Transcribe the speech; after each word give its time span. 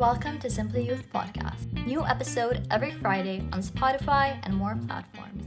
Welcome 0.00 0.38
to 0.38 0.48
Simply 0.48 0.86
Youth 0.86 1.04
Podcast. 1.12 1.74
New 1.86 2.06
episode 2.06 2.66
every 2.70 2.90
Friday 2.90 3.46
on 3.52 3.60
Spotify 3.60 4.40
and 4.44 4.54
more 4.56 4.74
platforms. 4.86 5.44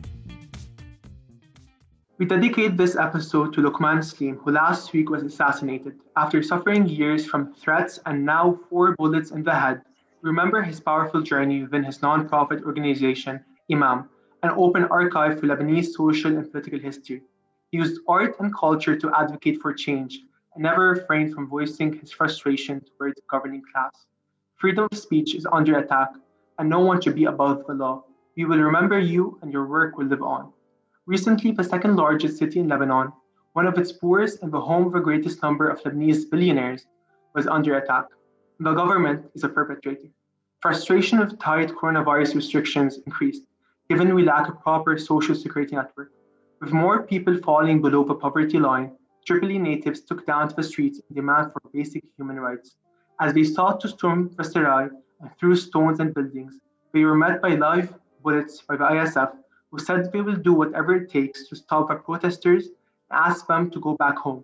We 2.20 2.28
dedicate 2.28 2.78
this 2.78 2.96
episode 2.96 3.52
to 3.54 3.62
Lokman 3.62 4.04
Slim, 4.04 4.38
who 4.38 4.52
last 4.52 4.94
week 4.94 5.10
was 5.10 5.24
assassinated. 5.24 5.96
After 6.16 6.44
suffering 6.44 6.86
years 6.86 7.26
from 7.26 7.52
threats 7.56 8.00
and 8.06 8.24
now 8.24 8.60
four 8.70 8.96
bullets 8.96 9.32
in 9.32 9.42
the 9.42 9.56
head, 9.56 9.82
remember 10.22 10.62
his 10.62 10.80
powerful 10.80 11.24
journey 11.24 11.64
within 11.64 11.84
his 11.84 12.04
non-profit 12.04 12.64
organization, 12.64 13.44
UMAM, 13.72 14.08
an 14.44 14.52
open 14.52 14.86
archive 14.86 15.40
for 15.40 15.48
Lebanese 15.48 15.94
social 15.94 16.38
and 16.38 16.52
political 16.52 16.78
history. 16.78 17.24
He 17.72 17.80
used 17.80 18.02
art 18.08 18.36
and 18.40 18.56
culture 18.56 18.96
to 18.96 19.16
advocate 19.20 19.60
for 19.64 19.74
change 19.74 20.20
and 20.54 20.62
never 20.62 20.90
refrained 20.90 21.34
from 21.34 21.50
voicing 21.50 21.92
his 21.98 22.12
frustration 22.12 22.82
towards 22.82 23.16
the 23.16 23.24
governing 23.32 23.64
class. 23.74 24.06
Freedom 24.64 24.88
of 24.90 24.98
speech 24.98 25.36
is 25.36 25.46
under 25.52 25.80
attack, 25.80 26.08
and 26.58 26.70
no 26.70 26.80
one 26.80 27.02
should 27.02 27.16
be 27.16 27.26
above 27.26 27.68
the 27.68 27.74
law. 27.74 28.06
We 28.38 28.46
will 28.46 28.60
remember 28.60 28.98
you, 28.98 29.38
and 29.42 29.52
your 29.52 29.68
work 29.68 29.98
will 29.98 30.06
live 30.06 30.22
on. 30.22 30.54
Recently, 31.06 31.52
the 31.52 31.66
second 31.66 31.98
largest 31.98 32.38
city 32.38 32.62
in 32.62 32.70
Lebanon, 32.70 33.12
one 33.52 33.68
of 33.68 33.78
its 33.78 33.92
poorest 33.92 34.42
and 34.42 34.54
the 34.54 34.62
home 34.62 34.86
of 34.88 34.94
the 34.94 35.02
greatest 35.02 35.44
number 35.44 35.68
of 35.68 35.84
Lebanese 35.84 36.32
billionaires, 36.32 36.86
was 37.36 37.46
under 37.46 37.76
attack. 37.76 38.06
The 38.62 38.74
government 38.74 39.26
is 39.36 39.44
a 39.44 39.50
perpetrator. 39.50 40.08
Frustration 40.62 41.20
with 41.20 41.38
tight 41.40 41.68
coronavirus 41.72 42.36
restrictions 42.36 43.00
increased, 43.06 43.44
given 43.90 44.16
we 44.16 44.24
lack 44.24 44.48
a 44.48 44.54
proper 44.54 44.98
social 44.98 45.36
security 45.36 45.76
network. 45.76 46.14
With 46.62 46.72
more 46.72 47.04
people 47.04 47.38
falling 47.40 47.82
below 47.82 48.06
the 48.06 48.16
poverty 48.16 48.60
line, 48.60 48.96
Tripoli 49.26 49.60
natives 49.60 50.06
took 50.06 50.26
down 50.26 50.48
to 50.48 50.56
the 50.56 50.64
streets 50.64 51.02
in 51.10 51.16
demand 51.18 51.52
for 51.52 51.62
basic 51.74 52.06
human 52.16 52.40
rights. 52.40 52.78
As 53.24 53.34
they 53.34 53.46
sought 53.46 53.80
to 53.80 53.88
storm 53.88 54.32
the 54.36 54.44
Serai 54.44 54.90
and 55.22 55.32
threw 55.40 55.56
stones 55.56 56.02
and 56.02 56.14
buildings, 56.14 56.60
they 56.92 57.06
were 57.06 57.16
met 57.16 57.42
by 57.42 57.56
live 57.56 57.94
bullets 58.22 58.62
by 58.68 58.76
the 58.76 58.84
ISF, 58.84 59.32
who 59.72 59.80
said 59.80 60.12
they 60.12 60.20
will 60.20 60.36
do 60.36 60.52
whatever 60.52 60.94
it 60.94 61.10
takes 61.10 61.48
to 61.48 61.56
stop 61.56 61.88
the 61.88 61.96
protesters 61.96 62.66
and 62.66 63.22
ask 63.28 63.48
them 63.48 63.72
to 63.72 63.80
go 63.80 63.96
back 63.96 64.18
home. 64.18 64.44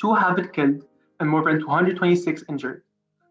Two 0.00 0.14
have 0.14 0.36
been 0.36 0.48
killed 0.48 0.86
and 1.20 1.28
more 1.28 1.44
than 1.44 1.60
226 1.60 2.44
injured. 2.48 2.82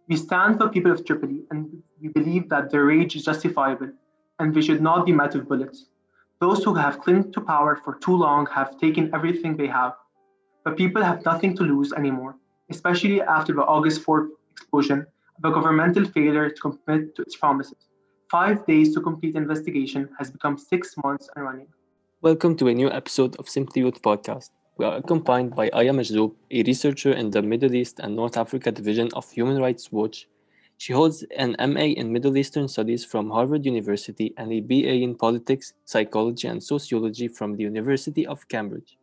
We 0.07 0.15
stand 0.15 0.59
for 0.59 0.65
the 0.65 0.73
people 0.73 0.91
of 0.91 1.03
Tripoli 1.03 1.45
and 1.49 1.81
we 1.99 2.09
believe 2.09 2.49
that 2.49 2.69
their 2.69 2.85
rage 2.85 3.15
is 3.15 3.25
justifiable 3.25 3.89
and 4.37 4.53
they 4.53 4.61
should 4.61 4.83
not 4.83 5.07
be 5.07 5.11
met 5.11 5.33
with 5.33 5.49
bullets. 5.49 5.87
Those 6.39 6.63
who 6.63 6.75
have 6.75 7.01
clung 7.01 7.31
to 7.31 7.41
power 7.41 7.77
for 7.83 7.95
too 7.95 8.15
long 8.15 8.45
have 8.53 8.77
taken 8.77 9.09
everything 9.11 9.57
they 9.57 9.65
have. 9.65 9.93
But 10.63 10.77
people 10.77 11.01
have 11.01 11.25
nothing 11.25 11.55
to 11.55 11.63
lose 11.63 11.93
anymore 11.93 12.35
especially 12.69 13.19
after 13.21 13.51
the 13.53 13.63
August 13.63 14.05
4th 14.05 14.29
explosion 14.51 15.05
of 15.37 15.51
a 15.51 15.53
governmental 15.53 16.05
failure 16.05 16.49
to 16.49 16.61
commit 16.61 17.15
to 17.15 17.23
its 17.23 17.35
promises. 17.35 17.89
Five 18.29 18.63
days 18.67 18.93
to 18.93 19.01
complete 19.01 19.35
investigation 19.35 20.07
has 20.19 20.29
become 20.29 20.55
six 20.55 20.95
months 21.03 21.29
and 21.35 21.45
running. 21.45 21.67
Welcome 22.21 22.55
to 22.57 22.67
a 22.67 22.73
new 22.73 22.91
episode 22.91 23.35
of 23.37 23.49
Simply 23.49 23.81
Youth 23.81 23.99
Podcast. 24.03 24.51
We 24.77 24.85
are 24.85 24.97
accompanied 24.97 25.55
by 25.55 25.69
Aya 25.73 25.93
Majzoub, 25.93 26.35
a 26.51 26.61
researcher 26.63 27.11
in 27.11 27.31
the 27.31 27.41
Middle 27.41 27.73
East 27.73 27.99
and 28.01 28.15
North 28.15 28.37
Africa 28.37 28.71
division 28.71 29.09
of 29.13 29.29
Human 29.31 29.59
Rights 29.59 29.91
Watch. 29.91 30.27
She 30.77 30.93
holds 30.93 31.23
an 31.35 31.55
MA 31.59 31.97
in 31.97 32.13
Middle 32.13 32.37
Eastern 32.37 32.67
Studies 32.67 33.03
from 33.03 33.31
Harvard 33.31 33.65
University 33.65 34.31
and 34.37 34.53
a 34.53 34.59
BA 34.59 35.01
in 35.01 35.15
Politics, 35.15 35.73
Psychology, 35.85 36.47
and 36.47 36.63
Sociology 36.63 37.29
from 37.29 37.55
the 37.55 37.63
University 37.63 38.27
of 38.27 38.47
Cambridge. 38.47 38.97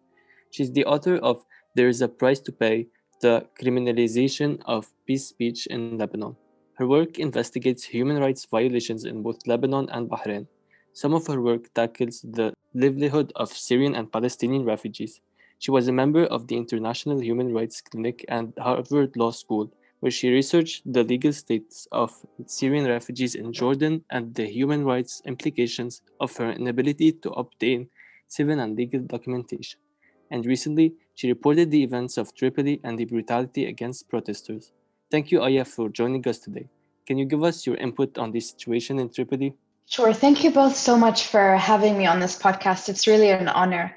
She's 0.52 0.70
the 0.70 0.84
author 0.84 1.16
of 1.16 1.44
There 1.74 1.88
is 1.88 2.00
a 2.00 2.08
Price 2.08 2.40
to 2.40 2.52
Pay 2.52 2.86
the 3.20 3.46
criminalization 3.60 4.60
of 4.66 4.90
peace 5.06 5.26
speech 5.28 5.66
in 5.66 5.98
Lebanon. 5.98 6.36
Her 6.74 6.86
work 6.86 7.18
investigates 7.18 7.84
human 7.84 8.18
rights 8.18 8.46
violations 8.50 9.04
in 9.04 9.22
both 9.22 9.46
Lebanon 9.46 9.88
and 9.90 10.08
Bahrain. 10.08 10.46
Some 10.92 11.14
of 11.14 11.26
her 11.26 11.40
work 11.40 11.72
tackles 11.74 12.20
the 12.22 12.52
livelihood 12.74 13.32
of 13.36 13.52
Syrian 13.52 13.94
and 13.94 14.12
Palestinian 14.12 14.64
refugees. 14.64 15.20
She 15.58 15.70
was 15.70 15.88
a 15.88 15.92
member 15.92 16.24
of 16.26 16.46
the 16.48 16.56
International 16.56 17.18
Human 17.18 17.54
Rights 17.54 17.80
Clinic 17.80 18.24
and 18.28 18.52
Harvard 18.58 19.16
Law 19.16 19.30
School, 19.30 19.72
where 20.00 20.12
she 20.12 20.28
researched 20.28 20.82
the 20.84 21.02
legal 21.02 21.32
status 21.32 21.88
of 21.92 22.12
Syrian 22.44 22.86
refugees 22.86 23.34
in 23.34 23.52
Jordan 23.52 24.04
and 24.10 24.34
the 24.34 24.44
human 24.44 24.84
rights 24.84 25.22
implications 25.24 26.02
of 26.20 26.36
her 26.36 26.50
inability 26.52 27.12
to 27.12 27.30
obtain 27.30 27.88
civil 28.28 28.60
and 28.60 28.76
legal 28.76 29.00
documentation. 29.00 29.80
And 30.30 30.44
recently, 30.44 30.94
she 31.14 31.28
reported 31.28 31.70
the 31.70 31.82
events 31.82 32.16
of 32.18 32.34
Tripoli 32.34 32.80
and 32.82 32.98
the 32.98 33.04
brutality 33.04 33.66
against 33.66 34.08
protesters. 34.08 34.72
Thank 35.10 35.30
you, 35.30 35.42
Aya, 35.42 35.64
for 35.64 35.88
joining 35.88 36.26
us 36.28 36.38
today. 36.38 36.68
Can 37.06 37.18
you 37.18 37.24
give 37.24 37.44
us 37.44 37.66
your 37.66 37.76
input 37.76 38.18
on 38.18 38.32
the 38.32 38.40
situation 38.40 38.98
in 38.98 39.08
Tripoli? 39.10 39.54
Sure. 39.86 40.12
Thank 40.12 40.42
you 40.42 40.50
both 40.50 40.74
so 40.74 40.98
much 40.98 41.28
for 41.28 41.56
having 41.56 41.96
me 41.96 42.06
on 42.06 42.18
this 42.18 42.36
podcast. 42.36 42.88
It's 42.88 43.06
really 43.06 43.30
an 43.30 43.48
honor. 43.48 43.96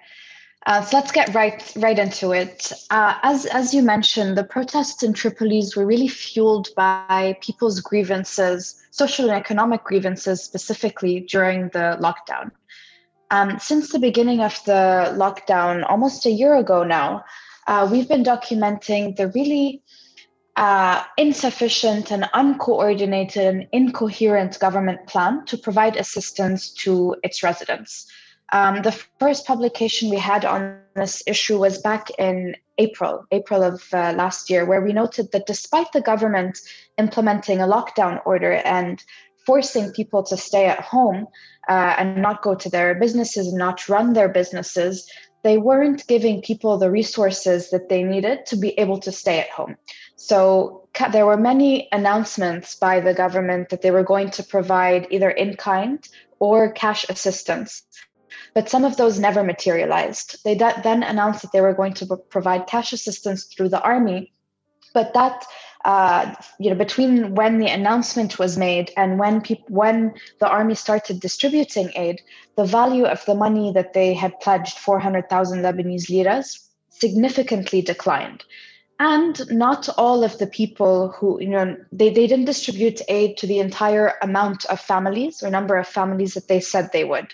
Uh, 0.65 0.81
so 0.81 0.97
let's 0.97 1.11
get 1.11 1.33
right 1.33 1.71
right 1.77 1.97
into 1.97 2.31
it. 2.31 2.71
Uh, 2.89 3.15
as 3.23 3.45
as 3.47 3.73
you 3.73 3.81
mentioned, 3.81 4.37
the 4.37 4.43
protests 4.43 5.01
in 5.01 5.13
Tripoli 5.13 5.63
were 5.75 5.85
really 5.85 6.09
fueled 6.09 6.67
by 6.75 7.37
people's 7.41 7.79
grievances, 7.79 8.75
social 8.91 9.29
and 9.29 9.39
economic 9.39 9.83
grievances, 9.83 10.43
specifically 10.43 11.21
during 11.21 11.69
the 11.69 11.97
lockdown. 12.01 12.51
Um, 13.31 13.59
since 13.59 13.91
the 13.91 13.99
beginning 13.99 14.41
of 14.41 14.59
the 14.65 15.13
lockdown, 15.15 15.85
almost 15.89 16.25
a 16.25 16.31
year 16.31 16.55
ago 16.55 16.83
now, 16.83 17.23
uh, 17.67 17.87
we've 17.91 18.09
been 18.09 18.23
documenting 18.23 19.15
the 19.15 19.27
really 19.29 19.83
uh, 20.55 21.03
insufficient 21.17 22.11
and 22.11 22.27
uncoordinated 22.33 23.45
and 23.45 23.67
incoherent 23.71 24.59
government 24.59 25.05
plan 25.07 25.45
to 25.45 25.57
provide 25.57 25.95
assistance 25.95 26.71
to 26.73 27.15
its 27.23 27.43
residents. 27.43 28.11
Um, 28.51 28.81
the 28.81 28.91
first 29.19 29.45
publication 29.45 30.09
we 30.09 30.17
had 30.17 30.43
on 30.43 30.79
this 30.95 31.21
issue 31.27 31.59
was 31.59 31.77
back 31.77 32.09
in 32.17 32.55
April, 32.79 33.25
April 33.31 33.61
of 33.61 33.83
uh, 33.93 34.13
last 34.17 34.49
year, 34.49 34.65
where 34.65 34.81
we 34.81 34.91
noted 34.91 35.31
that 35.31 35.45
despite 35.45 35.91
the 35.91 36.01
government 36.01 36.57
implementing 36.97 37.61
a 37.61 37.67
lockdown 37.67 38.19
order 38.25 38.53
and 38.53 39.03
forcing 39.49 39.91
people 39.93 40.21
to 40.21 40.37
stay 40.37 40.67
at 40.67 40.79
home 40.79 41.27
uh, 41.67 41.95
and 41.97 42.21
not 42.21 42.43
go 42.43 42.53
to 42.53 42.69
their 42.69 42.93
businesses 42.93 43.47
and 43.47 43.57
not 43.57 43.89
run 43.89 44.13
their 44.13 44.29
businesses, 44.29 45.09
they 45.41 45.57
weren't 45.57 46.05
giving 46.05 46.39
people 46.43 46.77
the 46.77 46.91
resources 46.91 47.71
that 47.71 47.89
they 47.89 48.03
needed 48.03 48.45
to 48.45 48.55
be 48.55 48.77
able 48.77 48.99
to 48.99 49.11
stay 49.11 49.39
at 49.39 49.49
home. 49.49 49.75
So 50.17 50.87
there 51.11 51.25
were 51.25 51.49
many 51.51 51.87
announcements 51.91 52.75
by 52.75 52.99
the 52.99 53.15
government 53.15 53.69
that 53.69 53.81
they 53.81 53.89
were 53.89 54.03
going 54.03 54.29
to 54.37 54.43
provide 54.43 55.07
either 55.09 55.31
in 55.31 55.55
kind 55.55 56.07
or 56.37 56.71
cash 56.71 57.09
assistance. 57.09 57.81
But 58.53 58.69
some 58.69 58.85
of 58.85 58.97
those 58.97 59.17
never 59.17 59.43
materialized. 59.43 60.43
They 60.45 60.53
then 60.53 61.01
announced 61.01 61.41
that 61.41 61.51
they 61.53 61.61
were 61.61 61.73
going 61.81 61.95
to 61.95 62.17
provide 62.29 62.67
cash 62.67 62.93
assistance 62.93 63.45
through 63.45 63.69
the 63.69 63.81
army, 63.81 64.31
but 64.93 65.13
that 65.13 65.45
uh, 65.85 66.35
you 66.59 66.69
know, 66.69 66.75
between 66.75 67.35
when 67.35 67.57
the 67.57 67.67
announcement 67.67 68.37
was 68.37 68.57
made 68.57 68.91
and 68.97 69.17
when 69.17 69.39
people, 69.41 69.65
when 69.69 70.13
the 70.39 70.49
army 70.49 70.75
started 70.75 71.21
distributing 71.21 71.89
aid, 71.95 72.21
the 72.57 72.65
value 72.65 73.05
of 73.05 73.23
the 73.25 73.35
money 73.35 73.71
that 73.71 73.93
they 73.93 74.13
had 74.13 74.37
pledged, 74.41 74.77
400,000 74.77 75.61
Lebanese 75.61 76.09
liras, 76.09 76.67
significantly 76.89 77.81
declined. 77.81 78.43
And 78.99 79.41
not 79.49 79.87
all 79.97 80.25
of 80.25 80.37
the 80.39 80.47
people 80.47 81.09
who, 81.11 81.41
you 81.41 81.47
know, 81.47 81.77
they, 81.93 82.09
they 82.09 82.27
didn't 82.27 82.45
distribute 82.45 83.01
aid 83.07 83.37
to 83.37 83.47
the 83.47 83.59
entire 83.59 84.15
amount 84.21 84.65
of 84.65 84.81
families 84.81 85.41
or 85.41 85.49
number 85.49 85.77
of 85.77 85.87
families 85.87 86.33
that 86.33 86.49
they 86.49 86.59
said 86.59 86.91
they 86.91 87.05
would. 87.05 87.33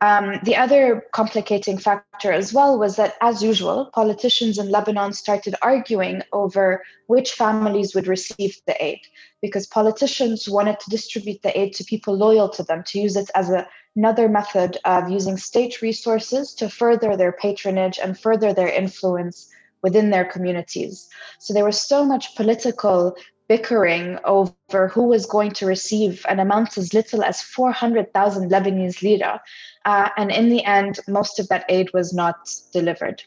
Um, 0.00 0.38
the 0.44 0.54
other 0.54 1.04
complicating 1.12 1.76
factor 1.76 2.30
as 2.30 2.52
well 2.52 2.78
was 2.78 2.94
that, 2.96 3.14
as 3.20 3.42
usual, 3.42 3.90
politicians 3.92 4.56
in 4.56 4.70
Lebanon 4.70 5.12
started 5.12 5.56
arguing 5.60 6.22
over 6.32 6.84
which 7.08 7.32
families 7.32 7.94
would 7.94 8.06
receive 8.06 8.60
the 8.66 8.82
aid 8.84 9.00
because 9.42 9.66
politicians 9.66 10.48
wanted 10.48 10.78
to 10.80 10.90
distribute 10.90 11.42
the 11.42 11.58
aid 11.58 11.74
to 11.74 11.84
people 11.84 12.16
loyal 12.16 12.48
to 12.50 12.62
them, 12.62 12.84
to 12.86 13.00
use 13.00 13.16
it 13.16 13.28
as 13.34 13.50
a, 13.50 13.66
another 13.96 14.28
method 14.28 14.78
of 14.84 15.10
using 15.10 15.36
state 15.36 15.82
resources 15.82 16.54
to 16.54 16.68
further 16.68 17.16
their 17.16 17.32
patronage 17.32 17.98
and 17.98 18.20
further 18.20 18.52
their 18.52 18.68
influence 18.68 19.48
within 19.82 20.10
their 20.10 20.24
communities. 20.24 21.08
So 21.40 21.52
there 21.52 21.64
was 21.64 21.80
so 21.80 22.04
much 22.04 22.36
political 22.36 23.16
bickering 23.48 24.18
over 24.24 24.88
who 24.88 25.04
was 25.04 25.26
going 25.26 25.50
to 25.52 25.66
receive 25.66 26.24
an 26.28 26.38
amount 26.38 26.76
as 26.76 26.92
little 26.92 27.22
as 27.22 27.40
400,000 27.40 28.50
Lebanese 28.50 29.02
lira. 29.02 29.40
Uh, 29.84 30.10
and 30.16 30.30
in 30.30 30.50
the 30.50 30.64
end, 30.64 31.00
most 31.08 31.40
of 31.40 31.48
that 31.48 31.64
aid 31.68 31.90
was 31.94 32.12
not 32.12 32.50
delivered. 32.72 33.22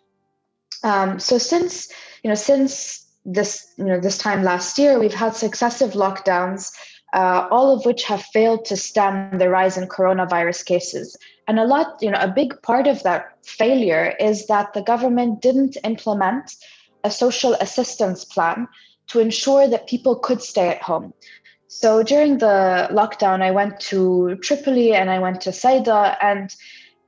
Um, 0.83 1.19
so 1.19 1.37
since, 1.37 1.91
you 2.23 2.29
know, 2.29 2.35
since 2.35 3.07
this, 3.25 3.73
you 3.77 3.85
know, 3.85 3.99
this 3.99 4.17
time 4.17 4.43
last 4.43 4.77
year, 4.77 4.99
we've 4.99 5.13
had 5.13 5.35
successive 5.35 5.91
lockdowns, 5.91 6.71
uh, 7.13 7.47
all 7.51 7.75
of 7.75 7.85
which 7.85 8.03
have 8.03 8.21
failed 8.33 8.65
to 8.65 8.77
stem 8.77 9.37
the 9.37 9.49
rise 9.49 9.77
in 9.77 9.87
coronavirus 9.87 10.65
cases. 10.65 11.17
And 11.47 11.59
a 11.59 11.65
lot, 11.65 11.97
you 12.01 12.11
know, 12.11 12.19
a 12.19 12.31
big 12.31 12.61
part 12.61 12.87
of 12.87 13.01
that 13.03 13.37
failure 13.43 14.15
is 14.19 14.47
that 14.47 14.73
the 14.73 14.81
government 14.81 15.41
didn't 15.41 15.77
implement 15.83 16.55
a 17.03 17.11
social 17.11 17.53
assistance 17.55 18.23
plan 18.23 18.67
to 19.11 19.19
ensure 19.19 19.67
that 19.67 19.87
people 19.87 20.15
could 20.15 20.41
stay 20.41 20.69
at 20.69 20.81
home. 20.81 21.13
So 21.67 22.03
during 22.03 22.37
the 22.37 22.89
lockdown, 22.91 23.41
I 23.41 23.51
went 23.51 23.79
to 23.91 24.35
Tripoli 24.41 24.93
and 24.93 25.09
I 25.09 25.19
went 25.19 25.41
to 25.41 25.53
Saida, 25.53 26.17
and 26.21 26.53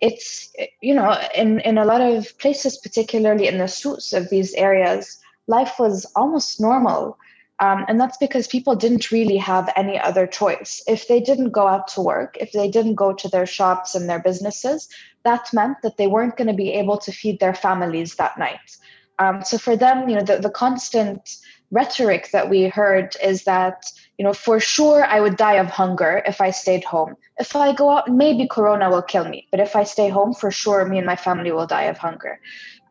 it's 0.01 0.51
you 0.81 0.93
know 0.93 1.17
in 1.35 1.59
in 1.61 1.77
a 1.77 1.85
lot 1.85 2.01
of 2.01 2.37
places, 2.39 2.77
particularly 2.77 3.47
in 3.47 3.57
the 3.57 3.67
souks 3.67 4.13
of 4.13 4.29
these 4.29 4.53
areas, 4.53 5.19
life 5.47 5.73
was 5.79 6.05
almost 6.15 6.61
normal. 6.61 7.17
Um, 7.59 7.85
and 7.87 8.01
that's 8.01 8.17
because 8.17 8.47
people 8.47 8.75
didn't 8.75 9.11
really 9.11 9.37
have 9.37 9.71
any 9.75 9.97
other 9.99 10.27
choice. 10.27 10.83
If 10.87 11.07
they 11.07 11.21
didn't 11.21 11.51
go 11.51 11.67
out 11.67 11.87
to 11.89 12.01
work, 12.01 12.35
if 12.39 12.51
they 12.51 12.69
didn't 12.69 12.95
go 12.95 13.13
to 13.13 13.29
their 13.29 13.45
shops 13.45 13.95
and 13.95 14.09
their 14.09 14.19
businesses, 14.19 14.89
that 15.23 15.53
meant 15.53 15.77
that 15.83 15.97
they 15.97 16.07
weren't 16.07 16.35
going 16.35 16.47
to 16.47 16.61
be 16.65 16.73
able 16.73 16.97
to 16.97 17.11
feed 17.11 17.39
their 17.39 17.53
families 17.53 18.15
that 18.15 18.37
night. 18.37 18.77
Um, 19.19 19.43
so 19.43 19.57
for 19.57 19.75
them, 19.77 20.09
you 20.09 20.15
know, 20.15 20.23
the, 20.23 20.39
the 20.39 20.49
constant 20.49 21.37
rhetoric 21.73 22.29
that 22.31 22.49
we 22.49 22.67
heard 22.67 23.15
is 23.21 23.43
that, 23.45 23.91
you 24.17 24.23
know, 24.23 24.33
for 24.33 24.59
sure 24.59 25.03
I 25.03 25.19
would 25.19 25.37
die 25.37 25.55
of 25.55 25.67
hunger 25.67 26.21
if 26.25 26.39
I 26.39 26.51
stayed 26.51 26.83
home. 26.83 27.15
If 27.39 27.55
I 27.55 27.73
go 27.73 27.89
out, 27.89 28.07
maybe 28.07 28.47
Corona 28.47 28.89
will 28.89 29.01
kill 29.01 29.27
me, 29.27 29.47
but 29.49 29.59
if 29.59 29.75
I 29.75 29.83
stay 29.83 30.09
home, 30.09 30.33
for 30.33 30.51
sure 30.51 30.85
me 30.85 30.99
and 30.99 31.07
my 31.07 31.15
family 31.15 31.51
will 31.51 31.65
die 31.65 31.89
of 31.93 31.97
hunger. 31.97 32.39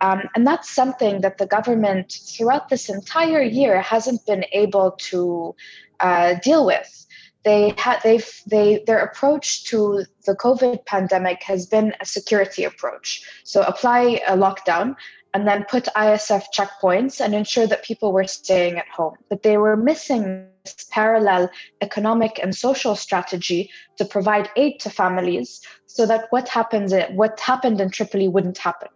Um, 0.00 0.22
and 0.34 0.44
that's 0.44 0.68
something 0.68 1.20
that 1.20 1.38
the 1.38 1.46
government 1.46 2.12
throughout 2.12 2.68
this 2.68 2.88
entire 2.88 3.40
year 3.40 3.80
hasn't 3.80 4.26
been 4.26 4.44
able 4.52 4.90
to 5.10 5.54
uh, 6.00 6.34
deal 6.42 6.66
with. 6.66 7.06
They 7.44 7.74
had 7.76 8.00
they've 8.02 8.30
they 8.46 8.84
their 8.86 8.98
approach 8.98 9.64
to 9.70 10.04
the 10.26 10.34
COVID 10.34 10.86
pandemic 10.86 11.42
has 11.44 11.66
been 11.66 11.92
a 12.00 12.06
security 12.06 12.64
approach. 12.64 13.22
So 13.44 13.62
apply 13.62 14.20
a 14.26 14.36
lockdown 14.36 14.96
and 15.34 15.46
then 15.46 15.64
put 15.64 15.84
ISF 15.96 16.44
checkpoints 16.54 17.20
and 17.20 17.34
ensure 17.34 17.66
that 17.66 17.84
people 17.84 18.12
were 18.12 18.26
staying 18.26 18.76
at 18.76 18.88
home. 18.88 19.14
But 19.28 19.42
they 19.42 19.56
were 19.56 19.76
missing 19.76 20.46
this 20.64 20.86
parallel 20.90 21.50
economic 21.80 22.38
and 22.42 22.54
social 22.54 22.94
strategy 22.96 23.70
to 23.96 24.04
provide 24.04 24.50
aid 24.56 24.78
to 24.80 24.90
families 24.90 25.60
so 25.86 26.06
that 26.06 26.26
what 26.30 26.48
happens 26.48 26.92
what 27.14 27.40
happened 27.40 27.80
in 27.80 27.90
Tripoli 27.90 28.28
wouldn't 28.28 28.58
happen. 28.58 28.88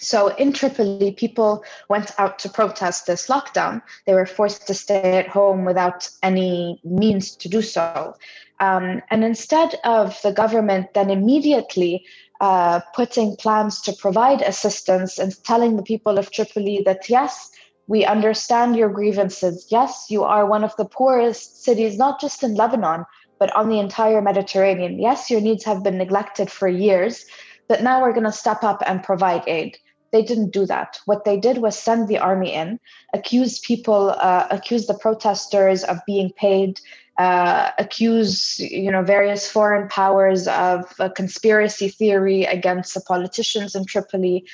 So 0.00 0.28
in 0.28 0.52
Tripoli, 0.52 1.10
people 1.12 1.64
went 1.88 2.12
out 2.18 2.38
to 2.40 2.48
protest 2.48 3.06
this 3.06 3.26
lockdown. 3.26 3.82
They 4.06 4.14
were 4.14 4.26
forced 4.26 4.66
to 4.68 4.74
stay 4.74 5.18
at 5.18 5.28
home 5.28 5.64
without 5.64 6.08
any 6.22 6.80
means 6.84 7.34
to 7.36 7.48
do 7.48 7.62
so. 7.62 8.14
Um, 8.60 9.02
and 9.10 9.24
instead 9.24 9.74
of 9.84 10.20
the 10.22 10.32
government 10.32 10.94
then 10.94 11.10
immediately 11.10 12.04
uh, 12.40 12.80
putting 12.94 13.36
plans 13.36 13.80
to 13.82 13.92
provide 13.92 14.42
assistance 14.42 15.18
and 15.18 15.34
telling 15.44 15.76
the 15.76 15.82
people 15.82 16.18
of 16.18 16.30
Tripoli 16.30 16.82
that, 16.84 17.08
yes, 17.08 17.50
we 17.88 18.04
understand 18.04 18.76
your 18.76 18.90
grievances. 18.90 19.66
Yes, 19.70 20.06
you 20.10 20.22
are 20.22 20.46
one 20.46 20.62
of 20.62 20.76
the 20.76 20.84
poorest 20.84 21.64
cities, 21.64 21.96
not 21.96 22.20
just 22.20 22.42
in 22.42 22.54
Lebanon, 22.54 23.04
but 23.40 23.54
on 23.56 23.68
the 23.68 23.78
entire 23.78 24.20
Mediterranean. 24.20 24.98
Yes, 25.00 25.30
your 25.30 25.40
needs 25.40 25.64
have 25.64 25.82
been 25.82 25.98
neglected 25.98 26.50
for 26.50 26.68
years, 26.68 27.24
but 27.68 27.82
now 27.82 28.02
we're 28.02 28.12
going 28.12 28.24
to 28.24 28.32
step 28.32 28.62
up 28.62 28.82
and 28.86 29.02
provide 29.02 29.42
aid. 29.46 29.76
They 30.12 30.22
didn't 30.22 30.52
do 30.52 30.64
that. 30.66 30.98
What 31.04 31.24
they 31.24 31.38
did 31.38 31.58
was 31.58 31.78
send 31.78 32.08
the 32.08 32.18
army 32.18 32.52
in, 32.52 32.80
accuse 33.14 33.58
people, 33.60 34.14
uh, 34.18 34.46
accuse 34.50 34.86
the 34.86 34.98
protesters 34.98 35.84
of 35.84 35.98
being 36.06 36.30
paid, 36.36 36.80
uh, 37.18 37.72
accuse 37.78 38.60
you 38.60 38.90
know 38.92 39.02
various 39.02 39.50
foreign 39.50 39.88
powers 39.88 40.46
of 40.46 40.84
a 41.00 41.10
conspiracy 41.10 41.88
theory 41.88 42.44
against 42.44 42.94
the 42.94 43.00
politicians 43.00 43.74
in 43.74 43.84
Tripoli. 43.84 44.46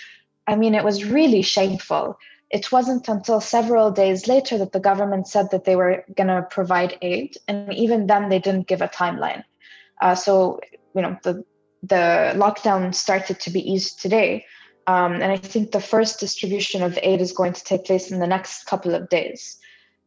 I 0.47 0.57
mean, 0.57 0.75
it 0.75 0.85
was 0.85 1.05
really 1.05 1.43
shameful. 1.43 2.19
It 2.51 2.73
wasn't 2.73 3.09
until 3.09 3.41
several 3.41 3.91
days 3.91 4.29
later 4.29 4.59
that 4.59 4.73
the 4.73 4.81
government 4.81 5.29
said 5.29 5.51
that 5.51 5.65
they 5.65 5.77
were 5.77 6.05
going 6.17 6.29
to 6.29 6.43
provide 6.51 6.99
aid, 7.03 7.37
and 7.49 7.73
even 7.73 8.07
then, 8.07 8.29
they 8.29 8.39
didn't 8.39 8.67
give 8.67 8.81
a 8.81 8.89
timeline. 8.89 9.45
Uh, 10.01 10.15
so, 10.15 10.61
you 10.95 11.03
know, 11.03 11.19
the 11.23 11.45
the 11.83 12.33
lockdown 12.35 12.95
started 12.95 13.41
to 13.41 13.51
be 13.51 13.61
eased 13.61 14.01
today, 14.01 14.47
um, 14.87 15.13
and 15.13 15.31
I 15.31 15.37
think 15.37 15.73
the 15.73 15.81
first 15.81 16.19
distribution 16.19 16.83
of 16.83 16.99
aid 17.03 17.21
is 17.21 17.33
going 17.33 17.53
to 17.53 17.65
take 17.65 17.85
place 17.85 18.11
in 18.11 18.21
the 18.21 18.27
next 18.27 18.65
couple 18.65 18.95
of 18.95 19.11
days. 19.11 19.59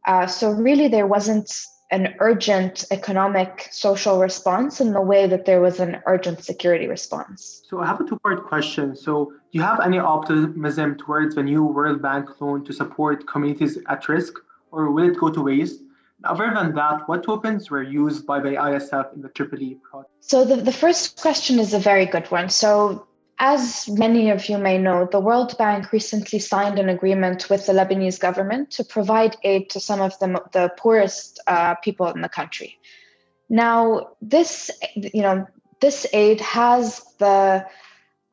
Uh, 0.04 0.26
so, 0.26 0.50
really, 0.50 0.88
there 0.88 1.06
wasn't 1.06 1.52
an 1.90 2.14
urgent 2.18 2.84
economic 2.90 3.68
social 3.70 4.20
response 4.20 4.80
in 4.80 4.92
the 4.92 5.00
way 5.00 5.26
that 5.26 5.46
there 5.46 5.60
was 5.60 5.80
an 5.80 6.02
urgent 6.06 6.44
security 6.44 6.86
response. 6.86 7.62
So, 7.68 7.80
I 7.80 7.86
have 7.86 8.00
a 8.00 8.04
two 8.04 8.18
part 8.18 8.46
question. 8.46 8.94
So, 8.94 9.32
do 9.50 9.58
you 9.58 9.62
have 9.62 9.80
any 9.80 9.98
optimism 9.98 10.96
towards 10.98 11.34
the 11.34 11.42
new 11.42 11.64
World 11.64 12.02
Bank 12.02 12.40
loan 12.40 12.64
to 12.66 12.72
support 12.72 13.26
communities 13.26 13.78
at 13.88 14.08
risk, 14.08 14.34
or 14.70 14.90
will 14.90 15.10
it 15.10 15.18
go 15.18 15.30
to 15.30 15.40
waste? 15.40 15.80
Other 16.24 16.52
than 16.52 16.74
that, 16.74 17.08
what 17.08 17.26
weapons 17.26 17.70
were 17.70 17.82
used 17.82 18.26
by 18.26 18.40
the 18.40 18.50
ISF 18.50 19.14
in 19.14 19.22
the 19.22 19.28
Tripoli 19.28 19.78
project? 19.88 20.12
So, 20.20 20.44
the, 20.44 20.56
the 20.56 20.72
first 20.72 21.20
question 21.20 21.58
is 21.58 21.72
a 21.72 21.78
very 21.78 22.04
good 22.04 22.30
one. 22.30 22.50
So, 22.50 23.07
as 23.38 23.88
many 23.88 24.30
of 24.30 24.48
you 24.48 24.58
may 24.58 24.78
know, 24.78 25.08
the 25.10 25.20
World 25.20 25.56
Bank 25.58 25.92
recently 25.92 26.38
signed 26.38 26.78
an 26.78 26.88
agreement 26.88 27.48
with 27.48 27.66
the 27.66 27.72
Lebanese 27.72 28.18
government 28.18 28.70
to 28.72 28.84
provide 28.84 29.36
aid 29.44 29.70
to 29.70 29.80
some 29.80 30.00
of 30.00 30.18
the, 30.18 30.42
the 30.52 30.72
poorest 30.76 31.40
uh, 31.46 31.76
people 31.76 32.08
in 32.08 32.20
the 32.20 32.28
country. 32.28 32.78
Now, 33.48 34.10
this, 34.20 34.70
you 34.94 35.22
know, 35.22 35.46
this 35.80 36.06
aid 36.12 36.40
has 36.40 37.04
the 37.18 37.64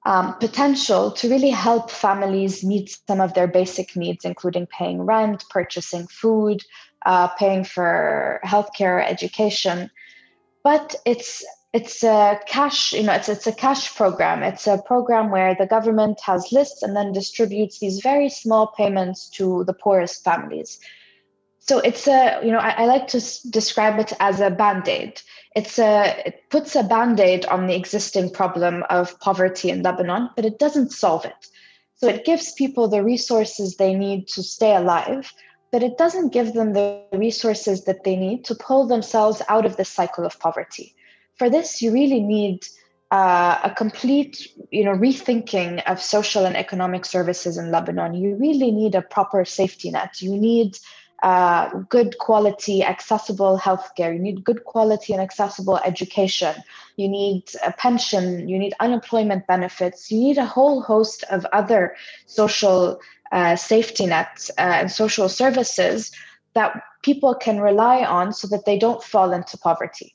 um, 0.06 0.36
potential 0.40 1.12
to 1.12 1.30
really 1.30 1.50
help 1.50 1.92
families 1.92 2.64
meet 2.64 2.98
some 3.08 3.22
of 3.22 3.34
their 3.34 3.48
basic 3.48 3.96
needs, 3.96 4.26
including 4.26 4.68
paying 4.68 5.02
rent, 5.02 5.44
purchasing 5.50 6.08
food, 6.08 6.62
uh, 7.06 7.28
paying 7.30 7.64
for 7.64 8.40
healthcare, 8.44 9.04
education. 9.08 9.90
But 10.64 10.96
it's 11.06 11.46
it's 11.76 12.06
a 12.06 12.40
cash 12.48 12.94
you 12.94 13.04
know 13.04 13.12
it's, 13.12 13.28
it's 13.28 13.48
a 13.48 13.52
cash 13.52 13.94
program. 13.96 14.44
It's 14.44 14.66
a 14.66 14.78
program 14.78 15.30
where 15.30 15.54
the 15.54 15.68
government 15.68 16.22
has 16.22 16.54
lists 16.54 16.82
and 16.82 16.96
then 16.96 17.12
distributes 17.12 17.80
these 17.80 18.00
very 18.00 18.30
small 18.30 18.68
payments 18.68 19.28
to 19.32 19.66
the 19.66 19.74
poorest 19.74 20.24
families. 20.24 20.80
So 21.60 21.80
it's 21.80 22.08
a 22.08 22.40
you 22.46 22.52
know 22.54 22.60
i, 22.60 22.72
I 22.84 22.86
like 22.86 23.08
to 23.08 23.18
s- 23.18 23.42
describe 23.42 24.00
it 24.00 24.14
as 24.22 24.40
a 24.40 24.50
band-aid. 24.50 25.22
It's 25.54 25.78
a 25.78 26.24
it 26.26 26.50
puts 26.50 26.78
a 26.78 26.84
band-aid 26.84 27.46
on 27.48 27.68
the 27.68 27.76
existing 27.76 28.30
problem 28.30 28.86
of 28.90 29.20
poverty 29.20 29.70
in 29.70 29.84
lebanon 29.84 30.30
but 30.38 30.46
it 30.46 30.58
doesn't 30.60 30.94
solve 30.94 31.26
it. 31.26 31.42
So 31.96 32.08
it 32.08 32.24
gives 32.24 32.54
people 32.54 32.88
the 32.88 33.04
resources 33.04 33.76
they 33.76 33.94
need 33.94 34.30
to 34.30 34.42
stay 34.44 34.74
alive 34.74 35.34
but 35.74 35.84
it 35.84 35.98
doesn't 35.98 36.32
give 36.32 36.54
them 36.54 36.72
the 36.72 37.02
resources 37.12 37.84
that 37.84 38.06
they 38.06 38.16
need 38.16 38.46
to 38.46 38.56
pull 38.56 38.88
themselves 38.88 39.42
out 39.50 39.66
of 39.66 39.76
the 39.76 39.84
cycle 39.84 40.26
of 40.26 40.40
poverty 40.40 40.96
for 41.38 41.50
this, 41.50 41.82
you 41.82 41.92
really 41.92 42.22
need 42.22 42.66
uh, 43.12 43.60
a 43.64 43.70
complete, 43.70 44.48
you 44.72 44.84
know, 44.84 44.94
rethinking 44.94 45.84
of 45.86 46.02
social 46.02 46.46
and 46.46 46.56
economic 46.56 47.06
services 47.06 47.58
in 47.58 47.72
Lebanon. 47.72 48.14
You 48.14 48.36
really 48.36 48.72
need 48.72 48.96
a 48.96 49.02
proper 49.02 49.46
safety 49.46 49.92
net. 49.92 50.22
You 50.22 50.38
need 50.38 50.78
uh, 51.24 51.70
good 51.90 52.18
quality, 52.18 52.84
accessible 52.84 53.58
healthcare. 53.58 54.14
You 54.14 54.20
need 54.20 54.44
good 54.44 54.64
quality 54.64 55.14
and 55.14 55.22
accessible 55.22 55.78
education. 55.78 56.56
You 56.98 57.08
need 57.08 57.44
a 57.66 57.72
pension. 57.72 58.48
You 58.50 58.58
need 58.58 58.74
unemployment 58.80 59.48
benefits. 59.48 60.12
You 60.12 60.20
need 60.20 60.38
a 60.38 60.46
whole 60.46 60.82
host 60.82 61.24
of 61.30 61.46
other 61.54 61.96
social 62.26 63.00
uh, 63.32 63.56
safety 63.56 64.06
nets 64.06 64.50
uh, 64.52 64.62
and 64.62 64.92
social 64.92 65.30
services 65.30 66.12
that 66.54 66.82
people 67.02 67.36
can 67.36 67.60
rely 67.60 68.04
on 68.04 68.32
so 68.34 68.48
that 68.48 68.66
they 68.66 68.80
don't 68.80 69.04
fall 69.04 69.34
into 69.34 69.58
poverty 69.58 70.15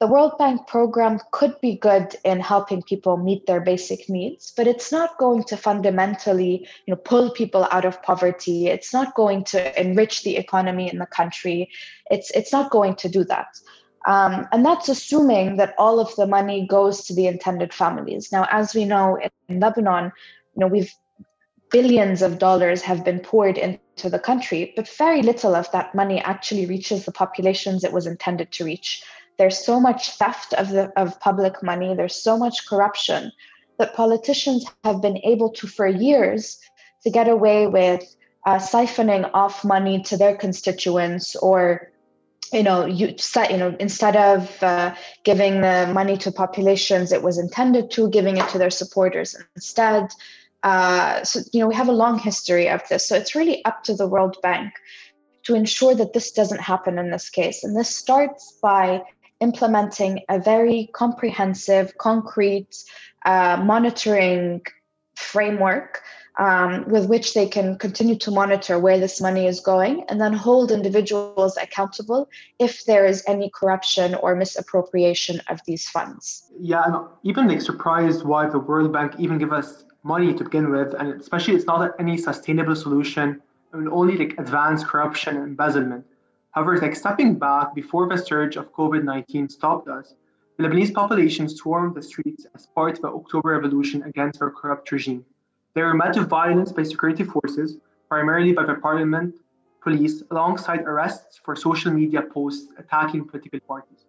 the 0.00 0.06
World 0.06 0.38
Bank 0.38 0.66
program 0.66 1.20
could 1.30 1.60
be 1.60 1.76
good 1.76 2.16
in 2.24 2.40
helping 2.40 2.82
people 2.82 3.18
meet 3.18 3.44
their 3.44 3.60
basic 3.60 4.08
needs, 4.08 4.50
but 4.56 4.66
it's 4.66 4.90
not 4.90 5.18
going 5.18 5.44
to 5.44 5.58
fundamentally, 5.58 6.66
you 6.86 6.94
know, 6.94 6.96
pull 6.96 7.30
people 7.30 7.68
out 7.70 7.84
of 7.84 8.02
poverty. 8.02 8.68
It's 8.68 8.94
not 8.94 9.14
going 9.14 9.44
to 9.44 9.78
enrich 9.78 10.22
the 10.22 10.38
economy 10.38 10.90
in 10.90 10.98
the 10.98 11.06
country. 11.06 11.70
It's 12.10 12.30
it's 12.30 12.50
not 12.50 12.70
going 12.70 12.96
to 12.96 13.10
do 13.10 13.24
that. 13.24 13.48
Um, 14.06 14.48
and 14.52 14.64
that's 14.64 14.88
assuming 14.88 15.56
that 15.56 15.74
all 15.76 16.00
of 16.00 16.16
the 16.16 16.26
money 16.26 16.66
goes 16.66 17.04
to 17.04 17.14
the 17.14 17.26
intended 17.26 17.74
families. 17.74 18.32
Now, 18.32 18.46
as 18.50 18.74
we 18.74 18.86
know 18.86 19.18
in 19.50 19.60
Lebanon, 19.60 20.12
you 20.54 20.60
know, 20.60 20.66
we've 20.66 20.90
billions 21.70 22.22
of 22.22 22.38
dollars 22.38 22.80
have 22.82 23.04
been 23.04 23.20
poured 23.20 23.56
into 23.58 24.08
the 24.08 24.18
country, 24.18 24.72
but 24.74 24.88
very 24.88 25.22
little 25.22 25.54
of 25.54 25.70
that 25.72 25.94
money 25.94 26.20
actually 26.22 26.66
reaches 26.66 27.04
the 27.04 27.12
populations 27.12 27.84
it 27.84 27.92
was 27.92 28.06
intended 28.06 28.50
to 28.50 28.64
reach 28.64 29.04
there's 29.40 29.64
so 29.64 29.80
much 29.80 30.10
theft 30.18 30.52
of 30.52 30.68
the 30.68 30.92
of 31.00 31.18
public 31.18 31.62
money. 31.62 31.94
There's 31.94 32.22
so 32.22 32.36
much 32.36 32.66
corruption 32.68 33.32
that 33.78 33.94
politicians 33.94 34.66
have 34.84 35.00
been 35.00 35.16
able 35.24 35.50
to 35.52 35.66
for 35.66 35.86
years 35.86 36.60
to 37.04 37.10
get 37.10 37.26
away 37.26 37.66
with 37.66 38.04
uh, 38.44 38.58
siphoning 38.58 39.30
off 39.32 39.64
money 39.64 40.02
to 40.02 40.18
their 40.18 40.36
constituents 40.36 41.36
or 41.36 41.90
you 42.52 42.62
know 42.62 42.84
you 42.84 43.14
you 43.48 43.56
know 43.56 43.74
instead 43.80 44.14
of 44.14 44.62
uh, 44.62 44.94
giving 45.24 45.62
the 45.62 45.90
money 45.94 46.18
to 46.18 46.30
populations 46.30 47.10
it 47.10 47.22
was 47.22 47.38
intended 47.38 47.90
to 47.92 48.10
giving 48.10 48.36
it 48.36 48.46
to 48.50 48.58
their 48.58 48.74
supporters 48.82 49.34
instead. 49.56 50.04
Uh, 50.62 51.24
so 51.24 51.40
you 51.54 51.60
know 51.60 51.66
we 51.66 51.74
have 51.74 51.88
a 51.88 52.00
long 52.04 52.18
history 52.18 52.68
of 52.68 52.86
this. 52.90 53.08
So 53.08 53.16
it's 53.16 53.34
really 53.34 53.64
up 53.64 53.84
to 53.84 53.94
the 53.94 54.06
world 54.06 54.36
bank 54.42 54.74
to 55.44 55.54
ensure 55.54 55.94
that 55.94 56.12
this 56.12 56.30
doesn't 56.30 56.60
happen 56.60 56.98
in 56.98 57.10
this 57.10 57.30
case. 57.30 57.64
And 57.64 57.74
this 57.74 57.88
starts 57.88 58.58
by 58.62 59.02
implementing 59.40 60.20
a 60.28 60.38
very 60.38 60.90
comprehensive, 60.92 61.96
concrete 61.98 62.84
uh, 63.24 63.60
monitoring 63.62 64.62
framework 65.14 66.02
um, 66.38 66.88
with 66.88 67.06
which 67.06 67.34
they 67.34 67.46
can 67.46 67.76
continue 67.76 68.16
to 68.16 68.30
monitor 68.30 68.78
where 68.78 68.98
this 68.98 69.20
money 69.20 69.46
is 69.46 69.60
going 69.60 70.04
and 70.08 70.20
then 70.20 70.32
hold 70.32 70.70
individuals 70.70 71.56
accountable 71.56 72.28
if 72.58 72.84
there 72.86 73.04
is 73.04 73.22
any 73.26 73.50
corruption 73.54 74.14
or 74.14 74.34
misappropriation 74.34 75.40
of 75.48 75.60
these 75.66 75.88
funds. 75.88 76.50
Yeah, 76.58 76.80
I'm 76.80 77.08
even 77.24 77.48
like 77.48 77.60
surprised 77.60 78.24
why 78.24 78.48
the 78.48 78.58
World 78.58 78.92
Bank 78.92 79.14
even 79.18 79.38
give 79.38 79.52
us 79.52 79.84
money 80.02 80.32
to 80.32 80.44
begin 80.44 80.70
with, 80.70 80.94
and 80.94 81.20
especially 81.20 81.54
it's 81.54 81.66
not 81.66 81.92
any 81.98 82.16
sustainable 82.16 82.74
solution. 82.74 83.42
It 83.72 83.76
will 83.76 83.94
only 83.94 84.16
like 84.16 84.38
advance 84.38 84.82
corruption 84.82 85.36
and 85.36 85.44
embezzlement. 85.48 86.06
However, 86.52 86.78
like 86.78 86.96
stepping 86.96 87.38
back 87.38 87.74
before 87.74 88.08
the 88.08 88.16
surge 88.16 88.56
of 88.56 88.72
COVID 88.72 89.04
19 89.04 89.48
stopped 89.48 89.88
us, 89.88 90.14
the 90.56 90.64
Lebanese 90.64 90.92
population 90.92 91.48
swarmed 91.48 91.94
the 91.94 92.02
streets 92.02 92.46
as 92.54 92.66
part 92.66 92.96
of 92.96 93.02
the 93.02 93.08
October 93.08 93.50
Revolution 93.50 94.02
against 94.02 94.40
their 94.40 94.50
corrupt 94.50 94.90
regime. 94.90 95.24
They 95.74 95.82
were 95.82 95.94
met 95.94 96.18
with 96.18 96.28
violence 96.28 96.72
by 96.72 96.82
security 96.82 97.24
forces, 97.24 97.78
primarily 98.08 98.52
by 98.52 98.66
the 98.66 98.74
parliament 98.74 99.36
police, 99.80 100.22
alongside 100.30 100.80
arrests 100.80 101.40
for 101.42 101.56
social 101.56 101.92
media 101.92 102.22
posts 102.22 102.72
attacking 102.78 103.26
political 103.26 103.60
parties. 103.60 104.04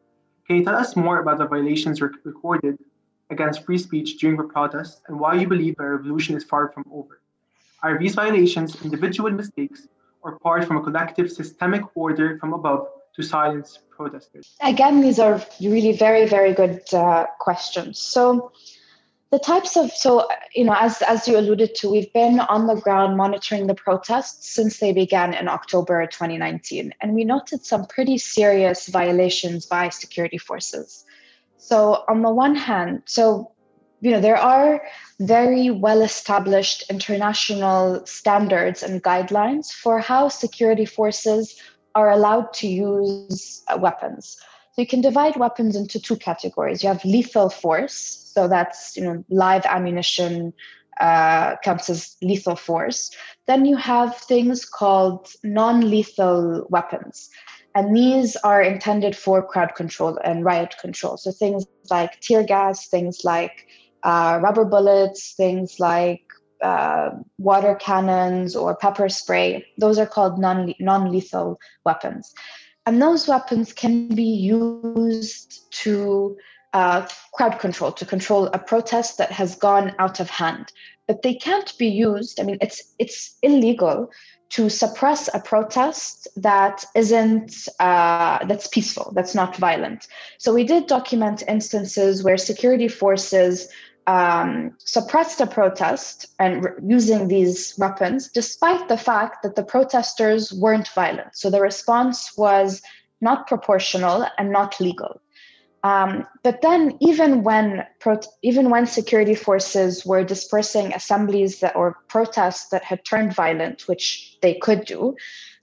Can 0.48 0.58
you 0.58 0.66
tell 0.66 0.76
us 0.76 0.96
more 0.96 1.20
about 1.20 1.38
the 1.38 1.48
violations 1.48 2.02
rec- 2.02 2.26
recorded 2.26 2.78
against 3.30 3.64
free 3.64 3.78
speech 3.78 4.18
during 4.18 4.36
the 4.36 4.44
protests 4.44 5.02
and 5.08 5.20
why 5.20 5.36
you 5.36 5.48
believe 5.48 5.78
the 5.78 5.86
revolution 5.86 6.36
is 6.36 6.44
far 6.44 6.70
from 6.70 6.86
over? 6.92 7.22
Are 7.84 7.98
these 7.98 8.16
violations 8.16 8.84
individual 8.84 9.32
mistakes 9.32 9.88
or 10.22 10.40
part 10.40 10.66
from 10.66 10.78
a 10.78 10.84
collective 10.84 11.32
systemic 11.32 11.84
order 11.96 12.38
from 12.40 12.54
above 12.54 12.88
to 13.16 13.24
silence 13.24 13.80
protesters? 13.90 14.56
Again, 14.62 15.02
these 15.02 15.20
are 15.20 15.42
really 15.62 15.92
very, 15.92 16.26
very 16.28 16.54
good 16.54 16.82
uh, 16.94 17.26
questions. 17.40 18.00
So, 18.00 18.52
the 19.32 19.40
types 19.40 19.78
of 19.78 19.92
so 19.92 20.28
you 20.54 20.66
know 20.66 20.76
as 20.78 21.02
as 21.04 21.28
you 21.28 21.38
alluded 21.38 21.74
to 21.74 21.90
we've 21.90 22.12
been 22.14 22.42
on 22.42 22.68
the 22.68 22.76
ground 22.76 23.16
monitoring 23.16 23.66
the 23.66 23.74
protests 23.74 24.50
since 24.50 24.80
they 24.80 24.92
began 24.92 25.34
in 25.34 25.48
october 25.48 26.06
2019 26.06 26.94
and 27.00 27.14
we 27.14 27.24
noted 27.24 27.66
some 27.66 27.86
pretty 27.86 28.18
serious 28.18 28.88
violations 28.90 29.66
by 29.66 29.88
security 29.88 30.38
forces 30.38 31.06
so 31.58 32.04
on 32.10 32.22
the 32.22 32.30
one 32.30 32.56
hand 32.56 33.02
so 33.06 33.50
you 34.02 34.12
know 34.12 34.20
there 34.20 34.38
are 34.38 34.82
very 35.20 35.70
well 35.70 36.02
established 36.02 36.84
international 36.90 38.06
standards 38.06 38.84
and 38.84 39.04
guidelines 39.04 39.72
for 39.72 40.00
how 40.00 40.28
security 40.28 40.86
forces 40.86 41.56
are 41.96 42.10
allowed 42.10 42.52
to 42.54 42.68
use 42.68 43.64
uh, 43.68 43.78
weapons 43.78 44.38
so 44.74 44.82
you 44.82 44.88
can 44.88 45.02
divide 45.02 45.36
weapons 45.36 45.76
into 45.76 46.00
two 46.00 46.16
categories 46.16 46.84
you 46.84 46.90
have 46.90 47.04
lethal 47.06 47.50
force 47.50 48.32
so 48.34 48.48
that's 48.48 48.96
you 48.98 49.04
know 49.04 49.24
live 49.30 49.66
ammunition 49.66 50.54
uh, 51.02 51.56
counts 51.64 51.90
as 51.90 52.16
lethal 52.22 52.56
force. 52.56 53.12
Then 53.48 53.66
you 53.66 53.76
have 53.76 54.16
things 54.18 54.66
called 54.66 55.30
non-lethal 55.44 56.68
weapons, 56.70 57.30
and 57.74 57.96
these 57.96 58.36
are 58.38 58.62
intended 58.62 59.16
for 59.16 59.46
crowd 59.46 59.74
control 59.76 60.20
and 60.24 60.46
riot 60.46 60.76
control. 60.80 61.18
So 61.18 61.32
things 61.32 61.66
like 61.90 62.20
tear 62.20 62.44
gas, 62.44 62.88
things 62.88 63.22
like 63.24 63.68
uh, 64.04 64.40
rubber 64.42 64.66
bullets, 64.66 65.34
things 65.36 65.80
like 65.80 66.22
uh, 66.62 67.12
water 67.38 67.76
cannons 67.76 68.56
or 68.56 68.76
pepper 68.76 69.10
spray. 69.10 69.66
Those 69.78 69.98
are 69.98 70.06
called 70.06 70.40
non 70.40 70.74
non-lethal 70.80 71.60
weapons, 71.86 72.34
and 72.86 73.02
those 73.02 73.28
weapons 73.28 73.74
can 73.74 74.10
be 74.10 74.24
used 74.24 75.72
to 75.84 76.38
uh, 76.74 77.08
crowd 77.34 77.60
control 77.60 77.92
to 77.92 78.06
control 78.06 78.48
a 78.48 78.60
protest 78.60 79.18
that 79.18 79.32
has 79.32 79.56
gone 79.56 79.94
out 80.00 80.20
of 80.20 80.30
hand. 80.30 80.72
But 81.08 81.24
they 81.24 81.34
can't 81.34 81.78
be 81.78 81.88
used 81.88 82.40
i 82.40 82.44
mean 82.44 82.58
it's 82.62 82.94
it's 82.98 83.38
illegal 83.42 84.10
to 84.52 84.70
suppress 84.70 85.30
a 85.34 85.40
protest 85.40 86.28
that 86.36 86.84
isn't 86.94 87.68
uh, 87.80 88.46
that's 88.46 88.68
peaceful 88.68 89.12
that's 89.16 89.34
not 89.34 89.56
violent. 89.56 90.08
So 90.38 90.54
we 90.54 90.64
did 90.64 90.88
document 90.88 91.44
instances 91.48 92.24
where 92.24 92.38
security 92.38 92.88
forces 92.88 93.68
um, 94.08 94.76
suppressed 94.80 95.42
a 95.42 95.48
protest 95.48 96.28
and 96.40 96.64
re- 96.64 96.72
using 96.86 97.28
these 97.28 97.76
weapons 97.78 98.30
despite 98.30 98.88
the 98.88 98.98
fact 98.98 99.44
that 99.44 99.56
the 99.56 99.64
protesters 99.64 100.52
weren't 100.54 100.88
violent 100.90 101.36
so 101.36 101.50
the 101.50 101.62
response 101.62 102.36
was 102.38 102.82
not 103.22 103.48
proportional 103.48 104.26
and 104.38 104.52
not 104.52 104.80
legal 104.80 105.22
um, 105.84 106.28
but 106.44 106.62
then, 106.62 106.96
even 107.00 107.44
when 107.44 107.86
pro- 108.00 108.20
even 108.44 108.70
when 108.70 108.86
security 108.86 109.34
forces 109.34 110.06
were 110.06 110.24
dispersing 110.24 110.94
assemblies 110.94 111.60
that, 111.62 111.76
or 111.76 111.98
protests 112.08 112.70
that 112.70 112.84
had 112.84 113.04
turned 113.04 113.34
violent, 113.34 113.88
which 113.88 114.38
they 114.44 114.56
could 114.56 114.86
do, 114.86 115.16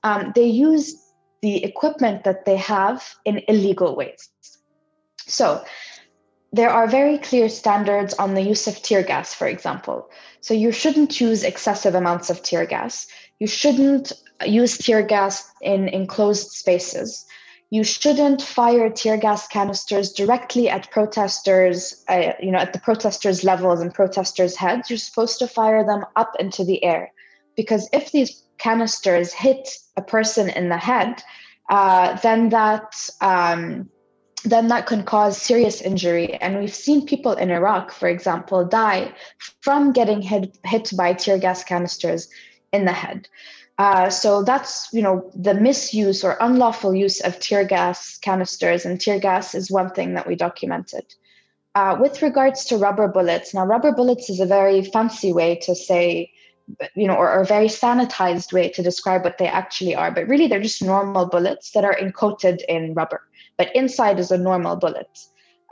um, 0.02 0.32
they 0.34 0.46
used 0.46 0.96
the 1.40 1.62
equipment 1.64 2.24
that 2.24 2.44
they 2.46 2.56
have 2.56 3.14
in 3.24 3.42
illegal 3.46 3.94
ways. 3.94 4.28
So, 5.18 5.64
there 6.52 6.70
are 6.70 6.86
very 6.86 7.18
clear 7.18 7.48
standards 7.48 8.14
on 8.14 8.34
the 8.34 8.42
use 8.42 8.66
of 8.66 8.82
tear 8.82 9.02
gas, 9.02 9.34
for 9.34 9.46
example. 9.46 10.08
So, 10.40 10.54
you 10.54 10.72
shouldn't 10.72 11.20
use 11.20 11.44
excessive 11.44 11.94
amounts 11.94 12.30
of 12.30 12.42
tear 12.42 12.66
gas. 12.66 13.06
You 13.38 13.46
shouldn't 13.46 14.12
use 14.46 14.78
tear 14.78 15.02
gas 15.02 15.50
in 15.60 15.88
enclosed 15.88 16.50
spaces 16.50 17.26
you 17.70 17.84
shouldn't 17.84 18.40
fire 18.40 18.88
tear 18.88 19.18
gas 19.18 19.46
canisters 19.46 20.12
directly 20.12 20.70
at 20.70 20.90
protesters, 20.90 22.02
uh, 22.08 22.32
you 22.40 22.50
know, 22.50 22.58
at 22.58 22.72
the 22.72 22.78
protesters' 22.78 23.44
levels 23.44 23.80
and 23.80 23.92
protesters' 23.92 24.56
heads. 24.56 24.88
You're 24.88 24.98
supposed 24.98 25.38
to 25.40 25.46
fire 25.46 25.84
them 25.84 26.06
up 26.16 26.32
into 26.40 26.64
the 26.64 26.82
air. 26.82 27.12
Because 27.56 27.88
if 27.92 28.10
these 28.10 28.42
canisters 28.56 29.32
hit 29.34 29.68
a 29.96 30.02
person 30.02 30.48
in 30.48 30.70
the 30.70 30.78
head, 30.78 31.22
uh, 31.68 32.16
then 32.20 32.48
that 32.48 32.94
um, 33.20 33.90
then 34.44 34.68
that 34.68 34.86
can 34.86 35.02
cause 35.04 35.40
serious 35.40 35.80
injury. 35.80 36.34
And 36.34 36.58
we've 36.58 36.74
seen 36.74 37.06
people 37.06 37.32
in 37.32 37.50
Iraq, 37.50 37.90
for 37.90 38.08
example, 38.08 38.64
die 38.64 39.12
from 39.60 39.92
getting 39.92 40.22
hit, 40.22 40.58
hit 40.64 40.90
by 40.96 41.12
tear 41.12 41.38
gas 41.38 41.64
canisters 41.64 42.28
in 42.72 42.84
the 42.84 42.92
head. 42.92 43.28
Uh, 43.78 44.10
so 44.10 44.42
that's 44.42 44.88
you 44.92 45.00
know 45.00 45.30
the 45.36 45.54
misuse 45.54 46.24
or 46.24 46.36
unlawful 46.40 46.94
use 46.94 47.20
of 47.20 47.38
tear 47.38 47.64
gas 47.64 48.18
canisters, 48.18 48.84
and 48.84 49.00
tear 49.00 49.20
gas 49.20 49.54
is 49.54 49.70
one 49.70 49.90
thing 49.90 50.14
that 50.14 50.26
we 50.26 50.34
documented. 50.34 51.14
Uh, 51.76 51.96
with 52.00 52.22
regards 52.22 52.64
to 52.64 52.76
rubber 52.76 53.06
bullets, 53.06 53.54
now 53.54 53.64
rubber 53.64 53.92
bullets 53.92 54.28
is 54.28 54.40
a 54.40 54.46
very 54.46 54.82
fancy 54.82 55.32
way 55.32 55.54
to 55.54 55.76
say, 55.76 56.28
you 56.96 57.06
know, 57.06 57.14
or, 57.14 57.30
or 57.30 57.42
a 57.42 57.46
very 57.46 57.68
sanitized 57.68 58.52
way 58.52 58.68
to 58.68 58.82
describe 58.82 59.22
what 59.22 59.38
they 59.38 59.46
actually 59.46 59.94
are. 59.94 60.10
But 60.10 60.26
really, 60.26 60.48
they're 60.48 60.60
just 60.60 60.82
normal 60.82 61.26
bullets 61.26 61.70
that 61.70 61.84
are 61.84 61.94
encoded 61.94 62.62
in 62.68 62.94
rubber, 62.94 63.22
but 63.58 63.74
inside 63.74 64.18
is 64.18 64.30
a 64.30 64.38
normal 64.38 64.76
bullet. 64.76 65.10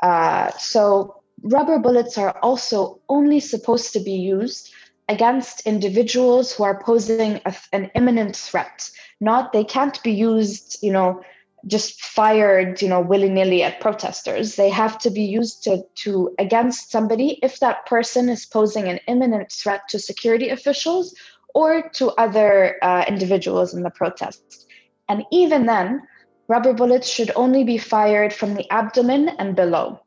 Uh, 0.03 0.51
so 0.59 1.23
rubber 1.43 1.79
bullets 1.79 2.19
are 2.19 2.37
also 2.43 3.01
only 3.09 3.41
supposed 3.41 3.93
to 3.93 4.01
be 4.01 4.13
used 4.13 4.73
against 5.09 5.67
individuals 5.67 6.53
who 6.53 6.65
are 6.65 6.83
posing 6.83 7.41
a, 7.47 7.55
an 7.73 7.91
imminent 7.95 8.37
threat. 8.37 8.91
Not 9.21 9.53
they 9.53 9.65
can't 9.65 10.03
be 10.03 10.13
used 10.13 10.79
you 10.83 10.93
know 10.93 11.23
just 11.67 12.01
fired 12.01 12.83
you 12.83 12.89
know 12.89 13.01
willy-nilly 13.01 13.63
at 13.63 13.81
protesters. 13.81 14.57
They 14.57 14.71
have 14.71 14.99
to 14.99 15.11
be 15.11 15.23
used 15.23 15.63
to, 15.65 15.83
to 16.03 16.35
against 16.39 16.91
somebody 16.91 17.39
if 17.43 17.61
that 17.61 17.87
person 17.87 18.29
is 18.29 18.47
posing 18.47 18.89
an 18.89 19.01
imminent 19.07 19.51
threat 19.53 19.83
to 19.91 19.99
security 19.99 20.49
officials 20.51 21.15
or 21.55 21.89
to 21.89 22.11
other 22.19 22.77
uh, 22.83 23.05
individuals 23.09 23.73
in 23.73 23.83
the 23.83 23.91
protest. 23.91 24.67
And 25.09 25.25
even 25.33 25.67
then 25.67 26.03
rubber 26.49 26.73
bullets 26.73 27.09
should 27.09 27.31
only 27.35 27.65
be 27.65 27.79
fired 27.79 28.33
from 28.33 28.55
the 28.55 28.71
abdomen 28.71 29.29
and 29.29 29.57
below 29.57 30.01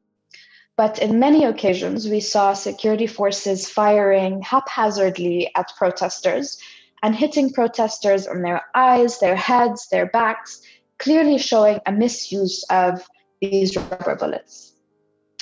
but 0.79 0.97
in 0.99 1.19
many 1.19 1.43
occasions, 1.43 2.07
we 2.07 2.21
saw 2.21 2.53
security 2.53 3.05
forces 3.05 3.69
firing 3.69 4.41
haphazardly 4.41 5.51
at 5.53 5.75
protesters 5.75 6.57
and 7.03 7.13
hitting 7.13 7.51
protesters 7.51 8.25
on 8.25 8.43
their 8.43 8.61
eyes, 8.73 9.19
their 9.19 9.35
heads, 9.35 9.89
their 9.89 10.05
backs, 10.05 10.61
clearly 10.97 11.37
showing 11.37 11.81
a 11.85 11.91
misuse 11.91 12.63
of 12.69 13.05
these 13.41 13.75
rubber 13.75 14.15
bullets. 14.15 14.71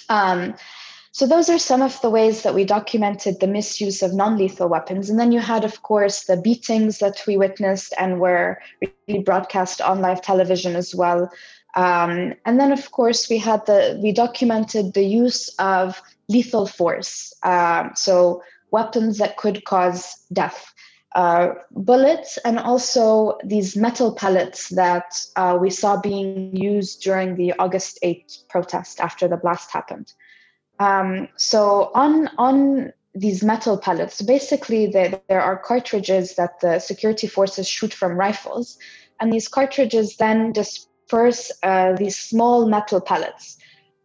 Um, 0.09 0.55
so 1.17 1.25
those 1.25 1.49
are 1.49 1.57
some 1.57 1.81
of 1.81 1.99
the 2.01 2.11
ways 2.11 2.43
that 2.43 2.53
we 2.53 2.63
documented 2.63 3.39
the 3.39 3.47
misuse 3.47 4.03
of 4.03 4.13
non-lethal 4.13 4.69
weapons. 4.69 5.09
And 5.09 5.19
then 5.19 5.31
you 5.31 5.39
had, 5.39 5.63
of 5.65 5.81
course, 5.81 6.25
the 6.25 6.37
beatings 6.37 6.99
that 6.99 7.23
we 7.25 7.37
witnessed 7.37 7.91
and 7.97 8.19
were 8.19 8.61
really 9.07 9.23
broadcast 9.23 9.81
on 9.81 9.99
live 9.99 10.21
television 10.21 10.75
as 10.75 10.93
well, 10.93 11.31
um, 11.75 12.35
and 12.45 12.59
then, 12.59 12.71
of 12.71 12.91
course, 12.91 13.29
we 13.31 13.39
had 13.39 13.65
the 13.65 13.99
we 14.03 14.11
documented 14.11 14.93
the 14.93 15.05
use 15.23 15.49
of 15.57 15.99
lethal 16.29 16.67
force, 16.67 17.33
um, 17.41 17.91
so 17.95 18.43
weapons 18.69 19.17
that 19.17 19.37
could 19.37 19.65
cause 19.65 20.25
death. 20.31 20.71
uh, 21.15 21.55
bullets 21.71 22.37
and 22.45 22.59
also 22.59 23.37
these 23.43 23.75
metal 23.75 24.13
pellets 24.13 24.69
that 24.69 25.19
uh, 25.35 25.57
we 25.59 25.69
saw 25.69 25.99
being 25.99 26.55
used 26.55 27.01
during 27.01 27.35
the 27.35 27.53
August 27.57 27.97
8th 28.03 28.47
protest 28.49 28.99
after 28.99 29.27
the 29.27 29.37
blast 29.37 29.71
happened. 29.71 30.13
Um, 30.79 31.27
so 31.35 31.91
on 31.95 32.29
on 32.37 32.93
these 33.15 33.43
metal 33.43 33.77
pellets, 33.77 34.21
basically 34.21 34.87
there, 34.87 35.41
are 35.41 35.57
cartridges 35.57 36.35
that 36.35 36.59
the 36.61 36.79
security 36.79 37.27
forces 37.27 37.67
shoot 37.67 37.93
from 37.93 38.11
rifles, 38.17 38.77
and 39.19 39.33
these 39.33 39.47
cartridges 39.47 40.17
then 40.17 40.51
disperse 40.51 41.51
uh, 41.63 41.93
these 41.93 42.17
small 42.17 42.67
metal 42.67 43.01
pellets. 43.01 43.57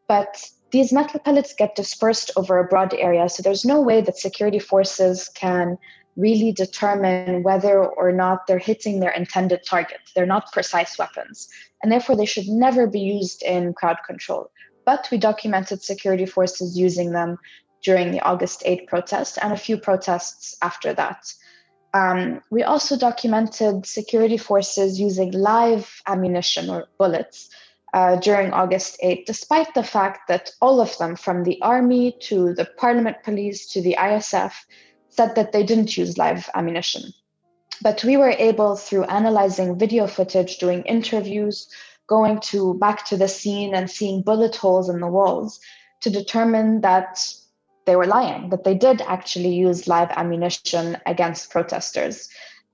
But 0.09 0.43
these 0.71 0.93
metal 0.93 1.21
pellets 1.21 1.55
get 1.55 1.75
dispersed 1.75 2.31
over 2.37 2.59
a 2.59 2.67
broad 2.67 2.95
area, 2.95 3.29
so 3.29 3.43
there's 3.43 3.65
no 3.65 3.81
way 3.81 4.01
that 4.01 4.17
security 4.17 4.59
forces 4.59 5.29
can 5.35 5.77
really 6.17 6.53
determine 6.53 7.43
whether 7.43 7.85
or 7.85 8.13
not 8.13 8.47
they're 8.47 8.59
hitting 8.59 9.01
their 9.01 9.11
intended 9.11 9.61
target. 9.67 9.99
They're 10.15 10.27
not 10.27 10.53
precise 10.53 10.99
weapons, 10.99 11.49
and 11.83 11.93
therefore 11.93 12.17
they 12.17 12.27
should 12.27 12.49
never 12.49 12.87
be 12.87 13.01
used 13.01 13.43
in 13.43 13.75
crowd 13.75 13.99
control. 14.07 14.51
But 14.85 15.09
we 15.11 15.19
documented 15.19 15.83
security 15.83 16.27
forces 16.27 16.79
using 16.79 17.13
them 17.13 17.39
during 17.83 18.13
the 18.13 18.21
August 18.21 18.63
8 18.65 18.87
protest 18.87 19.39
and 19.43 19.53
a 19.53 19.57
few 19.57 19.77
protests 19.77 20.57
after 20.63 20.93
that. 20.95 21.33
Um, 21.95 22.41
we 22.51 22.63
also 22.63 22.97
documented 22.97 23.85
security 23.85 24.39
forces 24.39 24.99
using 24.99 25.33
live 25.33 26.03
ammunition 26.07 26.71
or 26.71 26.89
bullets 26.99 27.51
uh, 27.93 28.17
during 28.17 28.53
August 28.53 28.97
8, 29.03 29.27
despite 29.27 29.75
the 29.75 29.83
fact 29.83 30.29
that 30.29 30.51
all 30.63 30.81
of 30.81 30.97
them, 30.97 31.17
from 31.17 31.45
the 31.45 31.61
army 31.61 32.17
to 32.23 32.55
the 32.55 32.65
parliament 32.79 33.19
police 33.23 33.67
to 33.73 33.83
the 33.83 33.97
ISF, 33.99 34.53
said 35.11 35.35
that 35.35 35.53
they 35.53 35.63
didn't 35.63 35.97
use 35.97 36.17
live 36.17 36.49
ammunition. 36.55 37.13
But 37.83 38.03
we 38.05 38.17
were 38.17 38.31
able, 38.31 38.77
through 38.77 39.05
analyzing 39.05 39.79
video 39.79 40.07
footage, 40.07 40.59
doing 40.59 40.83
interviews, 40.85 41.69
going 42.17 42.39
to 42.53 42.75
back 42.85 42.99
to 43.07 43.17
the 43.17 43.33
scene 43.39 43.73
and 43.75 43.91
seeing 43.97 44.27
bullet 44.31 44.55
holes 44.63 44.89
in 44.93 45.01
the 45.01 45.15
walls, 45.19 45.51
to 46.03 46.11
determine 46.11 46.81
that 46.83 47.13
they 47.87 47.97
were 47.97 48.11
lying, 48.19 48.51
that 48.51 48.65
they 48.65 48.77
did 48.87 48.99
actually 49.17 49.55
use 49.67 49.89
live 49.95 50.11
ammunition 50.23 50.87
against 51.07 51.51
protesters. 51.51 52.17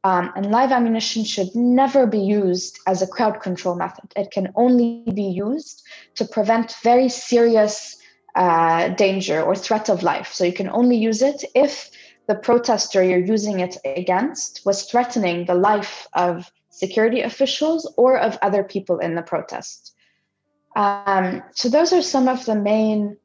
Um, 0.04 0.32
and 0.36 0.50
live 0.58 0.72
ammunition 0.78 1.22
should 1.24 1.52
never 1.54 2.02
be 2.06 2.22
used 2.44 2.74
as 2.86 3.02
a 3.02 3.06
crowd 3.14 3.36
control 3.40 3.76
method. 3.84 4.08
It 4.16 4.30
can 4.30 4.46
only 4.54 5.04
be 5.22 5.28
used 5.48 5.76
to 6.18 6.24
prevent 6.24 6.76
very 6.82 7.08
serious 7.08 7.96
uh, 8.34 8.88
danger 9.04 9.38
or 9.42 9.54
threat 9.54 9.88
of 9.88 10.02
life. 10.02 10.30
So 10.32 10.44
you 10.44 10.56
can 10.60 10.70
only 10.80 10.96
use 10.96 11.20
it 11.22 11.44
if 11.54 11.72
the 12.28 12.36
protester 12.48 13.00
you're 13.02 13.32
using 13.36 13.60
it 13.66 13.76
against 13.84 14.62
was 14.68 14.78
threatening 14.90 15.38
the 15.44 15.60
life 15.70 16.06
of 16.12 16.50
security 16.78 17.22
officials 17.22 17.92
or 17.96 18.18
of 18.18 18.38
other 18.40 18.62
people 18.62 18.98
in 18.98 19.14
the 19.14 19.22
protest. 19.22 19.94
Um, 20.76 21.42
so 21.52 21.68
those 21.68 21.92
are 21.92 22.02
some 22.02 22.28
of 22.28 22.44
the 22.44 22.54
main 22.54 23.16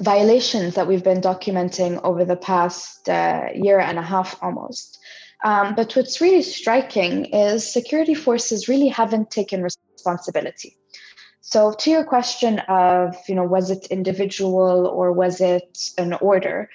violations 0.00 0.74
that 0.76 0.86
we've 0.86 1.02
been 1.02 1.20
documenting 1.20 2.00
over 2.04 2.24
the 2.24 2.36
past 2.36 3.08
uh, 3.08 3.46
year 3.52 3.80
and 3.80 3.98
a 3.98 4.02
half 4.02 4.40
almost. 4.42 4.98
Um, 5.44 5.74
but 5.74 5.94
what's 5.96 6.20
really 6.20 6.42
striking 6.42 7.26
is 7.26 7.72
security 7.72 8.14
forces 8.14 8.68
really 8.68 8.88
haven't 8.88 9.30
taken 9.30 9.62
responsibility. 9.62 10.76
So 11.40 11.72
to 11.72 11.90
your 11.90 12.04
question 12.04 12.60
of, 12.68 13.16
you 13.28 13.34
know, 13.34 13.44
was 13.44 13.70
it 13.70 13.86
individual 13.90 14.86
or 14.86 15.12
was 15.12 15.40
it 15.40 15.78
an 15.96 16.12
order? 16.14 16.70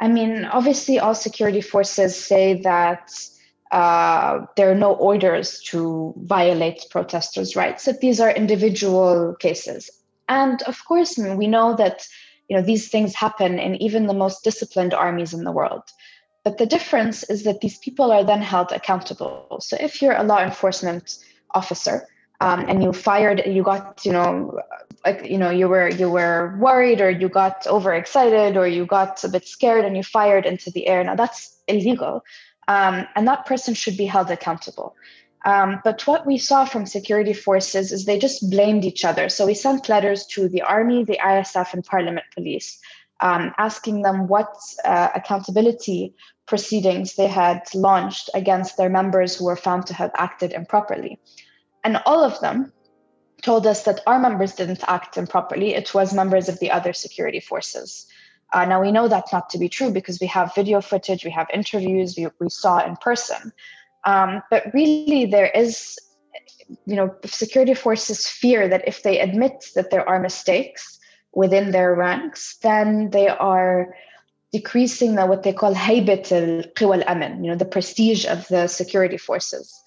I 0.00 0.08
mean, 0.08 0.44
obviously, 0.44 0.98
all 0.98 1.14
security 1.14 1.62
forces 1.62 2.12
say 2.14 2.60
that 2.62 3.10
uh, 3.72 4.46
there 4.56 4.70
are 4.70 4.76
no 4.76 4.92
orders 4.94 5.60
to 5.70 6.14
violate 6.18 6.86
protesters' 6.90 7.56
rights, 7.56 7.84
that 7.84 8.00
these 8.00 8.20
are 8.20 8.30
individual 8.30 9.34
cases. 9.40 9.90
And 10.28 10.62
of 10.62 10.84
course, 10.84 11.18
we 11.18 11.46
know 11.46 11.74
that 11.76 12.06
you 12.48 12.56
know 12.56 12.62
these 12.62 12.88
things 12.88 13.14
happen 13.14 13.58
in 13.58 13.74
even 13.76 14.06
the 14.06 14.14
most 14.14 14.44
disciplined 14.44 14.94
armies 14.94 15.34
in 15.34 15.44
the 15.44 15.52
world. 15.52 15.82
But 16.44 16.58
the 16.58 16.66
difference 16.66 17.24
is 17.24 17.42
that 17.42 17.60
these 17.60 17.78
people 17.78 18.12
are 18.12 18.22
then 18.22 18.40
held 18.40 18.70
accountable. 18.70 19.58
So 19.60 19.76
if 19.80 20.00
you're 20.00 20.14
a 20.14 20.22
law 20.22 20.40
enforcement 20.40 21.18
officer 21.50 22.06
um, 22.40 22.66
and 22.68 22.84
you 22.84 22.92
fired, 22.92 23.42
you 23.46 23.64
got, 23.64 24.06
you 24.06 24.12
know, 24.12 24.56
like 25.04 25.26
you 25.28 25.38
know, 25.38 25.50
you 25.50 25.66
were 25.68 25.88
you 25.88 26.08
were 26.08 26.56
worried 26.60 27.00
or 27.00 27.10
you 27.10 27.28
got 27.28 27.66
overexcited 27.66 28.56
or 28.56 28.68
you 28.68 28.86
got 28.86 29.24
a 29.24 29.28
bit 29.28 29.44
scared 29.48 29.84
and 29.84 29.96
you 29.96 30.04
fired 30.04 30.46
into 30.46 30.70
the 30.70 30.86
air. 30.86 31.02
Now 31.02 31.16
that's 31.16 31.58
illegal, 31.66 32.22
um, 32.68 33.06
and 33.14 33.26
that 33.28 33.46
person 33.46 33.74
should 33.74 33.96
be 33.96 34.06
held 34.06 34.30
accountable. 34.30 34.94
Um, 35.44 35.80
but 35.84 36.04
what 36.06 36.26
we 36.26 36.38
saw 36.38 36.64
from 36.64 36.86
security 36.86 37.32
forces 37.32 37.92
is 37.92 38.04
they 38.04 38.18
just 38.18 38.50
blamed 38.50 38.84
each 38.84 39.04
other. 39.04 39.28
So 39.28 39.46
we 39.46 39.54
sent 39.54 39.88
letters 39.88 40.26
to 40.28 40.48
the 40.48 40.62
army, 40.62 41.04
the 41.04 41.20
ISF, 41.24 41.72
and 41.72 41.84
Parliament 41.84 42.26
police, 42.34 42.80
um, 43.20 43.54
asking 43.56 44.02
them 44.02 44.26
what 44.26 44.56
uh, 44.84 45.10
accountability 45.14 46.14
proceedings 46.46 47.14
they 47.14 47.28
had 47.28 47.62
launched 47.74 48.28
against 48.34 48.76
their 48.76 48.88
members 48.88 49.36
who 49.36 49.44
were 49.44 49.56
found 49.56 49.86
to 49.86 49.94
have 49.94 50.10
acted 50.16 50.52
improperly. 50.52 51.20
And 51.84 51.98
all 52.06 52.24
of 52.24 52.40
them 52.40 52.72
told 53.42 53.66
us 53.66 53.84
that 53.84 54.00
our 54.06 54.18
members 54.18 54.54
didn't 54.54 54.82
act 54.88 55.16
improperly, 55.16 55.74
it 55.74 55.94
was 55.94 56.12
members 56.12 56.48
of 56.48 56.58
the 56.58 56.70
other 56.70 56.92
security 56.92 57.38
forces. 57.38 58.06
Uh, 58.52 58.64
now 58.64 58.80
we 58.80 58.92
know 58.92 59.08
that's 59.08 59.32
not 59.32 59.50
to 59.50 59.58
be 59.58 59.68
true 59.68 59.90
because 59.90 60.20
we 60.20 60.26
have 60.26 60.54
video 60.54 60.80
footage, 60.80 61.24
we 61.24 61.30
have 61.30 61.48
interviews, 61.52 62.16
we, 62.16 62.28
we 62.40 62.48
saw 62.48 62.84
in 62.84 62.96
person. 62.96 63.52
Um, 64.04 64.42
but 64.50 64.72
really, 64.72 65.26
there 65.26 65.48
is, 65.48 65.98
you 66.86 66.94
know, 66.94 67.14
security 67.24 67.74
forces 67.74 68.26
fear 68.28 68.68
that 68.68 68.86
if 68.86 69.02
they 69.02 69.18
admit 69.18 69.66
that 69.74 69.90
there 69.90 70.08
are 70.08 70.20
mistakes 70.20 71.00
within 71.34 71.72
their 71.72 71.94
ranks, 71.94 72.56
then 72.62 73.10
they 73.10 73.28
are 73.28 73.94
decreasing 74.52 75.16
the, 75.16 75.26
what 75.26 75.42
they 75.42 75.52
call 75.52 75.74
haybit 75.74 76.30
al 76.32 77.02
aman, 77.08 77.44
you 77.44 77.50
know, 77.50 77.56
the 77.56 77.64
prestige 77.64 78.24
of 78.26 78.46
the 78.48 78.68
security 78.68 79.18
forces. 79.18 79.82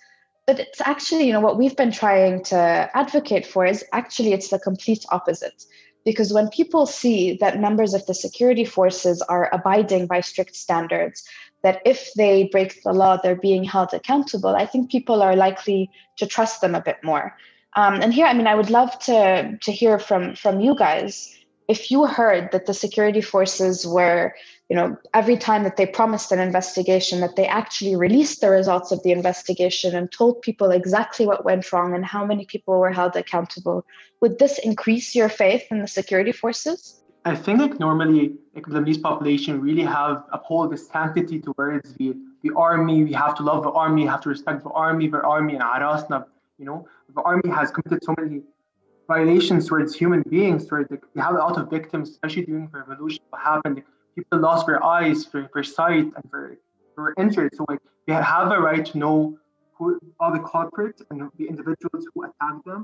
But 0.45 0.59
it's 0.59 0.81
actually, 0.81 1.25
you 1.27 1.33
know, 1.33 1.39
what 1.39 1.57
we've 1.57 1.75
been 1.75 1.91
trying 1.91 2.43
to 2.45 2.89
advocate 2.93 3.45
for 3.45 3.65
is 3.65 3.85
actually 3.93 4.33
it's 4.33 4.49
the 4.49 4.59
complete 4.59 5.05
opposite. 5.11 5.63
Because 6.05 6.33
when 6.33 6.49
people 6.49 6.85
see 6.85 7.37
that 7.37 7.59
members 7.59 7.93
of 7.93 8.05
the 8.05 8.13
security 8.13 8.65
forces 8.65 9.21
are 9.23 9.53
abiding 9.53 10.07
by 10.07 10.21
strict 10.21 10.55
standards, 10.55 11.23
that 11.61 11.81
if 11.85 12.13
they 12.15 12.49
break 12.51 12.81
the 12.83 12.93
law, 12.93 13.17
they're 13.17 13.35
being 13.35 13.63
held 13.63 13.93
accountable, 13.93 14.55
I 14.55 14.65
think 14.65 14.89
people 14.89 15.21
are 15.21 15.35
likely 15.35 15.91
to 16.17 16.25
trust 16.25 16.61
them 16.61 16.73
a 16.73 16.81
bit 16.81 16.97
more. 17.03 17.35
Um, 17.75 17.95
and 18.01 18.13
here, 18.13 18.25
I 18.25 18.33
mean, 18.33 18.47
I 18.47 18.55
would 18.55 18.69
love 18.69 18.97
to 18.99 19.57
to 19.57 19.71
hear 19.71 19.99
from 19.99 20.35
from 20.35 20.59
you 20.59 20.75
guys 20.75 21.35
if 21.69 21.91
you 21.91 22.05
heard 22.07 22.51
that 22.51 22.65
the 22.65 22.73
security 22.73 23.21
forces 23.21 23.85
were, 23.85 24.33
you 24.69 24.75
know, 24.75 24.95
every 25.15 25.35
time 25.35 25.63
that 25.63 25.77
they 25.77 25.87
promised 25.87 26.31
an 26.31 26.39
investigation, 26.39 27.21
that 27.21 27.35
they 27.35 27.47
actually 27.47 27.95
released 27.95 28.41
the 28.41 28.51
results 28.51 28.91
of 28.91 29.01
the 29.01 29.11
investigation 29.11 29.95
and 29.95 30.11
told 30.11 30.43
people 30.43 30.69
exactly 30.69 31.25
what 31.25 31.43
went 31.43 31.71
wrong 31.73 31.95
and 31.95 32.05
how 32.05 32.23
many 32.23 32.45
people 32.45 32.79
were 32.79 32.91
held 32.91 33.15
accountable, 33.15 33.83
would 34.21 34.37
this 34.37 34.59
increase 34.59 35.15
your 35.15 35.27
faith 35.27 35.65
in 35.71 35.79
the 35.79 35.87
security 35.87 36.31
forces? 36.31 37.01
I 37.25 37.35
think 37.35 37.59
like 37.59 37.79
normally 37.79 38.33
like 38.55 38.65
the 38.67 38.79
Lebanese 38.79 39.01
population 39.01 39.59
really 39.59 39.83
have 39.83 40.23
uphold 40.31 40.71
the 40.71 40.77
sanctity 40.77 41.39
towards 41.39 41.93
the 41.95 42.15
the 42.43 42.51
army. 42.55 43.03
We 43.03 43.13
have 43.13 43.35
to 43.35 43.43
love 43.43 43.63
the 43.63 43.71
army, 43.71 44.05
have 44.05 44.21
to 44.21 44.29
respect 44.29 44.63
the 44.63 44.69
army, 44.69 45.09
the 45.09 45.21
army 45.21 45.55
and 45.55 45.63
Arasna, 45.63 46.25
you 46.57 46.65
know, 46.65 46.87
the 47.13 47.21
army 47.21 47.49
has 47.49 47.71
committed 47.71 48.03
so 48.03 48.15
many 48.17 48.41
violations 49.07 49.67
towards 49.67 49.95
human 49.95 50.21
beings, 50.29 50.65
towards 50.67 50.89
like, 50.91 51.03
we 51.13 51.19
have 51.21 51.33
a 51.33 51.37
lot 51.37 51.57
of 51.57 51.69
victims, 51.69 52.11
especially 52.11 52.45
during 52.45 52.69
the 52.71 52.79
revolution. 52.79 53.19
What 53.31 53.41
happened? 53.41 53.83
People 54.19 54.39
lost 54.39 54.67
their 54.67 54.83
eyes, 54.83 55.25
their, 55.27 55.49
their 55.53 55.63
sight, 55.63 56.05
and 56.15 56.23
they 56.31 56.55
were 56.97 57.13
injured. 57.17 57.51
So 57.55 57.65
like 57.69 57.79
we 58.07 58.13
have 58.13 58.51
a 58.51 58.59
right 58.59 58.85
to 58.85 58.97
know 58.97 59.37
who 59.75 59.99
are 60.19 60.31
the 60.37 60.43
culprits 60.43 61.01
and 61.09 61.29
the 61.37 61.45
individuals 61.47 62.05
who 62.13 62.23
attacked 62.23 62.65
them 62.65 62.81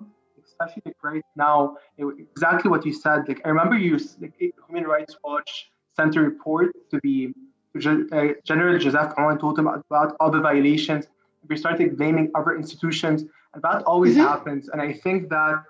especially 0.48 0.82
like 0.86 0.96
right 1.04 1.24
now, 1.36 1.78
exactly 1.98 2.70
what 2.70 2.86
you 2.86 2.94
said. 2.94 3.28
Like 3.28 3.42
I 3.46 3.50
remember 3.50 3.78
you, 3.78 3.98
like 4.22 4.34
Human 4.68 4.84
Rights 4.84 5.18
Watch 5.24 5.72
sent 5.96 6.16
a 6.16 6.22
report 6.22 6.72
to 6.92 7.00
the 7.04 7.34
uh, 7.76 8.34
General 8.44 8.78
Joseph 8.80 9.14
and 9.18 9.40
told 9.40 9.60
him 9.60 9.68
about 9.68 10.16
all 10.20 10.32
the 10.32 10.40
violations. 10.40 11.06
We 11.48 11.58
started 11.58 11.98
blaming 11.98 12.32
other 12.36 12.56
institutions, 12.56 13.24
and 13.54 13.62
that 13.64 13.84
always 13.84 14.14
mm-hmm. 14.14 14.28
happens. 14.28 14.70
And 14.70 14.82
I 14.82 14.94
think 14.94 15.30
that 15.30 15.64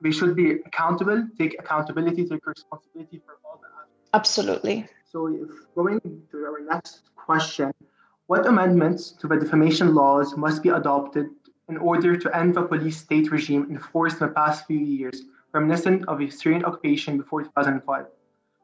we 0.00 0.12
should 0.12 0.34
be 0.36 0.52
accountable, 0.66 1.26
take 1.38 1.56
accountability, 1.58 2.26
take 2.26 2.46
responsibility 2.46 3.20
for. 3.24 3.34
Absolutely. 4.14 4.86
So, 5.10 5.26
if 5.26 5.50
going 5.74 6.00
to 6.30 6.36
our 6.46 6.60
next 6.60 7.00
question, 7.16 7.74
what 8.28 8.46
amendments 8.46 9.10
to 9.18 9.26
the 9.26 9.36
defamation 9.36 9.92
laws 9.92 10.36
must 10.36 10.62
be 10.62 10.68
adopted 10.68 11.26
in 11.68 11.78
order 11.78 12.16
to 12.16 12.36
end 12.36 12.54
the 12.54 12.62
police 12.62 12.98
state 12.98 13.32
regime 13.32 13.66
enforced 13.70 14.20
in 14.20 14.28
the 14.28 14.32
past 14.32 14.68
few 14.68 14.78
years, 14.78 15.22
reminiscent 15.52 16.06
of 16.06 16.20
a 16.20 16.30
Syrian 16.30 16.64
occupation 16.64 17.18
before 17.18 17.42
2005. 17.42 18.06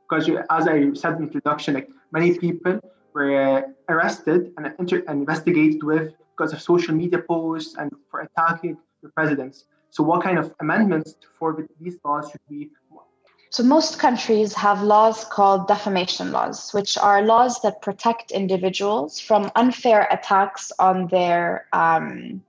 Because 0.08 0.28
as 0.28 0.68
I 0.68 0.92
said 0.94 1.14
in 1.14 1.22
the 1.22 1.26
introduction, 1.26 1.74
like 1.74 1.88
many 2.12 2.38
people 2.38 2.78
were 3.12 3.34
uh, 3.42 3.62
arrested 3.88 4.52
and, 4.56 4.72
inter- 4.78 5.02
and 5.08 5.18
investigated 5.18 5.82
with 5.82 6.14
because 6.30 6.52
of 6.52 6.62
social 6.62 6.94
media 6.94 7.18
posts 7.18 7.74
and 7.76 7.90
for 8.08 8.20
attacking 8.20 8.78
the 9.02 9.08
presidents. 9.08 9.64
So, 9.90 10.04
what 10.04 10.22
kind 10.22 10.38
of 10.38 10.54
amendments 10.60 11.14
to 11.14 11.26
for 11.40 11.66
these 11.80 11.96
laws 12.04 12.30
should 12.30 12.40
we? 12.48 12.70
So, 13.50 13.64
most 13.64 13.98
countries 13.98 14.54
have 14.54 14.82
laws 14.82 15.24
called 15.24 15.66
defamation 15.66 16.30
laws, 16.30 16.72
which 16.72 16.96
are 16.96 17.22
laws 17.22 17.60
that 17.62 17.82
protect 17.82 18.30
individuals 18.30 19.18
from 19.18 19.50
unfair 19.56 20.06
attacks 20.10 20.70
on 20.78 21.08
their 21.08 21.66
um, 21.72 22.42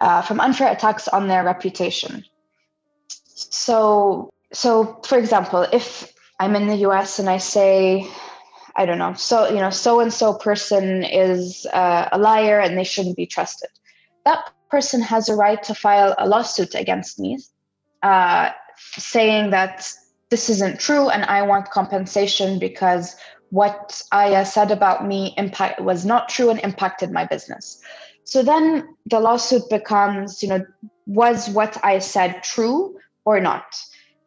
uh, 0.00 0.22
from 0.22 0.40
unfair 0.40 0.70
attacks 0.70 1.08
on 1.08 1.26
their 1.28 1.42
reputation. 1.42 2.24
So, 3.34 4.30
so 4.52 5.00
for 5.04 5.18
example, 5.18 5.66
if 5.72 6.12
I'm 6.38 6.54
in 6.54 6.66
the 6.66 6.76
U.S. 6.88 7.18
and 7.18 7.28
I 7.28 7.38
say, 7.38 8.06
I 8.76 8.86
don't 8.86 8.98
know, 8.98 9.14
so 9.14 9.48
you 9.48 9.56
know, 9.56 9.70
so 9.70 10.00
and 10.00 10.12
so 10.12 10.34
person 10.34 11.02
is 11.02 11.66
uh, 11.72 12.08
a 12.12 12.18
liar 12.18 12.60
and 12.60 12.76
they 12.76 12.84
shouldn't 12.84 13.16
be 13.16 13.26
trusted. 13.26 13.70
That 14.24 14.50
person 14.70 15.00
has 15.00 15.28
a 15.28 15.34
right 15.34 15.62
to 15.64 15.74
file 15.74 16.14
a 16.18 16.28
lawsuit 16.28 16.74
against 16.74 17.18
me, 17.18 17.38
uh, 18.02 18.50
saying 18.96 19.50
that 19.50 19.90
this 20.30 20.48
isn't 20.50 20.80
true 20.80 21.08
and 21.08 21.24
I 21.24 21.42
want 21.42 21.70
compensation 21.70 22.58
because 22.58 23.16
what 23.50 24.02
Aya 24.12 24.44
said 24.44 24.70
about 24.70 25.06
me 25.06 25.34
impact 25.36 25.80
was 25.80 26.04
not 26.04 26.28
true 26.28 26.50
and 26.50 26.60
impacted 26.60 27.10
my 27.10 27.24
business. 27.24 27.80
So 28.24 28.42
then 28.42 28.86
the 29.06 29.20
lawsuit 29.20 29.62
becomes, 29.70 30.42
you 30.42 30.50
know, 30.50 30.66
was 31.06 31.48
what 31.48 31.82
I 31.82 31.98
said 31.98 32.42
true 32.42 32.98
or 33.24 33.40
not? 33.40 33.64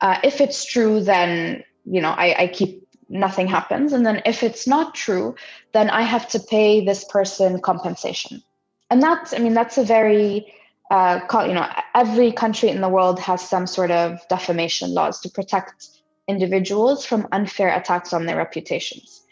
Uh, 0.02 0.18
if 0.24 0.42
it's 0.42 0.66
true, 0.66 1.00
then 1.02 1.64
you 1.86 2.02
know 2.02 2.10
I, 2.10 2.44
I 2.44 2.48
keep 2.48 2.88
nothing 3.10 3.48
happens, 3.48 3.94
and 3.94 4.04
then 4.04 4.24
if 4.26 4.42
it's 4.42 4.66
not 4.66 4.96
true, 4.96 5.36
then 5.74 5.92
I 5.92 6.02
have 6.02 6.28
to 6.30 6.40
pay 6.40 6.84
this 6.84 7.04
person 7.04 7.62
compensation. 7.62 8.42
And 8.90 9.02
that's, 9.04 9.34
I 9.34 9.38
mean, 9.38 9.54
that's 9.54 9.78
a 9.78 9.84
very 9.84 10.52
uh, 10.92 11.22
you 11.48 11.54
know, 11.54 11.68
every 11.96 12.34
country 12.34 12.68
in 12.68 12.82
the 12.82 12.90
world 12.90 13.18
has 13.18 13.42
some 13.48 13.66
sort 13.66 13.92
of 13.92 14.20
defamation 14.28 14.94
laws 14.94 15.22
to 15.22 15.30
protect 15.30 15.88
individuals 16.28 17.06
from 17.06 17.28
unfair 17.32 17.74
attacks 17.74 18.12
on 18.12 18.26
their 18.26 18.36
reputations. 18.36 19.24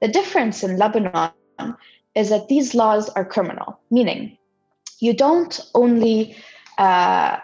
The 0.00 0.06
difference 0.06 0.62
in 0.62 0.78
Lebanon 0.78 1.32
is 2.14 2.30
that 2.30 2.46
these 2.46 2.76
laws 2.76 3.08
are 3.10 3.24
criminal, 3.24 3.80
meaning 3.90 4.38
you 5.00 5.12
don't 5.12 5.60
only 5.74 6.36
uh, 6.78 7.38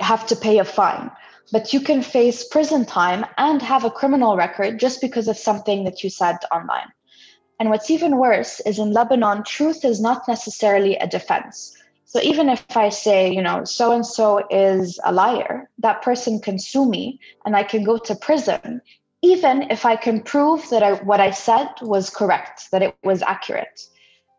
have 0.00 0.26
to 0.28 0.36
pay 0.36 0.58
a 0.58 0.64
fine, 0.64 1.10
but 1.52 1.74
you 1.74 1.80
can 1.80 2.00
face 2.00 2.48
prison 2.48 2.86
time 2.86 3.26
and 3.36 3.60
have 3.60 3.84
a 3.84 3.90
criminal 3.90 4.38
record 4.38 4.80
just 4.80 5.02
because 5.02 5.28
of 5.28 5.36
something 5.36 5.84
that 5.84 6.02
you 6.02 6.08
said 6.08 6.38
online. 6.50 6.90
And 7.60 7.68
what's 7.68 7.90
even 7.90 8.16
worse 8.16 8.60
is 8.60 8.78
in 8.78 8.92
Lebanon, 8.92 9.44
truth 9.44 9.84
is 9.84 10.00
not 10.00 10.26
necessarily 10.26 10.96
a 10.96 11.06
defense. 11.06 11.76
So 12.12 12.20
even 12.20 12.50
if 12.50 12.76
I 12.76 12.90
say, 12.90 13.32
you 13.32 13.40
know, 13.40 13.64
so 13.64 13.90
and 13.90 14.04
so 14.04 14.46
is 14.50 15.00
a 15.02 15.10
liar, 15.10 15.70
that 15.78 16.02
person 16.02 16.40
can 16.40 16.58
sue 16.58 16.86
me 16.86 17.18
and 17.46 17.56
I 17.56 17.62
can 17.62 17.84
go 17.84 17.96
to 17.96 18.14
prison, 18.14 18.82
even 19.22 19.70
if 19.70 19.86
I 19.86 19.96
can 19.96 20.20
prove 20.22 20.68
that 20.68 20.82
I, 20.82 20.92
what 21.04 21.20
I 21.20 21.30
said 21.30 21.70
was 21.80 22.10
correct, 22.10 22.70
that 22.70 22.82
it 22.82 22.94
was 23.02 23.22
accurate. 23.22 23.80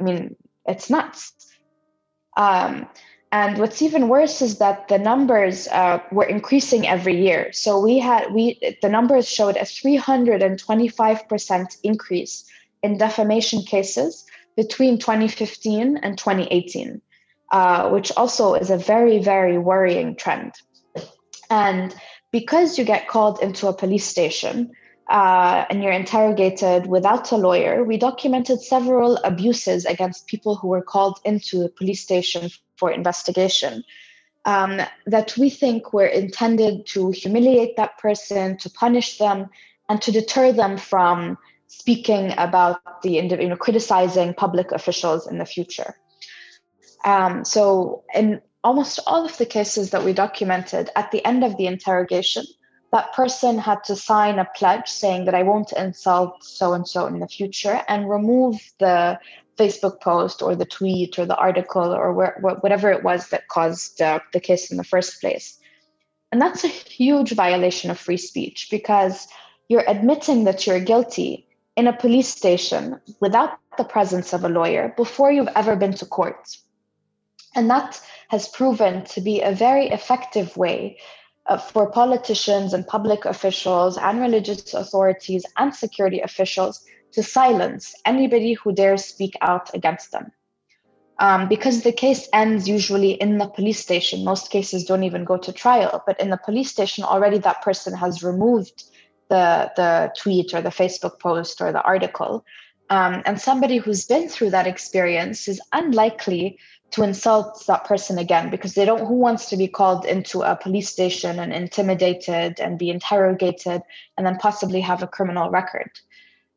I 0.00 0.02
mean, 0.02 0.34
it's 0.66 0.90
nuts. 0.90 1.32
Um, 2.36 2.88
and 3.30 3.58
what's 3.58 3.82
even 3.82 4.08
worse 4.08 4.42
is 4.42 4.58
that 4.58 4.88
the 4.88 4.98
numbers 4.98 5.68
uh, 5.68 6.00
were 6.10 6.24
increasing 6.24 6.88
every 6.88 7.24
year. 7.24 7.52
So 7.52 7.78
we 7.78 8.00
had 8.00 8.34
we 8.34 8.58
the 8.82 8.88
numbers 8.88 9.28
showed 9.28 9.56
a 9.56 9.60
325% 9.60 11.76
increase 11.84 12.50
in 12.82 12.98
defamation 12.98 13.62
cases 13.62 14.24
between 14.56 14.98
2015 14.98 15.98
and 15.98 16.18
2018, 16.18 17.00
uh, 17.52 17.88
which 17.90 18.12
also 18.16 18.54
is 18.54 18.70
a 18.70 18.76
very 18.76 19.18
very 19.18 19.58
worrying 19.58 20.16
trend. 20.16 20.52
And 21.50 21.94
because 22.30 22.78
you 22.78 22.84
get 22.84 23.08
called 23.08 23.40
into 23.42 23.68
a 23.68 23.72
police 23.72 24.04
station 24.04 24.70
uh, 25.08 25.64
and 25.70 25.82
you're 25.82 25.92
interrogated 25.92 26.86
without 26.86 27.32
a 27.32 27.36
lawyer, 27.36 27.84
we 27.84 27.96
documented 27.96 28.60
several 28.60 29.16
abuses 29.24 29.86
against 29.86 30.26
people 30.26 30.56
who 30.56 30.68
were 30.68 30.82
called 30.82 31.18
into 31.24 31.60
the 31.60 31.70
police 31.70 32.02
station 32.02 32.50
for 32.76 32.90
investigation 32.90 33.82
um, 34.44 34.80
that 35.06 35.36
we 35.36 35.50
think 35.50 35.92
were 35.92 36.06
intended 36.06 36.86
to 36.86 37.10
humiliate 37.10 37.76
that 37.76 37.98
person, 37.98 38.56
to 38.58 38.70
punish 38.70 39.18
them, 39.18 39.50
and 39.90 40.00
to 40.00 40.10
deter 40.10 40.52
them 40.52 40.78
from 40.78 41.36
speaking 41.68 42.34
about 42.36 43.02
the 43.02 43.12
you 43.12 43.48
know 43.48 43.56
criticizing 43.56 44.34
public 44.34 44.72
officials 44.72 45.26
in 45.26 45.38
the 45.38 45.46
future. 45.46 45.94
Um, 47.04 47.44
so, 47.44 48.02
in 48.14 48.40
almost 48.64 48.98
all 49.06 49.24
of 49.24 49.36
the 49.38 49.46
cases 49.46 49.90
that 49.90 50.04
we 50.04 50.12
documented, 50.12 50.90
at 50.96 51.12
the 51.12 51.24
end 51.24 51.44
of 51.44 51.56
the 51.56 51.66
interrogation, 51.66 52.44
that 52.90 53.12
person 53.12 53.58
had 53.58 53.84
to 53.84 53.94
sign 53.94 54.38
a 54.38 54.48
pledge 54.56 54.88
saying 54.88 55.26
that 55.26 55.34
I 55.34 55.42
won't 55.42 55.72
insult 55.72 56.42
so 56.42 56.72
and 56.72 56.88
so 56.88 57.06
in 57.06 57.20
the 57.20 57.28
future 57.28 57.82
and 57.86 58.10
remove 58.10 58.56
the 58.78 59.20
Facebook 59.58 60.00
post 60.00 60.40
or 60.42 60.56
the 60.56 60.64
tweet 60.64 61.18
or 61.18 61.26
the 61.26 61.36
article 61.36 61.94
or 61.94 62.12
where, 62.12 62.38
whatever 62.40 62.90
it 62.90 63.02
was 63.02 63.28
that 63.28 63.48
caused 63.48 64.00
uh, 64.00 64.20
the 64.32 64.40
case 64.40 64.70
in 64.70 64.76
the 64.76 64.84
first 64.84 65.20
place. 65.20 65.58
And 66.32 66.40
that's 66.40 66.64
a 66.64 66.68
huge 66.68 67.32
violation 67.32 67.90
of 67.90 67.98
free 67.98 68.16
speech 68.16 68.68
because 68.70 69.28
you're 69.68 69.88
admitting 69.88 70.44
that 70.44 70.66
you're 70.66 70.80
guilty 70.80 71.47
in 71.78 71.86
a 71.86 71.96
police 71.96 72.28
station 72.28 73.00
without 73.20 73.50
the 73.76 73.84
presence 73.84 74.32
of 74.32 74.42
a 74.42 74.48
lawyer 74.48 74.92
before 74.96 75.30
you've 75.30 75.54
ever 75.54 75.76
been 75.76 75.94
to 75.94 76.04
court. 76.04 76.56
And 77.54 77.70
that 77.70 78.00
has 78.30 78.48
proven 78.48 79.04
to 79.12 79.20
be 79.20 79.40
a 79.40 79.52
very 79.52 79.86
effective 79.86 80.56
way 80.56 80.98
uh, 81.46 81.56
for 81.56 81.88
politicians 81.88 82.74
and 82.74 82.84
public 82.84 83.24
officials 83.24 83.96
and 83.96 84.20
religious 84.20 84.74
authorities 84.74 85.46
and 85.56 85.72
security 85.72 86.20
officials 86.20 86.84
to 87.12 87.22
silence 87.22 87.94
anybody 88.04 88.54
who 88.54 88.72
dares 88.72 89.04
speak 89.04 89.34
out 89.40 89.72
against 89.72 90.10
them. 90.10 90.32
Um, 91.20 91.48
because 91.48 91.82
the 91.82 91.92
case 91.92 92.28
ends 92.32 92.68
usually 92.68 93.12
in 93.12 93.38
the 93.38 93.46
police 93.46 93.78
station. 93.78 94.24
Most 94.24 94.50
cases 94.50 94.84
don't 94.84 95.04
even 95.04 95.24
go 95.24 95.36
to 95.36 95.52
trial, 95.52 96.02
but 96.06 96.18
in 96.20 96.30
the 96.30 96.44
police 96.44 96.70
station, 96.72 97.04
already 97.04 97.38
that 97.38 97.62
person 97.62 97.94
has 97.94 98.24
removed 98.24 98.82
the, 99.28 99.70
the 99.76 100.12
tweet 100.16 100.54
or 100.54 100.62
the 100.62 100.70
Facebook 100.70 101.18
post 101.18 101.60
or 101.60 101.72
the 101.72 101.82
article. 101.82 102.44
Um, 102.90 103.22
and 103.26 103.40
somebody 103.40 103.76
who's 103.76 104.06
been 104.06 104.28
through 104.28 104.50
that 104.50 104.66
experience 104.66 105.46
is 105.46 105.60
unlikely 105.72 106.58
to 106.90 107.02
insult 107.02 107.66
that 107.66 107.84
person 107.84 108.18
again 108.18 108.50
because 108.50 108.74
they 108.74 108.84
don't 108.84 109.06
who 109.06 109.14
wants 109.14 109.48
to 109.50 109.56
be 109.56 109.68
called 109.68 110.04
into 110.04 110.42
a 110.42 110.56
police 110.56 110.88
station 110.88 111.38
and 111.38 111.52
intimidated 111.52 112.58
and 112.60 112.78
be 112.78 112.88
interrogated 112.90 113.82
and 114.16 114.26
then 114.26 114.36
possibly 114.38 114.80
have 114.80 115.02
a 115.02 115.06
criminal 115.06 115.50
record 115.50 115.90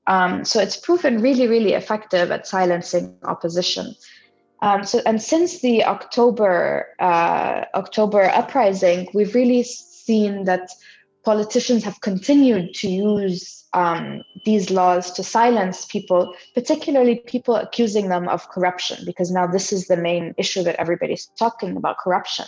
um, 0.07 0.45
so 0.45 0.60
it's 0.60 0.77
proven 0.77 1.21
really 1.21 1.47
really 1.47 1.73
effective 1.73 2.31
at 2.31 2.47
silencing 2.47 3.13
opposition 3.23 3.93
um, 4.62 4.84
so 4.86 5.01
and 5.05 5.21
since 5.21 5.60
the 5.60 5.84
october 5.84 6.88
uh, 6.99 7.65
october 7.75 8.23
uprising 8.23 9.10
we've 9.13 9.36
really 9.36 9.63
seen 9.63 10.45
that 10.45 10.69
politicians 11.23 11.84
have 11.84 12.01
continued 12.01 12.73
to 12.75 12.89
use 12.89 13.65
um, 13.73 14.23
these 14.45 14.69
laws 14.69 15.12
to 15.12 15.23
silence 15.23 15.86
people, 15.86 16.34
particularly 16.53 17.15
people 17.25 17.55
accusing 17.55 18.10
them 18.10 18.27
of 18.27 18.49
corruption, 18.49 19.05
because 19.05 19.31
now 19.31 19.47
this 19.47 19.71
is 19.71 19.88
the 19.88 19.97
main 19.97 20.34
issue 20.38 20.63
that 20.63 20.75
everybody's 20.77 21.27
talking 21.38 21.77
about 21.77 21.97
corruption. 21.97 22.45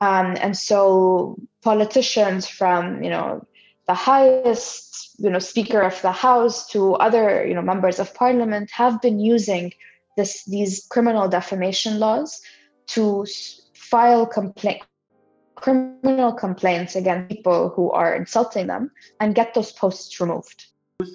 Um, 0.00 0.36
and 0.40 0.56
so 0.56 1.36
politicians 1.62 2.46
from, 2.46 3.02
you 3.02 3.10
know, 3.10 3.46
the 3.86 3.94
highest, 3.94 5.18
you 5.18 5.30
know, 5.30 5.38
speaker 5.38 5.80
of 5.80 6.00
the 6.02 6.12
house 6.12 6.66
to 6.68 6.94
other, 6.94 7.46
you 7.46 7.54
know, 7.54 7.62
members 7.62 7.98
of 7.98 8.14
parliament 8.14 8.70
have 8.70 9.00
been 9.00 9.18
using 9.18 9.72
this 10.16 10.44
these 10.44 10.86
criminal 10.90 11.28
defamation 11.28 11.98
laws 11.98 12.40
to 12.86 13.26
file 13.74 14.26
complaint 14.26 14.82
criminal 15.54 16.32
complaints 16.32 16.96
against 16.96 17.28
people 17.28 17.70
who 17.70 17.90
are 17.90 18.14
insulting 18.14 18.66
them 18.66 18.90
and 19.20 19.34
get 19.34 19.54
those 19.54 19.72
posts 19.72 20.20
removed. 20.20 20.66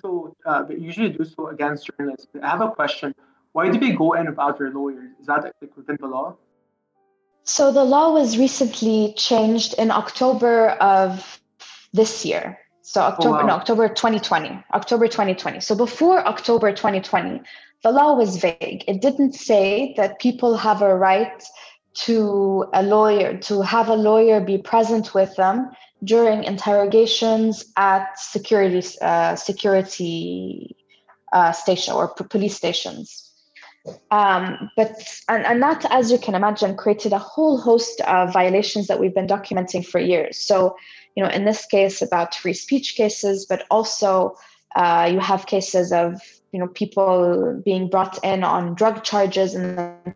So, 0.02 0.36
uh, 0.46 0.66
usually 0.70 1.10
do 1.10 1.24
so 1.24 1.48
against 1.48 1.90
journalists. 1.98 2.28
I 2.42 2.50
have 2.50 2.62
a 2.62 2.72
question. 2.72 3.16
Why 3.54 3.70
do 3.70 3.80
they 3.80 3.94
go 3.94 4.14
in 4.14 4.28
without 4.28 4.60
their 4.60 4.72
lawyers? 4.72 5.12
Is 5.20 5.28
that 5.28 5.54
like 5.62 5.76
within 5.76 5.98
the 6.00 6.08
law? 6.08 6.36
So 7.44 7.72
the 7.72 7.84
law 7.84 8.14
was 8.14 8.38
recently 8.38 9.14
changed 9.18 9.74
in 9.78 9.90
October 9.90 10.70
of 10.82 11.42
this 11.94 12.26
year. 12.26 12.60
So 12.82 13.02
October, 13.02 13.38
oh, 13.38 13.42
wow. 13.42 13.48
no, 13.48 13.54
October 13.54 13.88
2020, 13.88 14.64
October 14.74 15.08
2020. 15.08 15.60
So 15.60 15.76
before 15.76 16.26
October 16.28 16.72
2020, 16.72 17.42
the 17.84 17.92
law 17.92 18.14
was 18.14 18.38
vague. 18.38 18.84
It 18.88 19.02
didn't 19.02 19.34
say 19.34 19.94
that 19.98 20.20
people 20.20 20.58
have 20.58 20.82
a 20.82 20.96
right 20.96 21.44
to 22.06 22.66
a 22.74 22.84
lawyer, 22.84 23.38
to 23.38 23.62
have 23.62 23.90
a 23.90 23.96
lawyer 23.96 24.40
be 24.40 24.58
present 24.58 25.14
with 25.14 25.36
them 25.36 25.70
during 26.04 26.44
interrogations 26.44 27.66
at 27.76 28.18
security 28.18 28.82
uh, 29.02 29.36
security 29.36 30.76
uh, 31.34 31.52
station 31.52 31.94
or 31.94 32.08
police 32.08 32.56
stations. 32.56 33.26
Um, 34.12 34.70
but 34.76 34.92
and, 35.28 35.46
and 35.46 35.62
that, 35.62 35.86
as 35.92 36.12
you 36.12 36.18
can 36.18 36.36
imagine, 36.36 36.76
created 36.76 37.14
a 37.14 37.18
whole 37.18 37.58
host 37.58 38.02
of 38.02 38.32
violations 38.34 38.88
that 38.88 39.00
we've 39.00 39.16
been 39.16 39.28
documenting 39.28 39.86
for 39.86 40.00
years. 40.00 40.38
So, 40.38 40.78
you 41.16 41.24
know, 41.24 41.30
in 41.30 41.46
this 41.46 41.66
case, 41.66 42.02
about 42.02 42.36
free 42.36 42.54
speech 42.54 42.96
cases, 42.96 43.46
but 43.46 43.66
also 43.70 44.36
uh, 44.76 45.10
you 45.12 45.20
have 45.20 45.48
cases 45.48 45.92
of 45.92 46.22
you 46.52 46.60
know 46.60 46.68
people 46.68 47.62
being 47.66 47.90
brought 47.90 48.24
in 48.24 48.44
on 48.44 48.76
drug 48.76 49.04
charges 49.04 49.56
and 49.56 50.14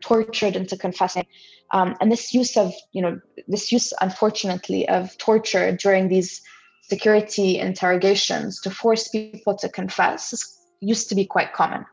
tortured 0.00 0.56
into 0.56 0.76
confessing. 0.76 1.26
Um, 1.72 1.96
and 2.00 2.10
this 2.10 2.34
use 2.34 2.56
of, 2.56 2.72
you 2.92 3.02
know, 3.02 3.20
this 3.46 3.70
use, 3.70 3.92
unfortunately, 4.00 4.88
of 4.88 5.16
torture 5.18 5.76
during 5.76 6.08
these 6.08 6.42
security 6.82 7.58
interrogations 7.58 8.60
to 8.62 8.70
force 8.70 9.08
people 9.08 9.56
to 9.56 9.68
confess 9.68 10.58
used 10.80 11.08
to 11.08 11.14
be 11.14 11.24
quite 11.24 11.52
common. 11.52 11.84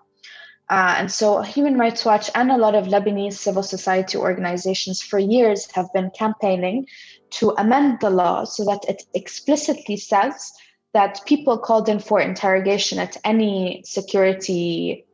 Uh, 0.69 0.95
and 0.97 1.11
so 1.11 1.41
Human 1.41 1.77
Rights 1.77 2.03
Watch 2.03 2.29
and 2.35 2.51
a 2.51 2.57
lot 2.57 2.75
of 2.75 2.87
Lebanese 2.87 3.33
civil 3.33 3.63
society 3.63 4.17
organizations 4.17 5.01
for 5.01 5.17
years 5.17 5.69
have 5.71 5.87
been 5.93 6.11
campaigning 6.11 6.87
to 7.29 7.53
amend 7.57 7.99
the 8.01 8.09
law 8.09 8.43
so 8.43 8.65
that 8.65 8.83
it 8.89 9.03
explicitly 9.13 9.95
says 9.95 10.51
that 10.93 11.25
people 11.25 11.57
called 11.57 11.87
in 11.87 11.99
for 11.99 12.19
interrogation 12.19 12.99
at 12.99 13.15
any 13.23 13.81
security 13.85 15.05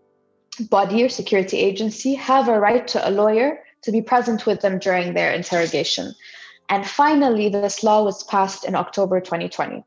body 0.56 1.04
or 1.04 1.10
security 1.10 1.58
agency 1.58 2.14
have 2.16 2.48
a 2.48 2.60
right 2.60 2.88
to 2.90 3.08
a 3.08 3.12
lawyer 3.12 3.60
to 3.84 3.92
be 3.92 4.02
present 4.02 4.46
with 4.46 4.62
them 4.62 4.80
during 4.80 5.14
their 5.14 5.34
interrogation. 5.34 6.14
And 6.70 6.88
finally, 6.88 7.50
this 7.50 7.84
law 7.84 8.04
was 8.04 8.24
passed 8.24 8.64
in 8.66 8.76
October 8.76 9.20
2020. 9.20 9.84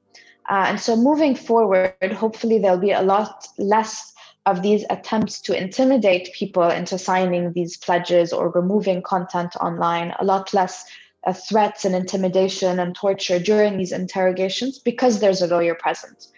Uh, 0.48 0.64
and 0.68 0.80
so 0.80 0.94
moving 0.94 1.34
forward, 1.34 2.12
hopefully, 2.12 2.58
there'll 2.58 2.78
be 2.78 2.92
a 2.92 3.02
lot 3.02 3.48
less 3.58 4.12
of 4.44 4.62
these 4.62 4.84
attempts 4.90 5.40
to 5.40 5.60
intimidate 5.60 6.32
people 6.32 6.68
into 6.68 6.98
signing 6.98 7.52
these 7.52 7.76
pledges 7.76 8.32
or 8.32 8.50
removing 8.50 9.02
content 9.02 9.56
online, 9.56 10.14
a 10.20 10.24
lot 10.24 10.54
less 10.54 10.84
uh, 11.26 11.32
threats 11.32 11.84
and 11.84 11.96
intimidation 11.96 12.78
and 12.78 12.94
torture 12.94 13.40
during 13.40 13.76
these 13.76 13.90
interrogations 13.90 14.78
because 14.78 15.18
there's 15.18 15.42
a 15.42 15.48
lawyer 15.48 15.74
present. 15.74 16.28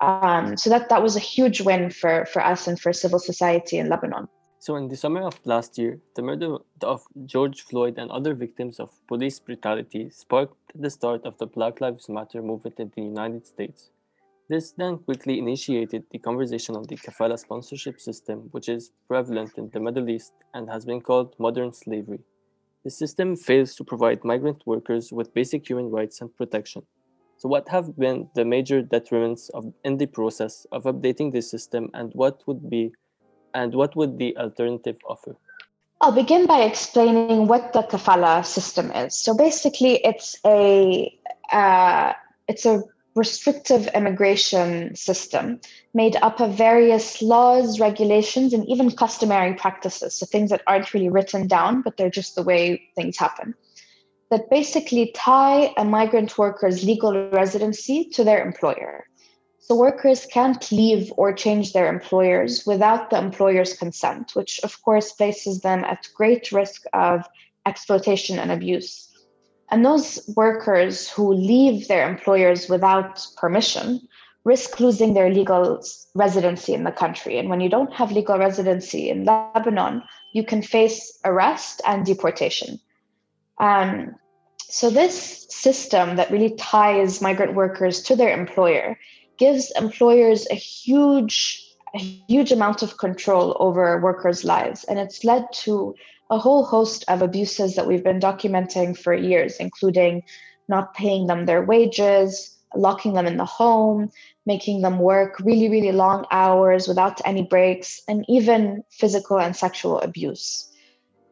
Um, 0.00 0.56
so 0.56 0.70
that 0.70 0.88
that 0.88 1.02
was 1.02 1.16
a 1.16 1.20
huge 1.20 1.60
win 1.60 1.90
for 1.90 2.26
for 2.26 2.44
us 2.44 2.66
and 2.66 2.80
for 2.80 2.92
civil 2.92 3.18
society 3.18 3.78
in 3.78 3.88
Lebanon. 3.88 4.28
So 4.58 4.76
in 4.76 4.88
the 4.88 4.96
summer 4.96 5.20
of 5.20 5.38
last 5.44 5.76
year, 5.76 6.00
the 6.16 6.22
murder 6.22 6.56
of 6.82 7.02
George 7.26 7.62
Floyd 7.62 7.98
and 7.98 8.10
other 8.10 8.32
victims 8.34 8.80
of 8.80 8.88
police 9.06 9.38
brutality 9.38 10.08
sparked 10.10 10.56
the 10.74 10.88
start 10.88 11.26
of 11.26 11.36
the 11.36 11.46
Black 11.46 11.82
Lives 11.82 12.08
Matter 12.08 12.40
movement 12.40 12.80
in 12.80 12.90
the 12.96 13.02
United 13.02 13.46
States. 13.46 13.90
This 14.48 14.72
then 14.72 14.98
quickly 14.98 15.38
initiated 15.38 16.04
the 16.10 16.18
conversation 16.18 16.76
on 16.76 16.84
the 16.84 16.96
kafala 16.96 17.38
sponsorship 17.38 18.00
system, 18.00 18.48
which 18.52 18.68
is 18.70 18.92
prevalent 19.06 19.52
in 19.58 19.70
the 19.70 19.80
Middle 19.80 20.08
East 20.08 20.32
and 20.54 20.68
has 20.70 20.84
been 20.84 21.02
called 21.02 21.34
modern 21.38 21.72
slavery. 21.72 22.20
The 22.84 22.90
system 22.90 23.36
fails 23.36 23.74
to 23.76 23.84
provide 23.84 24.24
migrant 24.24 24.62
workers 24.66 25.12
with 25.12 25.32
basic 25.32 25.68
human 25.68 25.90
rights 25.90 26.20
and 26.20 26.34
protection. 26.36 26.82
So 27.38 27.48
what 27.48 27.68
have 27.68 27.96
been 27.96 28.28
the 28.34 28.44
major 28.44 28.82
detriments 28.82 29.50
of, 29.50 29.72
in 29.84 29.98
the 29.98 30.06
process 30.06 30.66
of 30.72 30.84
updating 30.84 31.32
the 31.32 31.42
system 31.42 31.90
and 31.94 32.12
what 32.14 32.42
would 32.46 32.70
be 32.70 32.92
and 33.54 33.74
what 33.74 33.94
would 33.96 34.18
the 34.18 34.36
alternative 34.36 34.96
offer? 35.08 35.36
I'll 36.00 36.12
begin 36.12 36.46
by 36.46 36.62
explaining 36.62 37.46
what 37.46 37.72
the 37.72 37.82
kafala 37.82 38.44
system 38.44 38.90
is. 38.90 39.16
So 39.16 39.36
basically 39.36 40.04
it's 40.04 40.38
a 40.44 41.16
uh, 41.52 42.12
it's 42.48 42.66
a 42.66 42.82
restrictive 43.14 43.88
immigration 43.94 44.94
system 44.96 45.60
made 45.94 46.16
up 46.16 46.40
of 46.40 46.54
various 46.54 47.22
laws, 47.22 47.78
regulations, 47.78 48.52
and 48.52 48.68
even 48.68 48.90
customary 48.90 49.54
practices. 49.54 50.14
So 50.14 50.26
things 50.26 50.50
that 50.50 50.62
aren't 50.66 50.92
really 50.92 51.08
written 51.08 51.46
down, 51.46 51.82
but 51.82 51.96
they're 51.96 52.10
just 52.10 52.34
the 52.34 52.42
way 52.42 52.82
things 52.96 53.16
happen 53.16 53.54
that 54.30 54.50
basically 54.50 55.12
tie 55.14 55.72
a 55.76 55.84
migrant 55.84 56.36
worker's 56.38 56.84
legal 56.84 57.30
residency 57.30 58.04
to 58.10 58.24
their 58.24 58.44
employer. 58.44 59.06
So 59.60 59.74
workers 59.74 60.26
can't 60.26 60.70
leave 60.72 61.12
or 61.16 61.32
change 61.32 61.72
their 61.72 61.88
employers 61.88 62.66
without 62.66 63.10
the 63.10 63.18
employer's 63.18 63.72
consent, 63.72 64.34
which 64.34 64.60
of 64.62 64.82
course 64.82 65.12
places 65.12 65.60
them 65.60 65.84
at 65.84 66.08
great 66.14 66.52
risk 66.52 66.84
of 66.92 67.26
exploitation 67.64 68.38
and 68.38 68.52
abuse. 68.52 69.08
And 69.70 69.84
those 69.84 70.20
workers 70.36 71.08
who 71.08 71.32
leave 71.32 71.88
their 71.88 72.08
employers 72.08 72.68
without 72.68 73.26
permission 73.36 74.06
risk 74.44 74.78
losing 74.78 75.14
their 75.14 75.30
legal 75.30 75.82
residency 76.14 76.74
in 76.74 76.84
the 76.84 76.92
country. 76.92 77.38
And 77.38 77.48
when 77.48 77.60
you 77.60 77.70
don't 77.70 77.92
have 77.94 78.12
legal 78.12 78.38
residency 78.38 79.08
in 79.08 79.24
Lebanon, 79.24 80.02
you 80.32 80.44
can 80.44 80.60
face 80.60 81.18
arrest 81.24 81.80
and 81.86 82.04
deportation. 82.04 82.78
Um, 83.58 84.16
so, 84.58 84.90
this 84.90 85.46
system 85.50 86.16
that 86.16 86.30
really 86.30 86.54
ties 86.56 87.20
migrant 87.20 87.54
workers 87.54 88.02
to 88.02 88.16
their 88.16 88.32
employer 88.36 88.98
gives 89.38 89.70
employers 89.72 90.46
a 90.50 90.54
huge, 90.54 91.62
a 91.94 91.98
huge 91.98 92.52
amount 92.52 92.82
of 92.82 92.98
control 92.98 93.56
over 93.60 94.00
workers' 94.00 94.44
lives. 94.44 94.84
And 94.84 94.98
it's 94.98 95.24
led 95.24 95.46
to 95.64 95.94
a 96.30 96.38
whole 96.38 96.64
host 96.64 97.04
of 97.08 97.22
abuses 97.22 97.76
that 97.76 97.86
we've 97.86 98.04
been 98.04 98.20
documenting 98.20 98.96
for 98.98 99.14
years, 99.14 99.56
including 99.56 100.22
not 100.68 100.94
paying 100.94 101.26
them 101.26 101.46
their 101.46 101.62
wages, 101.62 102.56
locking 102.74 103.14
them 103.14 103.26
in 103.26 103.36
the 103.36 103.44
home, 103.44 104.10
making 104.46 104.82
them 104.82 104.98
work 104.98 105.38
really, 105.40 105.68
really 105.68 105.92
long 105.92 106.26
hours 106.30 106.88
without 106.88 107.20
any 107.24 107.42
breaks, 107.42 108.02
and 108.08 108.24
even 108.28 108.82
physical 108.90 109.38
and 109.38 109.54
sexual 109.54 110.00
abuse. 110.00 110.70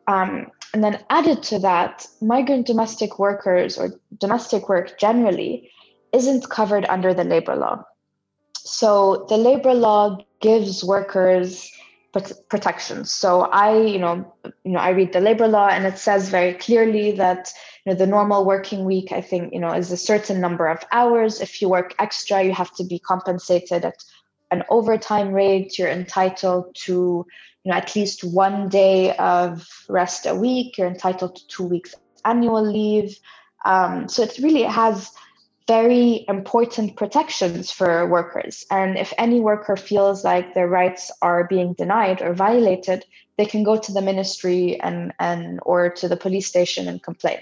Um, 0.07 0.47
and 0.73 0.83
then 0.83 1.05
added 1.11 1.43
to 1.45 1.59
that, 1.61 2.07
migrant 2.21 2.67
domestic 2.67 3.19
workers 3.19 3.77
or 3.77 3.93
domestic 4.19 4.69
work 4.69 4.99
generally 4.99 5.71
isn't 6.13 6.49
covered 6.49 6.87
under 6.87 7.13
the 7.13 7.25
labor 7.25 7.57
law. 7.57 7.85
So 8.57 9.27
the 9.29 9.37
labor 9.37 9.75
law 9.75 10.19
gives 10.41 10.83
workers 10.85 11.71
protections. 12.49 13.11
So 13.11 13.43
I, 13.43 13.81
you 13.81 13.99
know, 13.99 14.35
you 14.65 14.73
know, 14.73 14.81
I 14.81 14.91
read 14.91 15.13
the 15.13 15.21
labor 15.21 15.49
law 15.49 15.69
and 15.69 15.87
it 15.87 15.99
says 15.99 16.29
very 16.29 16.55
clearly 16.55 17.13
that 17.13 17.51
you 17.85 17.93
know 17.93 17.99
the 17.99 18.07
normal 18.07 18.45
working 18.45 18.85
week, 18.85 19.13
I 19.13 19.23
think, 19.23 19.53
you 19.53 19.61
know, 19.61 19.73
is 19.73 19.91
a 19.91 19.97
certain 19.97 20.41
number 20.41 20.67
of 20.67 20.85
hours. 20.93 21.41
If 21.41 21.63
you 21.63 21.69
work 21.69 21.95
extra, 21.99 22.43
you 22.43 22.53
have 22.53 22.75
to 22.77 22.85
be 22.85 22.99
compensated 22.99 23.85
at 23.85 23.97
an 24.51 24.63
overtime 24.69 25.33
rate. 25.33 25.79
You're 25.79 25.89
entitled 25.89 26.77
to 26.85 27.27
you 27.65 27.71
know 27.71 27.77
at 27.77 27.95
least 27.95 28.25
one 28.25 28.69
day 28.69 29.17
of 29.17 29.69
rest 29.89 30.27
a 30.27 30.35
week. 30.35 30.79
You're 30.79 30.89
entitled 30.89 31.37
to 31.37 31.47
two 31.47 31.65
weeks 31.65 31.95
annual 32.25 32.63
leave. 32.63 33.19
Um, 33.65 34.09
so 34.09 34.23
it 34.23 34.39
really 34.39 34.63
has 34.63 35.13
very 35.69 36.25
important 36.29 36.97
protections 36.97 37.71
for 37.71 38.07
workers. 38.09 38.67
And 38.71 38.99
if 38.99 39.13
any 39.17 39.41
worker 39.41 39.77
feels 39.77 40.25
like 40.25 40.55
their 40.55 40.69
rights 40.69 41.11
are 41.23 41.47
being 41.47 41.75
denied 41.75 42.21
or 42.21 42.35
violated, 42.35 43.05
they 43.39 43.47
can 43.47 43.63
go 43.63 43.77
to 43.77 43.93
the 43.93 44.03
ministry 44.03 44.81
and, 44.81 45.13
and 45.21 45.61
or 45.63 45.89
to 45.91 46.09
the 46.09 46.17
police 46.17 46.49
station 46.49 46.89
and 46.89 47.03
complain. 47.03 47.39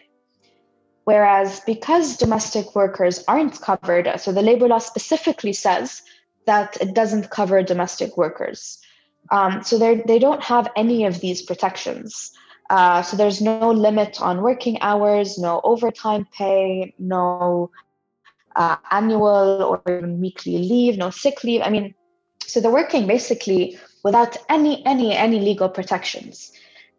Whereas 1.04 1.60
because 1.60 2.16
domestic 2.16 2.74
workers 2.74 3.24
aren't 3.26 3.60
covered, 3.60 4.08
so 4.20 4.32
the 4.32 4.42
labor 4.42 4.68
law 4.68 4.78
specifically 4.78 5.54
says 5.54 6.02
that 6.46 6.76
it 6.80 6.94
doesn't 6.94 7.30
cover 7.30 7.62
domestic 7.62 8.16
workers. 8.16 8.78
Um, 9.30 9.62
so 9.62 9.78
they 9.78 10.18
don't 10.18 10.42
have 10.42 10.68
any 10.76 11.04
of 11.04 11.20
these 11.20 11.42
protections. 11.42 12.32
Uh, 12.70 13.02
so 13.02 13.16
there's 13.16 13.40
no 13.40 13.70
limit 13.70 14.22
on 14.22 14.42
working 14.42 14.80
hours, 14.80 15.38
no 15.38 15.60
overtime 15.64 16.26
pay, 16.32 16.94
no 16.98 17.70
uh, 18.54 18.76
annual 18.90 19.62
or 19.62 19.82
even 19.92 20.20
weekly 20.20 20.58
leave, 20.58 20.96
no 20.96 21.10
sick 21.10 21.42
leave. 21.42 21.62
I 21.62 21.70
mean, 21.70 21.94
so 22.46 22.60
they're 22.60 22.70
working 22.70 23.06
basically 23.06 23.78
without 24.04 24.36
any 24.48 24.84
any 24.86 25.14
any 25.16 25.40
legal 25.40 25.68
protections. 25.68 26.52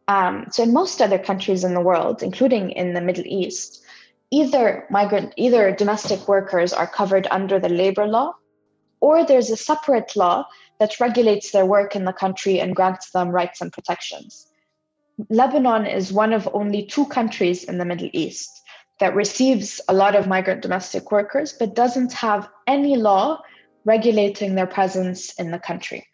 Um, 0.08 0.46
so 0.52 0.64
in 0.64 0.74
most 0.74 1.02
other 1.02 1.20
countries 1.20 1.64
in 1.64 1.74
the 1.74 1.82
world, 1.82 2.22
including 2.22 2.72
in 2.72 2.94
the 2.94 3.02
Middle 3.02 3.26
East, 3.26 3.82
either 4.30 4.86
migrant, 4.90 5.34
either 5.38 5.72
domestic 5.74 6.28
workers 6.28 6.74
are 6.74 6.88
covered 6.88 7.28
under 7.32 7.60
the 7.60 7.70
labor 7.70 8.08
law, 8.08 8.34
or 9.00 9.26
there's 9.26 9.50
a 9.50 9.58
separate 9.58 10.16
law 10.16 10.46
that 10.82 11.00
regulates 11.00 11.52
their 11.52 11.64
work 11.64 11.96
in 11.96 12.06
the 12.06 12.12
country 12.12 12.60
and 12.60 12.76
grants 12.76 13.12
them 13.12 13.30
rights 13.30 13.62
and 13.62 13.72
protections. 13.72 14.48
Lebanon 15.30 15.86
is 15.86 16.12
one 16.12 16.34
of 16.34 16.50
only 16.54 16.84
two 16.88 17.06
countries 17.06 17.64
in 17.64 17.78
the 17.78 17.86
Middle 17.86 18.10
East 18.14 18.50
that 19.00 19.14
receives 19.14 19.80
a 19.88 19.94
lot 19.94 20.16
of 20.16 20.28
migrant 20.28 20.64
domestic 20.64 21.12
workers, 21.12 21.54
but 21.54 21.76
doesn't 21.76 22.14
have 22.14 22.50
any 22.66 22.96
law 22.96 23.40
regulating 23.86 24.56
their 24.56 24.66
presence 24.66 25.32
in 25.34 25.52
the 25.52 25.60
country. 25.60 26.08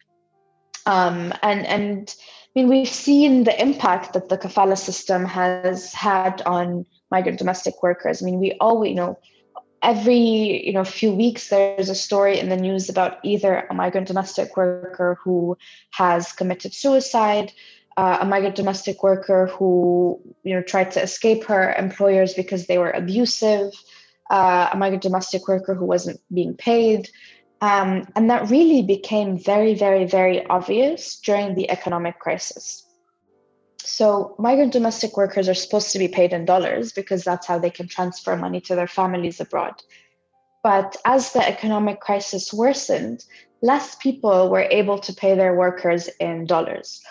Um, 0.86 1.32
and, 1.42 1.66
and 1.66 2.14
I 2.20 2.60
mean, 2.60 2.68
we've 2.68 2.90
seen 2.90 3.46
the 3.46 3.62
impact 3.62 4.12
that 4.16 4.28
the 4.28 4.38
kafala 4.38 4.78
system 4.78 5.24
has 5.24 5.94
had 5.94 6.42
on 6.42 6.86
migrant 7.10 7.40
domestic 7.40 7.82
workers. 7.82 8.22
I 8.22 8.26
mean, 8.26 8.40
we 8.40 8.52
all 8.60 8.86
you 8.86 8.96
know 8.96 9.18
every 9.84 10.66
you 10.66 10.74
know 10.74 10.84
few 10.84 11.12
weeks 11.14 11.50
there's 11.50 11.90
a 11.90 11.96
story 11.96 12.40
in 12.40 12.50
the 12.50 12.58
news 12.58 12.90
about 12.90 13.20
either 13.24 13.68
a 13.70 13.74
migrant 13.74 14.08
domestic 14.08 14.58
worker 14.58 15.20
who 15.24 15.58
has 15.92 16.34
committed 16.34 16.74
suicide 16.74 17.52
uh, 17.98 18.20
a 18.22 18.26
migrant 18.26 18.56
domestic 18.56 19.02
worker 19.02 19.48
who 19.48 20.22
you 20.44 20.54
know 20.54 20.62
tried 20.62 20.92
to 20.92 21.02
escape 21.02 21.44
her 21.46 21.74
employers 21.74 22.36
because 22.36 22.68
they 22.68 22.78
were 22.78 22.92
abusive, 22.92 23.74
uh, 24.30 24.70
a 24.72 24.78
migrant 24.78 25.04
domestic 25.04 25.48
worker 25.48 25.74
who 25.74 25.86
wasn't 25.86 26.22
being 26.32 26.56
paid. 26.56 27.10
Um, 27.60 28.08
and 28.16 28.30
that 28.30 28.52
really 28.52 28.84
became 28.84 29.40
very, 29.40 29.74
very, 29.74 30.06
very 30.06 30.46
obvious 30.46 31.20
during 31.20 31.56
the 31.56 31.72
economic 31.72 32.20
crisis. 32.20 32.87
So, 33.88 34.36
migrant 34.38 34.74
domestic 34.74 35.16
workers 35.16 35.48
are 35.48 35.54
supposed 35.54 35.94
to 35.94 36.00
be 36.00 36.10
paid 36.10 36.34
in 36.34 36.44
dollars 36.44 36.92
because 36.92 37.24
that's 37.24 37.48
how 37.48 37.58
they 37.58 37.70
can 37.70 37.88
transfer 37.88 38.36
money 38.36 38.60
to 38.62 38.76
their 38.76 38.86
families 38.86 39.40
abroad. 39.40 39.82
But 40.62 40.98
as 41.06 41.32
the 41.32 41.48
economic 41.48 42.02
crisis 42.02 42.52
worsened, 42.52 43.24
less 43.62 43.96
people 43.96 44.50
were 44.50 44.68
able 44.70 45.00
to 45.00 45.14
pay 45.14 45.36
their 45.36 45.56
workers 45.56 46.10
in 46.20 46.46
dollars. 46.46 47.02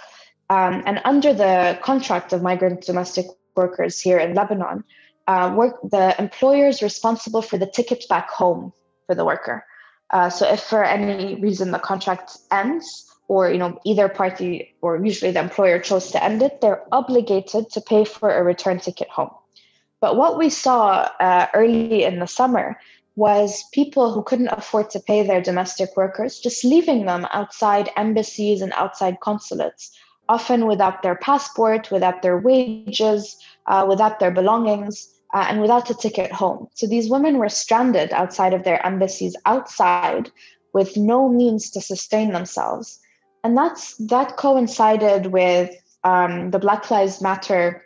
Um, 0.50 0.82
and 0.84 1.00
under 1.06 1.32
the 1.32 1.78
contract 1.82 2.34
of 2.34 2.42
migrant 2.42 2.82
domestic 2.82 3.24
workers 3.56 3.98
here 3.98 4.18
in 4.18 4.34
Lebanon, 4.34 4.84
uh, 5.26 5.54
work, 5.56 5.80
the 5.82 6.14
employer 6.18 6.68
is 6.68 6.82
responsible 6.82 7.40
for 7.40 7.56
the 7.56 7.66
ticket 7.66 8.04
back 8.10 8.28
home 8.28 8.74
for 9.06 9.14
the 9.14 9.24
worker. 9.24 9.64
Uh, 10.10 10.28
so 10.28 10.46
if 10.46 10.60
for 10.60 10.84
any 10.84 11.36
reason 11.36 11.70
the 11.70 11.78
contract 11.78 12.36
ends, 12.52 13.05
or 13.28 13.50
you 13.50 13.58
know 13.58 13.78
either 13.84 14.08
party 14.08 14.74
or 14.82 15.04
usually 15.04 15.32
the 15.32 15.40
employer 15.40 15.78
chose 15.78 16.10
to 16.12 16.22
end 16.22 16.42
it, 16.42 16.60
they're 16.60 16.82
obligated 16.92 17.70
to 17.70 17.80
pay 17.80 18.04
for 18.04 18.30
a 18.30 18.42
return 18.42 18.78
ticket 18.78 19.08
home. 19.08 19.30
But 20.00 20.16
what 20.16 20.38
we 20.38 20.50
saw 20.50 21.10
uh, 21.20 21.46
early 21.54 22.04
in 22.04 22.20
the 22.20 22.26
summer 22.26 22.78
was 23.16 23.64
people 23.72 24.12
who 24.12 24.22
couldn't 24.22 24.48
afford 24.48 24.90
to 24.90 25.00
pay 25.00 25.26
their 25.26 25.40
domestic 25.40 25.96
workers 25.96 26.38
just 26.38 26.64
leaving 26.64 27.06
them 27.06 27.26
outside 27.32 27.88
embassies 27.96 28.60
and 28.60 28.72
outside 28.74 29.20
consulates 29.20 29.96
often 30.28 30.66
without 30.66 31.02
their 31.02 31.14
passport, 31.14 31.90
without 31.90 32.22
their 32.22 32.38
wages, 32.38 33.36
uh, 33.66 33.86
without 33.88 34.18
their 34.18 34.30
belongings, 34.30 35.08
uh, 35.34 35.46
and 35.48 35.60
without 35.60 35.90
a 35.90 35.94
ticket 35.94 36.32
home. 36.32 36.68
So 36.74 36.86
these 36.86 37.10
women 37.10 37.38
were 37.38 37.48
stranded 37.48 38.12
outside 38.12 38.54
of 38.54 38.64
their 38.64 38.84
embassies, 38.84 39.36
outside, 39.46 40.30
with 40.72 40.96
no 40.96 41.28
means 41.28 41.70
to 41.70 41.80
sustain 41.80 42.32
themselves. 42.32 42.98
And 43.46 43.56
that's 43.56 43.94
that 43.98 44.36
coincided 44.36 45.26
with 45.26 45.70
um, 46.02 46.50
the 46.50 46.58
Black 46.58 46.90
Lives 46.90 47.22
Matter 47.22 47.80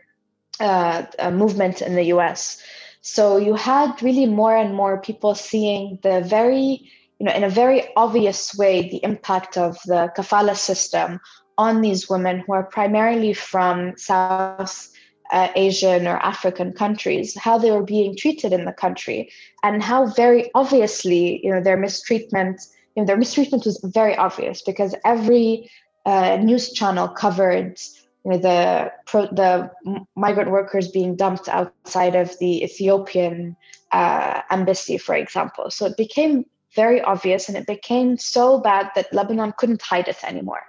uh, 0.58 1.04
uh 1.18 1.30
movement 1.30 1.82
in 1.82 1.96
the 1.96 2.04
U.S. 2.14 2.62
So 3.02 3.36
you 3.36 3.52
had 3.56 4.02
really 4.02 4.24
more 4.24 4.56
and 4.56 4.74
more 4.74 5.02
people 5.02 5.34
seeing 5.34 5.98
the 6.02 6.22
very 6.22 6.90
you 7.18 7.26
know, 7.26 7.34
in 7.34 7.44
a 7.44 7.50
very 7.50 7.94
obvious 7.94 8.56
way, 8.56 8.88
the 8.88 9.04
impact 9.04 9.58
of 9.58 9.76
the 9.84 10.10
kafala 10.16 10.56
system 10.56 11.20
on 11.58 11.82
these 11.82 12.08
women 12.08 12.40
who 12.40 12.54
are 12.54 12.64
primarily 12.64 13.34
from 13.34 13.92
South 13.98 14.90
uh, 15.30 15.48
Asian 15.56 16.06
or 16.06 16.16
African 16.16 16.72
countries, 16.72 17.36
how 17.36 17.58
they 17.58 17.70
were 17.70 17.84
being 17.84 18.16
treated 18.16 18.54
in 18.54 18.64
the 18.64 18.72
country, 18.72 19.30
and 19.62 19.82
how 19.82 20.06
very 20.06 20.50
obviously, 20.54 21.44
you 21.44 21.52
know, 21.52 21.60
their 21.60 21.76
mistreatment, 21.76 22.62
you 22.94 23.02
know, 23.02 23.06
their 23.06 23.16
mistreatment 23.16 23.64
was 23.64 23.80
very 23.82 24.16
obvious 24.16 24.62
because 24.62 24.94
every 25.04 25.70
uh, 26.06 26.36
news 26.36 26.72
channel 26.72 27.08
covered, 27.08 27.78
you 28.24 28.32
know, 28.32 28.38
the 28.38 28.92
pro, 29.06 29.26
the 29.26 29.70
migrant 30.16 30.50
workers 30.50 30.88
being 30.88 31.16
dumped 31.16 31.48
outside 31.48 32.16
of 32.16 32.36
the 32.38 32.64
Ethiopian 32.64 33.56
uh, 33.92 34.42
embassy, 34.50 34.98
for 34.98 35.14
example. 35.14 35.70
So 35.70 35.86
it 35.86 35.96
became 35.96 36.44
very 36.74 37.00
obvious, 37.00 37.48
and 37.48 37.56
it 37.56 37.66
became 37.66 38.16
so 38.16 38.60
bad 38.60 38.90
that 38.94 39.12
Lebanon 39.12 39.52
couldn't 39.56 39.82
hide 39.82 40.08
it 40.08 40.22
anymore 40.24 40.62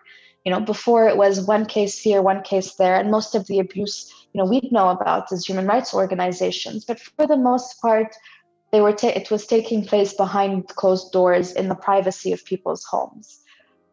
you 0.46 0.52
know 0.52 0.60
before 0.60 1.08
it 1.08 1.18
was 1.18 1.42
one 1.42 1.66
case 1.66 2.00
here 2.00 2.22
one 2.22 2.42
case 2.42 2.76
there 2.76 2.96
and 2.96 3.12
most 3.12 3.36
of 3.36 3.46
the 3.48 3.60
abuse 3.60 4.12
you 4.34 4.40
know 4.40 4.46
we'd 4.46 4.72
know 4.72 4.90
about 4.90 5.32
is 5.32 5.46
human 5.46 5.68
rights 5.68 5.94
organizations 5.94 6.86
but 6.86 7.00
for 7.00 7.28
the 7.28 7.38
most 7.38 7.80
part 7.82 8.16
they 8.72 8.82
were 8.82 8.94
ta- 8.94 9.08
it 9.08 9.30
was 9.30 9.46
taking 9.46 9.86
place 9.86 10.14
behind 10.14 10.68
closed 10.70 11.12
doors 11.12 11.54
in 11.54 11.68
the 11.68 11.76
privacy 11.76 12.32
of 12.32 12.46
people's 12.46 12.84
homes. 12.84 13.42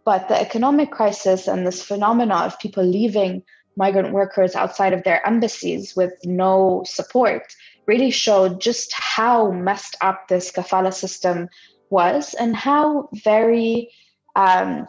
But 0.04 0.28
the 0.28 0.40
economic 0.40 0.90
crisis 0.90 1.48
and 1.48 1.66
this 1.66 1.82
phenomena 1.82 2.36
of 2.36 2.58
people 2.58 2.84
leaving 2.84 3.42
migrant 3.76 4.12
workers 4.12 4.54
outside 4.56 4.92
of 4.92 5.04
their 5.04 5.24
embassies 5.26 5.94
with 5.94 6.14
no 6.24 6.82
support 6.86 7.54
really 7.86 8.10
showed 8.10 8.60
just 8.60 8.92
how 8.92 9.50
messed 9.50 9.96
up 10.00 10.28
this 10.28 10.50
kafala 10.50 10.92
system 10.92 11.48
was 11.90 12.34
and 12.34 12.54
how 12.56 13.08
very 13.12 13.90
um, 14.36 14.86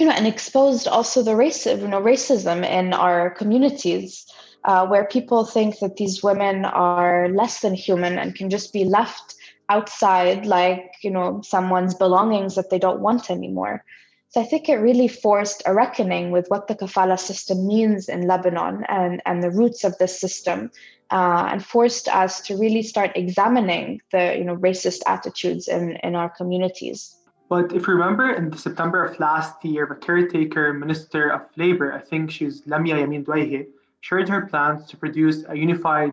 you 0.00 0.06
know, 0.06 0.12
and 0.12 0.26
exposed 0.26 0.88
also 0.88 1.22
the 1.22 1.32
racism, 1.32 1.82
you 1.82 1.88
know, 1.88 2.00
racism 2.00 2.64
in 2.66 2.94
our 2.94 3.30
communities, 3.30 4.26
uh, 4.64 4.86
where 4.86 5.06
people 5.06 5.44
think 5.44 5.78
that 5.78 5.96
these 5.96 6.22
women 6.22 6.64
are 6.64 7.28
less 7.30 7.60
than 7.60 7.74
human 7.74 8.18
and 8.18 8.34
can 8.34 8.50
just 8.50 8.72
be 8.72 8.84
left 8.84 9.34
outside 9.68 10.44
like 10.46 10.94
you 11.02 11.10
know 11.10 11.40
someone's 11.42 11.94
belongings 11.94 12.56
that 12.56 12.70
they 12.70 12.78
don't 12.78 13.00
want 13.00 13.30
anymore. 13.30 13.84
So 14.30 14.40
I 14.40 14.44
think 14.44 14.68
it 14.68 14.76
really 14.76 15.08
forced 15.08 15.62
a 15.66 15.74
reckoning 15.74 16.30
with 16.30 16.46
what 16.48 16.68
the 16.68 16.76
kafala 16.76 17.18
system 17.18 17.66
means 17.66 18.08
in 18.08 18.28
Lebanon 18.28 18.84
and, 18.88 19.20
and 19.26 19.42
the 19.42 19.50
roots 19.50 19.82
of 19.82 19.98
this 19.98 20.20
system, 20.20 20.70
uh, 21.10 21.48
and 21.50 21.64
forced 21.64 22.06
us 22.06 22.40
to 22.42 22.56
really 22.56 22.84
start 22.84 23.10
examining 23.16 24.00
the 24.12 24.36
you 24.38 24.44
know 24.44 24.56
racist 24.56 25.00
attitudes 25.06 25.66
in, 25.66 25.96
in 26.04 26.14
our 26.14 26.28
communities. 26.28 27.16
But 27.48 27.72
if 27.72 27.88
you 27.88 27.94
remember, 27.94 28.30
in 28.30 28.56
September 28.56 29.04
of 29.04 29.18
last 29.18 29.64
year, 29.64 29.84
the 29.88 29.96
caretaker 29.96 30.72
Minister 30.72 31.30
of 31.30 31.40
Labour, 31.56 31.92
I 31.92 32.00
think 32.00 32.30
she's 32.30 32.62
Lamia 32.64 32.94
Yamin 32.94 33.24
Douaihi, 33.24 33.66
shared 34.00 34.28
her 34.28 34.46
plans 34.46 34.86
to 34.86 34.96
produce 34.96 35.44
a 35.48 35.56
unified 35.56 36.10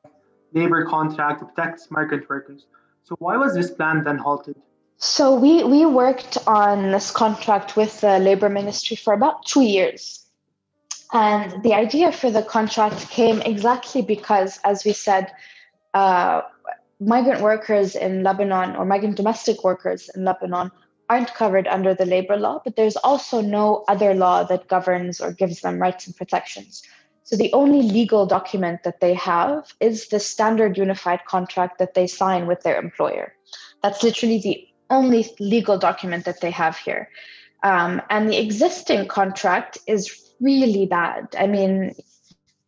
labor 0.53 0.85
contract 0.85 1.39
to 1.39 1.45
protect 1.45 1.89
migrant 1.91 2.29
workers. 2.29 2.65
So 3.03 3.15
why 3.19 3.37
was 3.37 3.53
this 3.53 3.71
plan 3.71 4.03
then 4.03 4.17
halted? 4.17 4.55
So 4.97 5.35
we, 5.35 5.63
we 5.63 5.85
worked 5.85 6.37
on 6.47 6.91
this 6.91 7.11
contract 7.11 7.77
with 7.77 8.01
the 8.01 8.19
Labour 8.19 8.49
Ministry 8.49 8.97
for 8.97 9.13
about 9.13 9.45
two 9.45 9.61
years. 9.61 10.25
And 11.13 11.63
the 11.63 11.73
idea 11.73 12.11
for 12.11 12.31
the 12.31 12.41
contract 12.41 13.09
came 13.09 13.41
exactly 13.41 14.01
because, 14.01 14.59
as 14.65 14.83
we 14.83 14.93
said, 14.93 15.31
uh, 15.93 16.41
migrant 16.99 17.41
workers 17.41 17.95
in 17.95 18.23
Lebanon 18.23 18.75
or 18.75 18.85
migrant 18.85 19.15
domestic 19.15 19.63
workers 19.63 20.09
in 20.15 20.25
Lebanon 20.25 20.71
aren't 21.09 21.33
covered 21.33 21.67
under 21.67 21.93
the 21.93 22.05
labor 22.05 22.35
law, 22.35 22.59
but 22.63 22.75
there's 22.75 22.97
also 22.97 23.39
no 23.39 23.85
other 23.87 24.13
law 24.13 24.43
that 24.43 24.67
governs 24.67 25.21
or 25.21 25.31
gives 25.31 25.61
them 25.61 25.79
rights 25.79 26.07
and 26.07 26.15
protections. 26.15 26.83
So 27.27 27.35
the 27.35 27.51
only 27.51 27.81
legal 27.81 28.25
document 28.25 28.83
that 28.83 29.01
they 29.01 29.13
have 29.15 29.73
is 29.81 30.07
the 30.07 30.17
standard 30.17 30.77
unified 30.77 31.25
contract 31.25 31.77
that 31.77 31.93
they 31.93 32.07
sign 32.07 32.47
with 32.47 32.61
their 32.61 32.79
employer. 32.79 33.33
That's 33.83 34.01
literally 34.01 34.39
the 34.39 34.65
only 34.89 35.29
legal 35.37 35.77
document 35.77 36.23
that 36.23 36.39
they 36.39 36.51
have 36.51 36.77
here. 36.77 37.09
Um, 37.63 38.01
and 38.09 38.29
the 38.29 38.37
existing 38.37 39.09
contract 39.09 39.77
is 39.87 40.31
really 40.39 40.85
bad. 40.85 41.35
I 41.37 41.47
mean, 41.47 41.95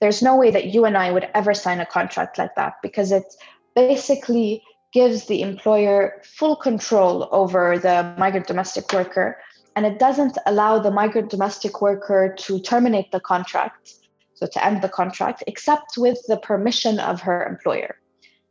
there's 0.02 0.22
no 0.22 0.36
way 0.36 0.52
that 0.52 0.74
you 0.74 0.84
and 0.84 0.98
I 0.98 1.12
would 1.12 1.30
ever 1.34 1.54
sign 1.54 1.80
a 1.80 1.86
contract 1.86 2.38
like 2.38 2.56
that 2.56 2.82
because 2.82 3.14
it 3.14 3.34
basically 3.78 4.62
gives 4.92 5.28
the 5.28 5.42
employer 5.42 6.22
full 6.26 6.58
control 6.58 7.30
over 7.32 7.80
the 7.80 8.14
migrant 8.18 8.48
domestic 8.48 8.92
worker 8.92 9.38
and 9.78 9.86
it 9.86 10.00
doesn't 10.00 10.38
allow 10.46 10.80
the 10.80 10.92
migrant 10.92 11.30
domestic 11.30 11.82
worker 11.82 12.36
to 12.38 12.60
terminate 12.60 13.14
the 13.14 13.22
contract 13.22 13.94
so 14.40 14.48
to 14.48 14.66
end 14.66 14.82
the 14.82 14.90
contract 14.90 15.44
except 15.48 15.98
with 15.98 16.20
the 16.28 16.38
permission 16.38 17.00
of 17.00 17.22
her 17.22 17.46
employer. 17.46 17.96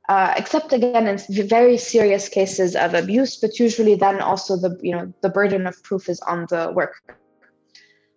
Uh, 0.09 0.33
except 0.37 0.73
again 0.73 1.07
in 1.07 1.19
very 1.49 1.77
serious 1.77 2.29
cases 2.29 2.75
of 2.75 2.95
abuse 2.95 3.37
but 3.37 3.59
usually 3.59 3.95
then 3.95 4.21
also 4.21 4.57
the 4.57 4.79
you 4.83 4.93
know 4.93 5.13
the 5.23 5.29
burden 5.29 5.67
of 5.67 5.83
proof 5.83 6.09
is 6.09 6.21
on 6.21 6.47
the 6.51 6.73
worker. 6.75 7.17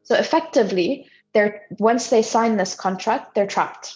So 0.04 0.16
effectively 0.16 1.08
they're 1.34 1.62
once 1.80 2.10
they 2.10 2.22
sign 2.22 2.58
this 2.58 2.76
contract 2.76 3.36
they're 3.36 3.48
trapped. 3.56 3.96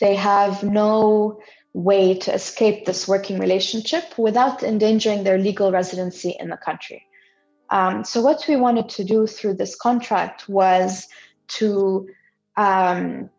They 0.00 0.16
have 0.16 0.64
no 0.64 1.38
way 1.74 2.18
to 2.18 2.34
escape 2.34 2.84
this 2.84 3.08
working 3.08 3.38
relationship 3.38 4.18
without 4.18 4.62
endangering 4.62 5.24
their 5.24 5.38
legal 5.38 5.72
residency 5.72 6.36
in 6.38 6.50
the 6.50 6.56
country. 6.56 7.06
Um, 7.70 8.04
so, 8.04 8.20
what 8.20 8.44
we 8.48 8.56
wanted 8.56 8.88
to 8.90 9.04
do 9.04 9.26
through 9.26 9.54
this 9.54 9.74
contract 9.74 10.48
was 10.48 11.08
to 11.58 12.08
um, 12.56 13.30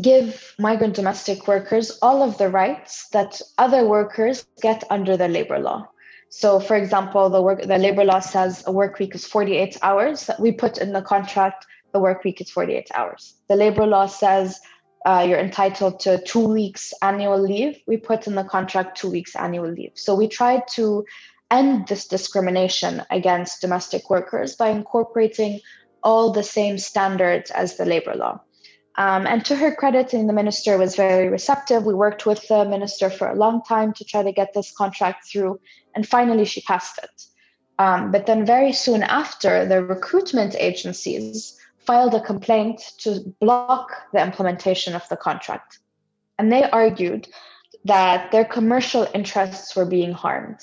give 0.00 0.54
migrant 0.58 0.94
domestic 0.94 1.48
workers 1.48 1.98
all 2.02 2.22
of 2.22 2.38
the 2.38 2.48
rights 2.48 3.08
that 3.10 3.40
other 3.56 3.86
workers 3.86 4.46
get 4.60 4.84
under 4.90 5.16
the 5.16 5.28
labor 5.28 5.58
law. 5.58 5.88
So, 6.30 6.60
for 6.60 6.76
example, 6.76 7.30
the 7.30 7.40
work 7.40 7.62
the 7.62 7.78
labor 7.78 8.04
law 8.04 8.20
says 8.20 8.62
a 8.66 8.72
work 8.72 8.98
week 8.98 9.14
is 9.14 9.26
48 9.26 9.78
hours. 9.82 10.30
We 10.38 10.52
put 10.52 10.78
in 10.78 10.92
the 10.92 11.02
contract 11.02 11.66
the 11.92 12.00
work 12.00 12.22
week 12.22 12.40
is 12.40 12.50
48 12.50 12.90
hours. 12.94 13.34
The 13.48 13.56
labor 13.56 13.86
law 13.86 14.06
says 14.06 14.60
uh, 15.06 15.24
you're 15.26 15.38
entitled 15.38 16.00
to 16.00 16.22
two 16.22 16.46
weeks 16.46 16.92
annual 17.02 17.40
leave. 17.40 17.78
We 17.86 17.96
put 17.96 18.26
in 18.26 18.34
the 18.34 18.44
contract 18.44 18.98
two 18.98 19.10
weeks 19.10 19.34
annual 19.34 19.70
leave. 19.70 19.92
So 19.94 20.14
we 20.14 20.28
tried 20.28 20.68
to 20.74 21.06
end 21.50 21.88
this 21.88 22.06
discrimination 22.06 23.02
against 23.10 23.62
domestic 23.62 24.10
workers 24.10 24.54
by 24.54 24.68
incorporating 24.68 25.60
all 26.02 26.32
the 26.32 26.42
same 26.42 26.78
standards 26.78 27.50
as 27.50 27.76
the 27.76 27.84
labor 27.84 28.14
law. 28.14 28.40
Um, 28.96 29.26
and 29.28 29.44
to 29.44 29.54
her 29.54 29.72
credit, 29.72 30.10
the 30.10 30.32
minister 30.32 30.76
was 30.76 30.96
very 30.96 31.28
receptive. 31.28 31.84
We 31.84 31.94
worked 31.94 32.26
with 32.26 32.48
the 32.48 32.64
minister 32.64 33.08
for 33.08 33.28
a 33.28 33.36
long 33.36 33.62
time 33.62 33.92
to 33.94 34.04
try 34.04 34.24
to 34.24 34.32
get 34.32 34.52
this 34.54 34.72
contract 34.76 35.28
through, 35.30 35.60
and 35.94 36.06
finally 36.06 36.44
she 36.44 36.62
passed 36.62 36.98
it. 37.02 37.22
Um, 37.78 38.10
but 38.10 38.26
then, 38.26 38.44
very 38.44 38.72
soon 38.72 39.04
after, 39.04 39.64
the 39.64 39.84
recruitment 39.84 40.56
agencies 40.58 41.56
filed 41.86 42.14
a 42.14 42.20
complaint 42.20 42.82
to 42.98 43.34
block 43.40 43.92
the 44.12 44.20
implementation 44.20 44.94
of 44.96 45.08
the 45.08 45.16
contract. 45.16 45.78
And 46.38 46.52
they 46.52 46.68
argued 46.68 47.28
that 47.84 48.32
their 48.32 48.44
commercial 48.44 49.06
interests 49.14 49.76
were 49.76 49.86
being 49.86 50.12
harmed, 50.12 50.60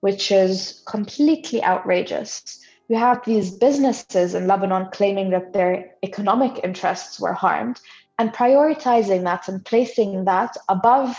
which 0.00 0.30
is 0.30 0.82
completely 0.86 1.62
outrageous. 1.64 2.60
You 2.92 2.98
have 2.98 3.24
these 3.24 3.50
businesses 3.50 4.34
in 4.34 4.46
Lebanon 4.46 4.90
claiming 4.92 5.30
that 5.30 5.54
their 5.54 5.92
economic 6.04 6.60
interests 6.62 7.18
were 7.18 7.32
harmed 7.32 7.80
and 8.18 8.34
prioritizing 8.34 9.22
that 9.22 9.48
and 9.48 9.64
placing 9.64 10.26
that 10.26 10.58
above 10.68 11.16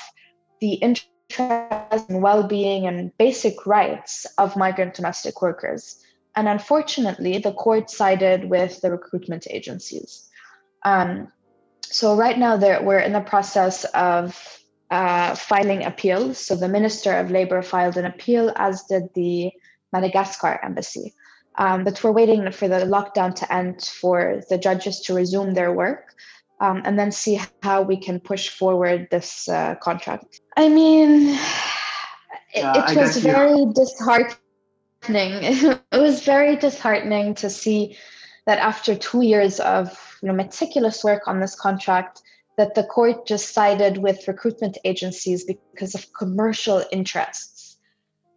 the 0.61 0.73
interests 0.73 1.09
and 1.39 2.21
well 2.21 2.43
being 2.43 2.85
and 2.85 3.11
basic 3.17 3.65
rights 3.65 4.27
of 4.37 4.55
migrant 4.55 4.93
domestic 4.93 5.41
workers. 5.41 5.99
And 6.35 6.47
unfortunately, 6.47 7.39
the 7.39 7.53
court 7.53 7.89
sided 7.89 8.51
with 8.51 8.79
the 8.81 8.91
recruitment 8.91 9.47
agencies. 9.49 10.29
Um, 10.83 11.31
so 11.81 12.15
right 12.15 12.37
now, 12.37 12.55
we're 12.55 12.99
in 12.99 13.13
the 13.13 13.21
process 13.21 13.83
of 13.95 14.39
uh, 14.91 15.33
filing 15.33 15.85
appeals. 15.85 16.37
So 16.37 16.55
the 16.55 16.69
Minister 16.69 17.13
of 17.13 17.31
Labor 17.31 17.63
filed 17.63 17.97
an 17.97 18.05
appeal, 18.05 18.53
as 18.55 18.83
did 18.83 19.11
the 19.15 19.51
Madagascar 19.91 20.59
embassy. 20.63 21.15
Um, 21.55 21.83
but 21.83 22.03
we're 22.03 22.11
waiting 22.11 22.51
for 22.51 22.67
the 22.67 22.79
lockdown 22.79 23.35
to 23.35 23.53
end 23.53 23.83
for 23.83 24.41
the 24.49 24.57
judges 24.57 25.01
to 25.01 25.13
resume 25.13 25.53
their 25.53 25.71
work 25.71 26.15
um, 26.59 26.81
and 26.85 26.97
then 26.97 27.11
see 27.11 27.39
how 27.61 27.81
we 27.81 27.97
can 27.97 28.19
push 28.19 28.49
forward 28.49 29.07
this 29.11 29.47
uh, 29.49 29.75
contract. 29.75 30.41
I 30.57 30.69
mean, 30.69 31.37
it, 32.53 32.63
uh, 32.63 32.85
it 32.89 32.97
was 32.97 33.17
very 33.17 33.65
disheartening 33.73 34.39
it 35.09 35.81
was 35.91 36.23
very 36.23 36.55
disheartening 36.55 37.35
to 37.35 37.49
see 37.49 37.97
that 38.45 38.59
after 38.59 38.95
two 38.95 39.21
years 39.21 39.59
of 39.59 40.17
you 40.21 40.29
know, 40.29 40.33
meticulous 40.33 41.03
work 41.03 41.27
on 41.27 41.39
this 41.39 41.55
contract, 41.55 42.21
that 42.57 42.75
the 42.75 42.83
court 42.83 43.25
just 43.25 43.53
sided 43.53 43.97
with 43.97 44.27
recruitment 44.27 44.77
agencies 44.85 45.43
because 45.43 45.95
of 45.95 46.13
commercial 46.13 46.83
interests. 46.91 47.77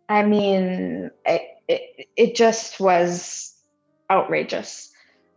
I 0.09 0.23
mean, 0.23 1.11
it, 1.25 1.43
it, 1.69 2.35
just 2.37 2.81
was 2.81 3.55
outrageous. 4.11 4.93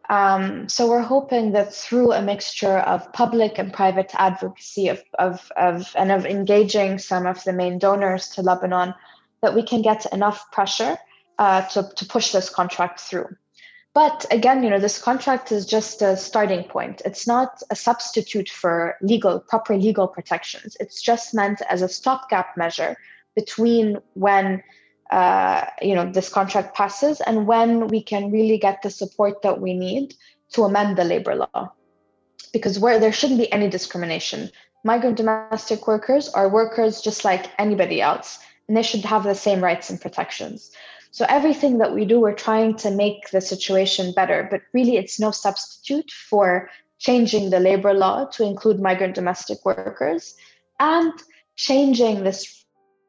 Um, 0.09 0.67
so 0.67 0.89
we're 0.89 1.01
hoping 1.01 1.51
that 1.51 1.73
through 1.73 2.13
a 2.13 2.21
mixture 2.21 2.80
of 2.80 3.11
public 3.13 3.59
and 3.59 3.71
private 3.71 4.11
advocacy 4.15 4.88
of, 4.88 5.03
of, 5.19 5.51
of 5.55 5.93
and 5.95 6.11
of 6.11 6.25
engaging 6.25 6.97
some 6.97 7.27
of 7.27 7.43
the 7.43 7.53
main 7.53 7.77
donors 7.77 8.30
to 8.30 8.41
Lebanon, 8.41 8.95
that 9.41 9.53
we 9.53 9.63
can 9.63 9.82
get 9.82 10.11
enough 10.11 10.51
pressure 10.51 10.97
uh, 11.38 11.61
to, 11.67 11.89
to 11.95 12.05
push 12.05 12.32
this 12.32 12.49
contract 12.49 12.99
through. 12.99 13.36
But 13.93 14.25
again, 14.32 14.63
you 14.63 14.69
know, 14.69 14.80
this 14.80 15.01
contract 15.01 15.51
is 15.51 15.65
just 15.65 16.01
a 16.01 16.15
starting 16.15 16.63
point. 16.63 17.01
It's 17.05 17.27
not 17.27 17.61
a 17.69 17.75
substitute 17.75 18.49
for 18.49 18.97
legal, 19.01 19.39
proper 19.39 19.75
legal 19.77 20.07
protections. 20.07 20.77
It's 20.80 21.01
just 21.01 21.34
meant 21.34 21.61
as 21.69 21.82
a 21.82 21.89
stopgap 21.89 22.55
measure 22.55 22.97
between 23.36 23.97
when 24.13 24.63
uh, 25.10 25.66
you 25.82 25.95
know 25.95 26.12
this 26.12 26.30
contract 26.30 26.76
passes 26.76 27.22
and 27.22 27.47
when 27.47 27.88
we 27.88 28.01
can 28.01 28.32
really 28.32 28.57
get 28.57 28.82
the 28.82 28.89
support 28.89 29.41
that 29.41 29.60
we 29.60 29.74
need 29.74 30.14
to 30.51 30.64
amend 30.64 30.97
the 30.97 31.03
labor 31.03 31.36
law. 31.36 31.72
Because 32.53 32.80
where 32.80 32.99
there 32.99 33.12
shouldn't 33.12 33.39
be 33.39 33.51
any 33.51 33.70
discrimination. 33.70 34.49
Migrant 34.84 35.18
domestic 35.18 35.88
workers 35.88 36.30
are 36.30 36.49
workers 36.49 37.01
just 37.01 37.26
like 37.26 37.51
anybody 37.60 38.01
else, 38.01 38.39
and 38.68 38.76
they 38.76 38.82
should 38.82 39.05
have 39.05 39.24
the 39.24 39.36
same 39.36 39.64
rights 39.64 39.89
and 39.89 40.01
protections. 40.01 40.72
So 41.12 41.26
everything 41.28 41.80
that 41.80 41.93
we 41.93 42.05
do, 42.05 42.20
we're 42.20 42.34
trying 42.34 42.76
to 42.78 42.91
make 42.91 43.30
the 43.32 43.41
situation 43.41 44.14
better, 44.14 44.47
but 44.49 44.62
really 44.74 44.97
it's 44.97 45.20
no 45.20 45.32
substitute 45.32 46.12
for 46.12 46.70
changing 46.99 47.49
the 47.49 47.60
labor 47.60 47.93
law 47.93 48.26
to 48.26 48.43
include 48.43 48.80
migrant 48.80 49.16
domestic 49.16 49.66
workers 49.66 50.36
and 50.80 51.14
changing 51.55 52.24
this 52.24 52.59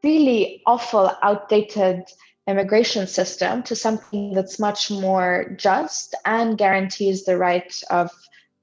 really 0.03 0.63
awful, 0.67 1.11
outdated 1.23 2.05
immigration 2.47 3.07
system 3.07 3.63
to 3.63 3.77
something 3.77 4.33
that's 4.33 4.59
much 4.59 4.91
more 4.91 5.55
just 5.57 6.15
and 6.25 6.59
guarantees 6.59 7.25
the 7.25 7.37
right 7.37 7.83
of 7.91 8.11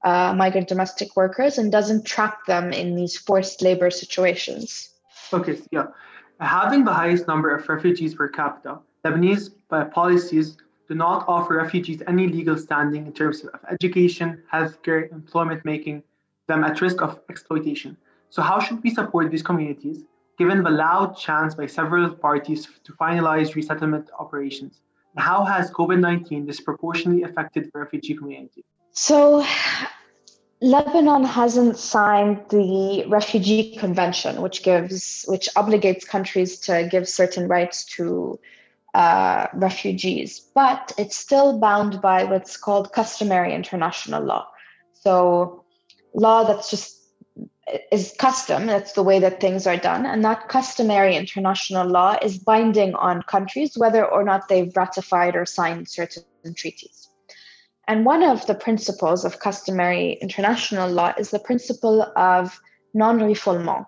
uh, 0.04 0.34
migrant 0.36 0.68
domestic 0.68 1.16
workers 1.16 1.58
and 1.58 1.72
doesn't 1.72 2.04
trap 2.04 2.44
them 2.46 2.72
in 2.72 2.94
these 2.94 3.16
forced 3.16 3.62
labor 3.62 3.90
situations. 3.90 4.90
Okay, 5.32 5.58
yeah. 5.70 5.86
Having 6.40 6.84
the 6.84 6.92
highest 6.92 7.26
number 7.26 7.54
of 7.54 7.68
refugees 7.68 8.14
per 8.14 8.28
capita 8.28 8.78
Lebanese 9.04 9.50
policies 9.90 10.56
do 10.88 10.94
not 10.94 11.24
offer 11.28 11.56
refugees 11.56 12.02
any 12.06 12.26
legal 12.28 12.56
standing 12.56 13.06
in 13.06 13.12
terms 13.12 13.44
of 13.44 13.60
education, 13.70 14.42
healthcare, 14.52 15.10
employment, 15.12 15.64
making 15.64 16.02
them 16.46 16.64
at 16.64 16.80
risk 16.80 17.02
of 17.02 17.20
exploitation. 17.28 17.96
So, 18.30 18.42
how 18.42 18.58
should 18.58 18.82
we 18.82 18.90
support 18.90 19.30
these 19.30 19.42
communities, 19.42 20.04
given 20.38 20.62
the 20.62 20.70
loud 20.70 21.16
chance 21.16 21.54
by 21.54 21.66
several 21.66 22.10
parties 22.10 22.68
to 22.84 22.92
finalize 22.92 23.54
resettlement 23.54 24.08
operations? 24.18 24.80
And 25.14 25.24
how 25.24 25.44
has 25.44 25.70
COVID 25.70 26.00
19 26.00 26.46
disproportionately 26.46 27.24
affected 27.24 27.70
the 27.72 27.78
refugee 27.78 28.14
community? 28.14 28.64
So, 28.92 29.44
Lebanon 30.60 31.24
hasn't 31.24 31.76
signed 31.76 32.44
the 32.50 33.04
Refugee 33.06 33.76
Convention, 33.76 34.42
which 34.42 34.62
gives, 34.62 35.24
which 35.28 35.48
obligates 35.56 36.06
countries 36.06 36.58
to 36.60 36.88
give 36.90 37.08
certain 37.08 37.46
rights 37.46 37.84
to 37.96 38.40
uh, 38.94 39.46
refugees, 39.54 40.40
but 40.54 40.92
it's 40.98 41.16
still 41.16 41.58
bound 41.58 42.00
by 42.00 42.24
what's 42.24 42.56
called 42.56 42.92
customary 42.92 43.54
international 43.54 44.24
law. 44.24 44.48
So, 44.94 45.64
law 46.14 46.44
that's 46.44 46.70
just 46.70 46.97
is 47.92 48.14
custom. 48.18 48.66
That's 48.66 48.92
the 48.92 49.02
way 49.02 49.18
that 49.20 49.40
things 49.40 49.66
are 49.66 49.76
done. 49.76 50.06
And 50.06 50.24
that 50.24 50.48
customary 50.48 51.16
international 51.16 51.86
law 51.86 52.16
is 52.22 52.38
binding 52.38 52.94
on 52.94 53.22
countries, 53.22 53.76
whether 53.76 54.04
or 54.04 54.24
not 54.24 54.48
they've 54.48 54.74
ratified 54.76 55.36
or 55.36 55.46
signed 55.46 55.88
certain 55.88 56.24
treaties. 56.54 57.08
And 57.86 58.04
one 58.04 58.22
of 58.22 58.46
the 58.46 58.54
principles 58.54 59.24
of 59.24 59.40
customary 59.40 60.18
international 60.20 60.90
law 60.90 61.14
is 61.18 61.30
the 61.30 61.38
principle 61.38 62.02
of 62.16 62.60
non 62.94 63.18
refoulement, 63.18 63.86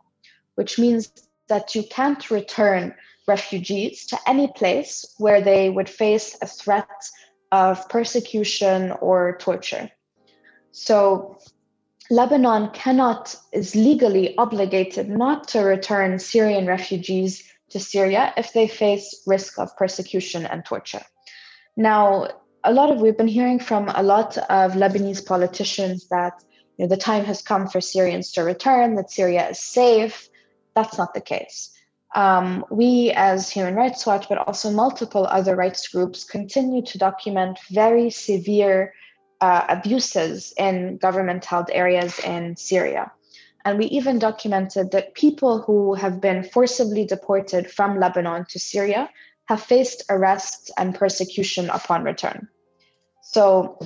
which 0.54 0.78
means 0.78 1.12
that 1.48 1.74
you 1.74 1.82
can't 1.90 2.30
return 2.30 2.94
refugees 3.26 4.06
to 4.06 4.18
any 4.26 4.48
place 4.48 5.04
where 5.18 5.40
they 5.40 5.68
would 5.68 5.88
face 5.88 6.36
a 6.40 6.46
threat 6.46 6.88
of 7.52 7.88
persecution 7.88 8.92
or 9.00 9.36
torture. 9.38 9.90
So 10.72 11.38
Lebanon 12.10 12.70
cannot, 12.70 13.36
is 13.52 13.76
legally 13.76 14.36
obligated 14.36 15.08
not 15.08 15.46
to 15.48 15.60
return 15.60 16.18
Syrian 16.18 16.66
refugees 16.66 17.44
to 17.70 17.78
Syria 17.78 18.34
if 18.36 18.52
they 18.52 18.66
face 18.66 19.22
risk 19.26 19.58
of 19.58 19.76
persecution 19.76 20.44
and 20.44 20.64
torture. 20.64 21.02
Now, 21.76 22.28
a 22.64 22.72
lot 22.72 22.90
of 22.90 23.00
we've 23.00 23.16
been 23.16 23.28
hearing 23.28 23.60
from 23.60 23.88
a 23.94 24.02
lot 24.02 24.36
of 24.36 24.72
Lebanese 24.72 25.24
politicians 25.24 26.08
that 26.08 26.42
you 26.76 26.84
know, 26.84 26.88
the 26.88 26.96
time 26.96 27.24
has 27.24 27.42
come 27.42 27.68
for 27.68 27.80
Syrians 27.80 28.32
to 28.32 28.42
return, 28.42 28.96
that 28.96 29.10
Syria 29.10 29.50
is 29.50 29.60
safe. 29.60 30.28
That's 30.74 30.98
not 30.98 31.14
the 31.14 31.20
case. 31.20 31.70
Um, 32.14 32.64
we, 32.70 33.12
as 33.14 33.50
Human 33.50 33.76
Rights 33.76 34.04
Watch, 34.04 34.28
but 34.28 34.38
also 34.38 34.70
multiple 34.70 35.26
other 35.26 35.54
rights 35.54 35.86
groups, 35.86 36.24
continue 36.24 36.82
to 36.86 36.98
document 36.98 37.60
very 37.70 38.10
severe 38.10 38.94
uh, 39.40 39.64
abuses 39.68 40.52
in 40.56 40.96
government 40.98 41.44
held 41.44 41.70
areas 41.70 42.18
in 42.20 42.56
Syria. 42.56 43.12
And 43.64 43.78
we 43.78 43.86
even 43.86 44.18
documented 44.18 44.90
that 44.92 45.14
people 45.14 45.60
who 45.60 45.94
have 45.94 46.20
been 46.20 46.44
forcibly 46.44 47.04
deported 47.04 47.70
from 47.70 48.00
Lebanon 48.00 48.46
to 48.50 48.58
Syria 48.58 49.10
have 49.46 49.62
faced 49.62 50.04
arrest 50.08 50.70
and 50.78 50.94
persecution 50.94 51.68
upon 51.70 52.04
return. 52.04 52.48
So 53.22 53.78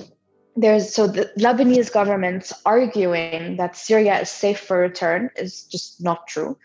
there's 0.55 0.93
so 0.93 1.07
the 1.07 1.31
Lebanese 1.37 1.91
government's 1.91 2.53
arguing 2.65 3.57
that 3.57 3.75
Syria 3.75 4.21
is 4.21 4.29
safe 4.29 4.59
for 4.59 4.77
return 4.77 5.29
is 5.35 5.63
just 5.63 6.01
not 6.01 6.27
true. 6.27 6.57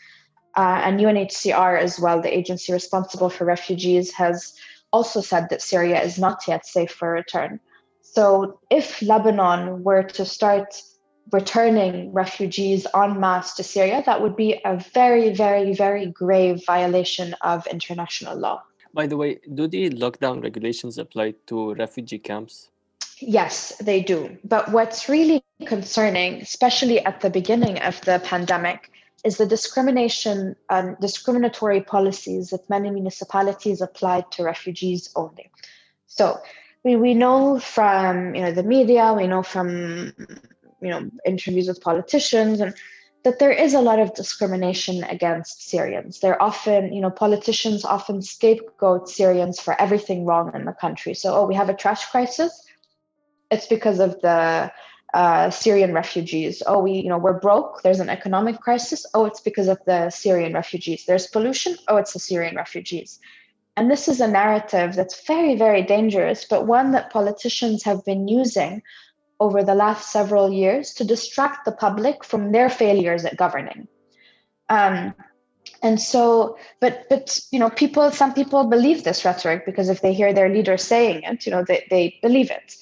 Uh, 0.57 0.81
and 0.85 1.01
UNHCR, 1.01 1.81
as 1.81 1.99
well, 1.99 2.21
the 2.21 2.37
agency 2.37 2.73
responsible 2.73 3.31
for 3.31 3.45
refugees, 3.45 4.13
has 4.13 4.55
also 4.93 5.21
said 5.21 5.49
that 5.51 5.63
Syria 5.63 6.03
is 6.03 6.19
not 6.19 6.47
yet 6.49 6.67
safe 6.67 6.91
for 6.91 7.11
return. 7.11 7.61
So, 8.13 8.59
if 8.71 9.01
Lebanon 9.03 9.85
were 9.85 10.03
to 10.03 10.25
start 10.25 10.83
returning 11.33 12.13
refugees 12.13 12.85
en 12.93 13.21
masse 13.21 13.55
to 13.55 13.63
Syria, 13.63 14.03
that 14.05 14.21
would 14.21 14.35
be 14.35 14.61
a 14.65 14.77
very, 14.93 15.33
very, 15.33 15.75
very 15.75 16.07
grave 16.07 16.61
violation 16.67 17.35
of 17.43 17.67
international 17.69 18.37
law. 18.37 18.63
By 18.93 19.07
the 19.07 19.17
way, 19.17 19.39
do 19.55 19.69
the 19.69 19.91
lockdown 19.91 20.43
regulations 20.43 20.99
apply 20.99 21.35
to 21.47 21.75
refugee 21.75 22.19
camps? 22.19 22.71
Yes, 23.21 23.77
they 23.81 24.01
do. 24.03 24.37
But 24.43 24.73
what's 24.73 25.09
really 25.09 25.45
concerning, 25.67 26.41
especially 26.41 26.99
at 27.05 27.21
the 27.21 27.31
beginning 27.31 27.79
of 27.79 28.01
the 28.01 28.19
pandemic, 28.25 28.91
is 29.25 29.37
the 29.37 29.47
discrimination 29.47 30.57
and 30.69 30.97
discriminatory 31.01 31.83
policies 31.83 32.51
that 32.51 32.69
many 32.69 32.91
municipalities 32.91 33.81
applied 33.81 34.33
to 34.33 34.43
refugees 34.43 35.11
only. 35.15 35.51
So 36.07 36.41
we, 36.85 36.97
we 36.97 37.15
know 37.15 37.59
from 37.59 38.35
you 38.35 38.43
know 38.43 38.53
the 38.53 38.63
media, 38.63 39.15
we 39.15 39.27
know 39.27 39.43
from 39.43 40.15
you 40.81 40.91
know 40.91 41.11
interviews 41.27 41.69
with 41.69 41.81
politicians 41.81 42.61
and 42.61 42.75
that 43.23 43.39
there 43.39 43.53
is 43.53 43.75
a 43.75 43.81
lot 43.81 43.99
of 43.99 44.15
discrimination 44.15 45.05
against 45.05 45.69
Syrians. 45.69 46.21
They're 46.21 46.41
often, 46.43 46.93
you 46.93 47.03
know, 47.03 47.11
politicians 47.11 47.85
often 47.85 48.23
scapegoat 48.23 49.11
Syrians 49.11 49.61
for 49.61 49.79
everything 49.79 50.25
wrong 50.25 50.53
in 50.55 50.65
the 50.65 50.73
country. 50.73 51.13
So, 51.15 51.35
oh, 51.35 51.47
we 51.47 51.55
have 51.55 51.69
a 51.69 51.75
trash 51.75 52.07
crisis. 52.07 52.67
It's 53.51 53.67
because 53.67 53.99
of 54.01 54.21
the 54.23 54.73
uh, 55.13 55.51
Syrian 55.51 55.93
refugees. 55.93 56.63
Oh, 56.67 56.83
we, 56.83 56.93
you 56.93 57.09
know, 57.09 57.19
we're 57.19 57.41
broke. 57.41 57.83
There's 57.83 58.01
an 58.01 58.09
economic 58.09 58.59
crisis. 58.61 59.05
Oh, 59.13 59.27
it's 59.27 59.41
because 59.41 59.69
of 59.69 59.79
the 59.85 60.09
Syrian 60.09 60.55
refugees. 60.55 61.05
There's 61.05 61.27
pollution. 61.27 61.77
Oh, 61.89 61.99
it's 61.99 62.15
the 62.15 62.21
Syrian 62.21 62.57
refugees. 62.57 63.19
And 63.77 63.91
this 63.91 64.09
is 64.09 64.21
a 64.21 64.29
narrative 64.29 64.95
that's 64.95 65.27
very, 65.27 65.57
very 65.57 65.83
dangerous, 65.83 66.45
but 66.45 66.67
one 66.67 66.93
that 66.93 67.11
politicians 67.11 67.83
have 67.85 68.05
been 68.05 68.29
using 68.29 68.83
over 69.39 69.63
the 69.63 69.75
last 69.75 70.11
several 70.11 70.53
years 70.53 70.93
to 70.95 71.05
distract 71.05 71.65
the 71.65 71.73
public 71.73 72.25
from 72.25 72.53
their 72.53 72.69
failures 72.69 73.25
at 73.25 73.37
governing. 73.37 73.89
Um, 74.69 75.15
and 75.83 76.01
so, 76.01 76.59
but 76.81 77.09
but 77.09 77.41
you 77.51 77.59
know, 77.59 77.71
people, 77.71 78.11
some 78.11 78.35
people 78.35 78.65
believe 78.65 79.05
this 79.05 79.25
rhetoric 79.25 79.65
because 79.65 79.89
if 79.89 80.03
they 80.03 80.13
hear 80.13 80.33
their 80.33 80.51
leader 80.51 80.77
saying 80.77 81.23
it, 81.23 81.47
you 81.47 81.53
know, 81.53 81.65
they, 81.65 81.87
they 81.91 82.19
believe 82.21 82.51
it. 82.51 82.77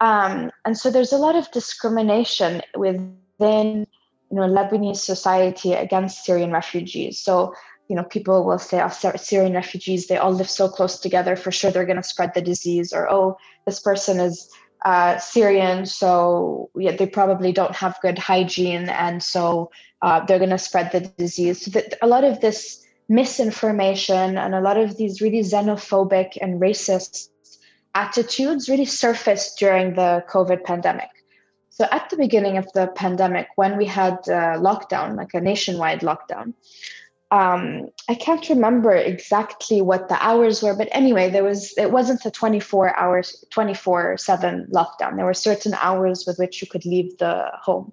Um, 0.00 0.50
and 0.64 0.76
so 0.76 0.90
there's 0.90 1.12
a 1.12 1.18
lot 1.18 1.36
of 1.36 1.50
discrimination 1.52 2.62
within 2.74 3.86
you 4.30 4.36
know 4.36 4.48
Lebanese 4.48 4.96
society 4.96 5.74
against 5.74 6.24
Syrian 6.24 6.50
refugees. 6.50 7.18
So 7.18 7.54
you 7.90 7.96
know, 7.96 8.04
people 8.04 8.44
will 8.44 8.60
say, 8.60 8.80
oh, 8.80 9.16
Syrian 9.16 9.54
refugees, 9.54 10.06
they 10.06 10.16
all 10.16 10.30
live 10.32 10.48
so 10.48 10.68
close 10.68 11.00
together, 11.00 11.34
for 11.34 11.50
sure 11.50 11.72
they're 11.72 11.84
going 11.84 11.96
to 11.96 12.04
spread 12.04 12.32
the 12.34 12.40
disease, 12.40 12.92
or 12.92 13.10
oh, 13.10 13.36
this 13.66 13.80
person 13.80 14.20
is 14.20 14.48
uh, 14.84 15.18
Syrian, 15.18 15.84
so 15.86 16.70
yeah, 16.76 16.94
they 16.94 17.08
probably 17.08 17.50
don't 17.50 17.74
have 17.74 17.98
good 18.00 18.16
hygiene, 18.16 18.88
and 18.88 19.20
so 19.22 19.72
uh, 20.02 20.24
they're 20.24 20.38
going 20.38 20.50
to 20.50 20.58
spread 20.58 20.92
the 20.92 21.00
disease. 21.18 21.64
So 21.64 21.72
that 21.72 21.98
a 22.00 22.06
lot 22.06 22.22
of 22.22 22.40
this 22.40 22.86
misinformation 23.08 24.38
and 24.38 24.54
a 24.54 24.60
lot 24.60 24.78
of 24.78 24.96
these 24.96 25.20
really 25.20 25.40
xenophobic 25.40 26.38
and 26.40 26.60
racist 26.60 27.28
attitudes 27.96 28.68
really 28.68 28.84
surfaced 28.84 29.58
during 29.58 29.94
the 29.94 30.24
COVID 30.30 30.62
pandemic. 30.62 31.10
So 31.70 31.86
at 31.90 32.08
the 32.08 32.16
beginning 32.16 32.56
of 32.56 32.72
the 32.72 32.86
pandemic, 32.94 33.48
when 33.56 33.76
we 33.76 33.86
had 33.86 34.18
lockdown, 34.68 35.16
like 35.16 35.34
a 35.34 35.40
nationwide 35.40 36.00
lockdown, 36.00 36.54
um, 37.30 37.88
I 38.08 38.14
can't 38.14 38.48
remember 38.48 38.92
exactly 38.92 39.80
what 39.80 40.08
the 40.08 40.20
hours 40.20 40.62
were, 40.62 40.74
but 40.74 40.88
anyway, 40.90 41.30
there 41.30 41.44
was 41.44 41.72
it 41.78 41.92
wasn't 41.92 42.26
a 42.26 42.30
24 42.30 42.96
hours, 42.98 43.44
24 43.50 44.16
seven 44.16 44.66
lockdown. 44.74 45.16
There 45.16 45.24
were 45.24 45.34
certain 45.34 45.74
hours 45.74 46.24
with 46.26 46.38
which 46.38 46.60
you 46.60 46.68
could 46.68 46.84
leave 46.84 47.16
the 47.18 47.50
home. 47.54 47.92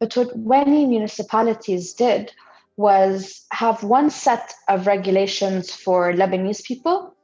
But 0.00 0.16
what 0.16 0.36
many 0.36 0.86
municipalities 0.86 1.92
did 1.92 2.32
was 2.76 3.44
have 3.52 3.84
one 3.84 4.08
set 4.08 4.54
of 4.68 4.86
regulations 4.86 5.74
for 5.74 6.12
Lebanese 6.12 6.64
people 6.64 7.14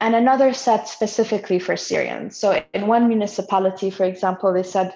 and 0.00 0.14
another 0.14 0.52
set 0.52 0.88
specifically 0.88 1.60
for 1.60 1.76
Syrians. 1.76 2.36
So 2.36 2.62
in 2.74 2.88
one 2.88 3.08
municipality, 3.08 3.90
for 3.90 4.04
example, 4.04 4.52
they 4.52 4.64
said, 4.64 4.92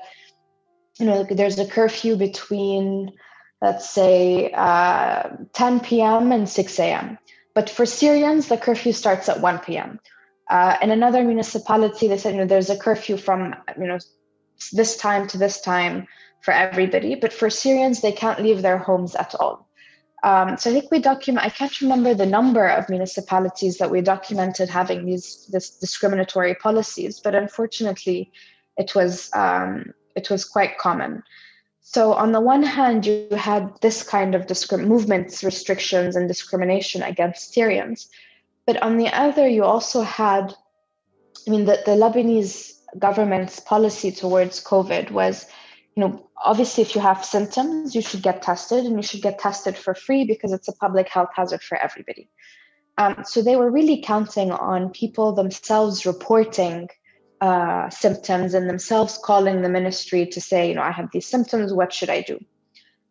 you 0.98 1.06
know, 1.06 1.24
there's 1.30 1.58
a 1.58 1.66
curfew 1.66 2.16
between 2.16 3.12
let's 3.62 3.90
say 3.90 4.52
uh, 4.52 5.28
10 5.52 5.80
p.m. 5.80 6.32
and 6.32 6.48
6 6.48 6.78
a.m. 6.78 7.18
But 7.54 7.68
for 7.68 7.84
Syrians, 7.84 8.48
the 8.48 8.56
curfew 8.56 8.92
starts 8.92 9.28
at 9.28 9.40
1 9.40 9.58
p.m. 9.60 10.00
Uh, 10.48 10.76
in 10.82 10.90
another 10.90 11.22
municipality, 11.22 12.08
they 12.08 12.18
said, 12.18 12.34
you 12.34 12.40
know, 12.40 12.46
there's 12.46 12.70
a 12.70 12.78
curfew 12.78 13.16
from, 13.16 13.54
you 13.78 13.86
know, 13.86 13.98
this 14.72 14.96
time 14.96 15.26
to 15.28 15.38
this 15.38 15.60
time 15.60 16.06
for 16.42 16.52
everybody. 16.52 17.14
But 17.14 17.32
for 17.32 17.50
Syrians, 17.50 18.00
they 18.00 18.12
can't 18.12 18.42
leave 18.42 18.62
their 18.62 18.78
homes 18.78 19.14
at 19.14 19.34
all. 19.34 19.68
Um, 20.22 20.58
so 20.58 20.70
I 20.70 20.74
think 20.74 20.90
we 20.90 20.98
document. 20.98 21.46
I 21.46 21.50
can't 21.50 21.80
remember 21.80 22.12
the 22.14 22.26
number 22.26 22.66
of 22.66 22.90
municipalities 22.90 23.78
that 23.78 23.90
we 23.90 24.02
documented 24.02 24.68
having 24.68 25.06
these 25.06 25.46
this 25.50 25.70
discriminatory 25.70 26.54
policies, 26.56 27.20
but 27.20 27.34
unfortunately, 27.34 28.30
it 28.76 28.94
was 28.94 29.30
um, 29.34 29.94
it 30.16 30.28
was 30.28 30.44
quite 30.44 30.76
common. 30.76 31.22
So 31.82 32.12
on 32.12 32.32
the 32.32 32.40
one 32.40 32.62
hand, 32.62 33.06
you 33.06 33.28
had 33.36 33.72
this 33.80 34.02
kind 34.02 34.34
of 34.34 34.46
movements 34.72 35.42
restrictions 35.42 36.14
and 36.14 36.28
discrimination 36.28 37.02
against 37.02 37.52
Syrians, 37.52 38.08
but 38.66 38.80
on 38.82 38.98
the 38.98 39.08
other, 39.08 39.48
you 39.48 39.64
also 39.64 40.02
had, 40.02 40.54
I 41.46 41.50
mean, 41.50 41.64
the, 41.64 41.82
the 41.84 41.92
Lebanese 41.92 42.72
government's 42.98 43.58
policy 43.60 44.12
towards 44.12 44.62
COVID 44.62 45.10
was, 45.10 45.46
you 45.96 46.02
know, 46.02 46.28
obviously 46.36 46.82
if 46.82 46.94
you 46.94 47.00
have 47.00 47.24
symptoms, 47.24 47.94
you 47.94 48.02
should 48.02 48.22
get 48.22 48.42
tested, 48.42 48.84
and 48.84 48.96
you 48.96 49.02
should 49.02 49.22
get 49.22 49.38
tested 49.38 49.76
for 49.76 49.94
free 49.94 50.24
because 50.24 50.52
it's 50.52 50.68
a 50.68 50.76
public 50.76 51.08
health 51.08 51.30
hazard 51.34 51.62
for 51.62 51.76
everybody. 51.78 52.28
Um, 52.98 53.24
so 53.24 53.42
they 53.42 53.56
were 53.56 53.70
really 53.70 54.02
counting 54.02 54.50
on 54.52 54.90
people 54.90 55.32
themselves 55.32 56.06
reporting 56.06 56.88
uh, 57.40 57.88
symptoms 57.90 58.54
and 58.54 58.68
themselves 58.68 59.18
calling 59.22 59.62
the 59.62 59.68
ministry 59.68 60.26
to 60.26 60.40
say, 60.40 60.68
you 60.68 60.74
know, 60.74 60.82
I 60.82 60.90
have 60.90 61.10
these 61.12 61.26
symptoms, 61.26 61.72
what 61.72 61.92
should 61.92 62.10
I 62.10 62.22
do? 62.22 62.38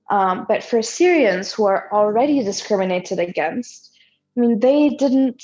Um, 0.09 0.45
but 0.47 0.63
for 0.63 0.81
Syrians 0.81 1.53
who 1.53 1.65
are 1.65 1.89
already 1.91 2.43
discriminated 2.43 3.19
against, 3.19 3.91
I 4.37 4.41
mean, 4.41 4.59
they 4.59 4.89
didn't, 4.89 5.43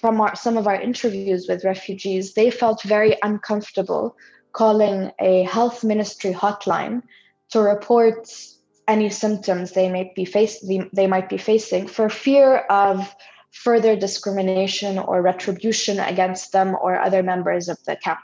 from 0.00 0.20
our, 0.20 0.36
some 0.36 0.56
of 0.56 0.66
our 0.66 0.80
interviews 0.80 1.46
with 1.48 1.64
refugees, 1.64 2.34
they 2.34 2.50
felt 2.50 2.82
very 2.82 3.16
uncomfortable 3.22 4.16
calling 4.52 5.12
a 5.20 5.44
health 5.44 5.84
ministry 5.84 6.32
hotline 6.32 7.02
to 7.50 7.60
report 7.60 8.28
any 8.88 9.10
symptoms 9.10 9.72
they 9.72 9.90
might 9.90 10.14
be 10.14 10.24
face 10.24 10.64
they 10.92 11.06
might 11.06 11.28
be 11.28 11.36
facing 11.36 11.86
for 11.86 12.08
fear 12.08 12.56
of 12.70 13.14
further 13.64 13.96
discrimination 13.96 14.98
or 14.98 15.20
retribution 15.20 15.98
against 15.98 16.52
them 16.52 16.76
or 16.80 17.00
other 17.00 17.22
members 17.22 17.68
of 17.68 17.82
the 17.84 17.96
camp. 17.96 18.20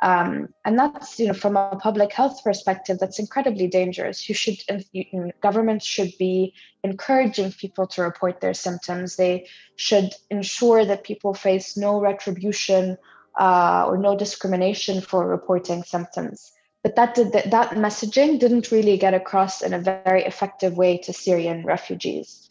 Um, 0.00 0.48
and 0.64 0.78
that's, 0.78 1.18
you 1.18 1.26
know, 1.26 1.32
from 1.32 1.56
a 1.56 1.76
public 1.76 2.12
health 2.12 2.42
perspective, 2.44 2.98
that's 2.98 3.18
incredibly 3.18 3.68
dangerous. 3.68 4.28
You 4.28 4.34
should, 4.34 4.58
you, 4.92 5.32
governments 5.40 5.86
should 5.86 6.12
be 6.18 6.54
encouraging 6.84 7.52
people 7.52 7.86
to 7.88 8.02
report 8.02 8.40
their 8.40 8.54
symptoms. 8.54 9.16
They 9.16 9.48
should 9.76 10.12
ensure 10.30 10.84
that 10.84 11.04
people 11.04 11.34
face 11.34 11.76
no 11.76 12.00
retribution 12.00 12.96
uh, 13.38 13.84
or 13.88 13.96
no 13.96 14.16
discrimination 14.16 15.00
for 15.00 15.26
reporting 15.26 15.82
symptoms. 15.84 16.52
But 16.84 16.94
that 16.96 17.14
did 17.14 17.32
that, 17.32 17.50
that 17.50 17.70
messaging 17.70 18.38
didn't 18.38 18.70
really 18.70 18.98
get 18.98 19.14
across 19.14 19.62
in 19.62 19.72
a 19.72 19.80
very 19.80 20.24
effective 20.24 20.76
way 20.76 20.98
to 20.98 21.12
Syrian 21.12 21.64
refugees 21.64 22.47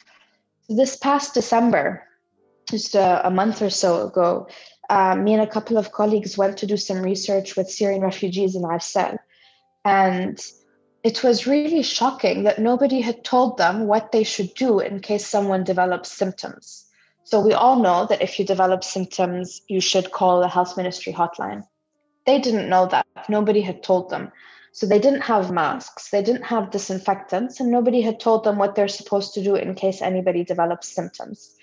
this 0.70 0.96
past 0.96 1.34
December, 1.34 2.04
just 2.70 2.96
a, 2.96 3.26
a 3.28 3.32
month 3.32 3.62
or 3.62 3.70
so 3.70 4.08
ago, 4.08 4.48
uh, 4.90 5.16
me 5.16 5.34
and 5.34 5.42
a 5.42 5.48
couple 5.48 5.78
of 5.78 5.92
colleagues 5.92 6.38
went 6.38 6.58
to 6.58 6.66
do 6.66 6.78
some 6.78 7.02
research 7.02 7.56
with 7.56 7.70
Syrian 7.70 8.02
refugees 8.02 8.56
in 8.56 8.64
Arsal. 8.64 9.18
And 9.84 10.40
it 11.04 11.24
was 11.24 11.48
really 11.48 11.84
shocking 11.84 12.44
that 12.44 12.60
nobody 12.60 13.02
had 13.02 13.24
told 13.24 13.58
them 13.58 13.88
what 13.88 14.12
they 14.12 14.24
should 14.24 14.54
do 14.56 14.80
in 14.80 15.00
case 15.00 15.26
someone 15.26 15.64
develops 15.64 16.12
symptoms. 16.12 16.86
So 17.24 17.40
we 17.42 17.54
all 17.54 17.82
know 17.82 18.06
that 18.08 18.22
if 18.22 18.40
you 18.40 18.46
develop 18.46 18.84
symptoms, 18.84 19.62
you 19.68 19.82
should 19.82 20.12
call 20.12 20.40
the 20.40 20.48
health 20.48 20.78
ministry 20.78 21.14
hotline. 21.14 21.64
They 22.26 22.40
didn't 22.40 22.70
know 22.70 22.86
that. 22.88 23.06
Nobody 23.30 23.62
had 23.62 23.84
told 23.84 24.10
them. 24.10 24.32
So 24.78 24.86
they 24.86 25.00
didn't 25.00 25.22
have 25.22 25.50
masks, 25.52 26.12
they 26.12 26.22
didn't 26.22 26.44
have 26.44 26.70
disinfectants, 26.70 27.60
and 27.60 27.72
nobody 27.72 28.00
had 28.00 28.20
told 28.20 28.44
them 28.44 28.60
what 28.60 28.76
they're 28.76 28.88
supposed 28.88 29.34
to 29.34 29.44
do 29.44 29.56
in 29.56 29.74
case 29.74 30.04
anybody 30.04 30.44
develops 30.44 30.88
symptoms. 30.88 31.56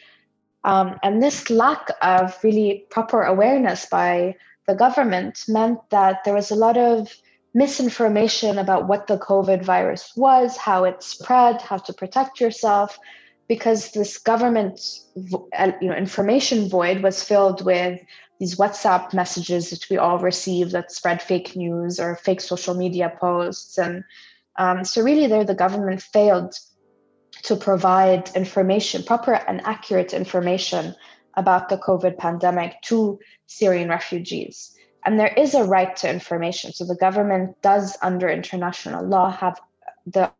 Um, 0.64 0.98
and 1.00 1.22
this 1.22 1.48
lack 1.48 1.90
of 2.02 2.36
really 2.42 2.86
proper 2.90 3.22
awareness 3.22 3.86
by 3.86 4.34
the 4.66 4.74
government 4.74 5.44
meant 5.46 5.78
that 5.90 6.24
there 6.24 6.34
was 6.34 6.50
a 6.50 6.56
lot 6.56 6.76
of 6.76 7.14
misinformation 7.54 8.58
about 8.58 8.88
what 8.88 9.06
the 9.06 9.18
COVID 9.18 9.62
virus 9.62 10.12
was, 10.16 10.56
how 10.56 10.82
it 10.82 11.00
spread, 11.00 11.62
how 11.62 11.76
to 11.76 11.92
protect 11.92 12.40
yourself, 12.40 12.98
because 13.46 13.92
this 13.92 14.18
government 14.18 14.80
uh, 15.56 15.70
you 15.80 15.88
know, 15.88 15.94
information 15.94 16.68
void 16.68 17.00
was 17.00 17.22
filled 17.22 17.64
with 17.64 18.00
these 18.40 18.56
WhatsApp 18.56 19.14
messages 19.14 19.70
that 19.70 19.88
we 19.88 19.96
all 19.96 20.18
receive 20.18 20.70
that 20.72 20.92
spread 20.92 21.22
fake 21.22 21.54
news 21.56 22.00
or 22.00 22.16
fake 22.16 22.40
social 22.40 22.74
media 22.74 23.12
posts. 23.20 23.78
And 23.78 24.04
um, 24.56 24.84
so, 24.84 25.02
really, 25.02 25.26
there 25.26 25.44
the 25.44 25.54
government 25.54 26.02
failed 26.02 26.54
to 27.42 27.56
provide 27.56 28.30
information, 28.34 29.02
proper 29.02 29.34
and 29.34 29.60
accurate 29.64 30.12
information 30.12 30.94
about 31.36 31.68
the 31.68 31.76
COVID 31.76 32.16
pandemic 32.18 32.80
to 32.82 33.18
Syrian 33.46 33.88
refugees. 33.88 34.74
And 35.04 35.18
there 35.18 35.34
is 35.36 35.54
a 35.54 35.64
right 35.64 35.94
to 35.96 36.10
information. 36.10 36.72
So, 36.72 36.84
the 36.84 36.96
government 36.96 37.60
does, 37.62 37.96
under 38.02 38.28
international 38.28 39.04
law, 39.04 39.30
have 39.30 39.60
the 40.06 40.30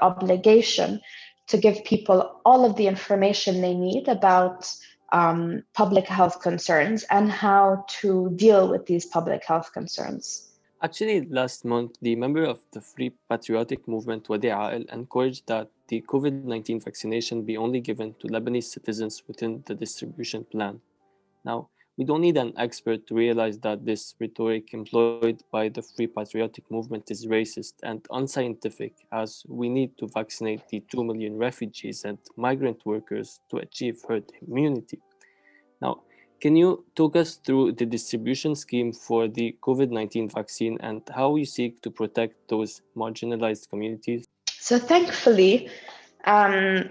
obligation 0.00 1.00
to 1.46 1.58
give 1.58 1.84
people 1.84 2.40
all 2.44 2.64
of 2.64 2.76
the 2.76 2.86
information 2.86 3.60
they 3.60 3.74
need 3.74 4.08
about 4.08 4.74
um, 5.14 5.62
public 5.74 6.06
health 6.06 6.40
concerns 6.40 7.04
and 7.08 7.30
how 7.30 7.86
to 8.00 8.30
deal 8.34 8.68
with 8.68 8.84
these 8.86 9.06
public 9.06 9.44
health 9.44 9.72
concerns. 9.72 10.50
Actually, 10.82 11.24
last 11.30 11.64
month, 11.64 11.96
the 12.02 12.16
member 12.16 12.44
of 12.44 12.58
the 12.72 12.80
Free 12.80 13.12
Patriotic 13.30 13.86
Movement, 13.88 14.28
Wadi 14.28 14.48
Ael, 14.48 14.84
encouraged 14.92 15.46
that 15.46 15.70
the 15.88 16.02
COVID 16.02 16.44
19 16.44 16.80
vaccination 16.80 17.42
be 17.42 17.56
only 17.56 17.80
given 17.80 18.14
to 18.18 18.26
Lebanese 18.26 18.64
citizens 18.64 19.22
within 19.28 19.62
the 19.66 19.74
distribution 19.74 20.44
plan. 20.44 20.80
Now, 21.44 21.68
we 21.96 22.04
don't 22.04 22.22
need 22.22 22.36
an 22.36 22.52
expert 22.56 23.06
to 23.06 23.14
realize 23.14 23.58
that 23.60 23.84
this 23.84 24.14
rhetoric 24.20 24.74
employed 24.74 25.42
by 25.52 25.68
the 25.68 25.82
Free 25.82 26.08
Patriotic 26.08 26.68
Movement 26.70 27.10
is 27.10 27.26
racist 27.26 27.74
and 27.84 28.04
unscientific, 28.10 28.94
as 29.12 29.44
we 29.48 29.68
need 29.68 29.96
to 29.98 30.08
vaccinate 30.08 30.66
the 30.68 30.82
2 30.90 31.04
million 31.04 31.36
refugees 31.36 32.04
and 32.04 32.18
migrant 32.36 32.84
workers 32.84 33.38
to 33.50 33.58
achieve 33.58 34.02
herd 34.08 34.24
immunity. 34.46 34.98
Now, 35.80 36.02
can 36.40 36.56
you 36.56 36.84
talk 36.96 37.14
us 37.16 37.36
through 37.36 37.72
the 37.72 37.86
distribution 37.86 38.56
scheme 38.56 38.92
for 38.92 39.28
the 39.28 39.56
COVID 39.62 39.90
19 39.90 40.30
vaccine 40.30 40.76
and 40.80 41.00
how 41.14 41.36
you 41.36 41.44
seek 41.44 41.80
to 41.82 41.90
protect 41.90 42.48
those 42.48 42.82
marginalized 42.96 43.70
communities? 43.70 44.24
So, 44.50 44.78
thankfully, 44.78 45.70
um, 46.24 46.90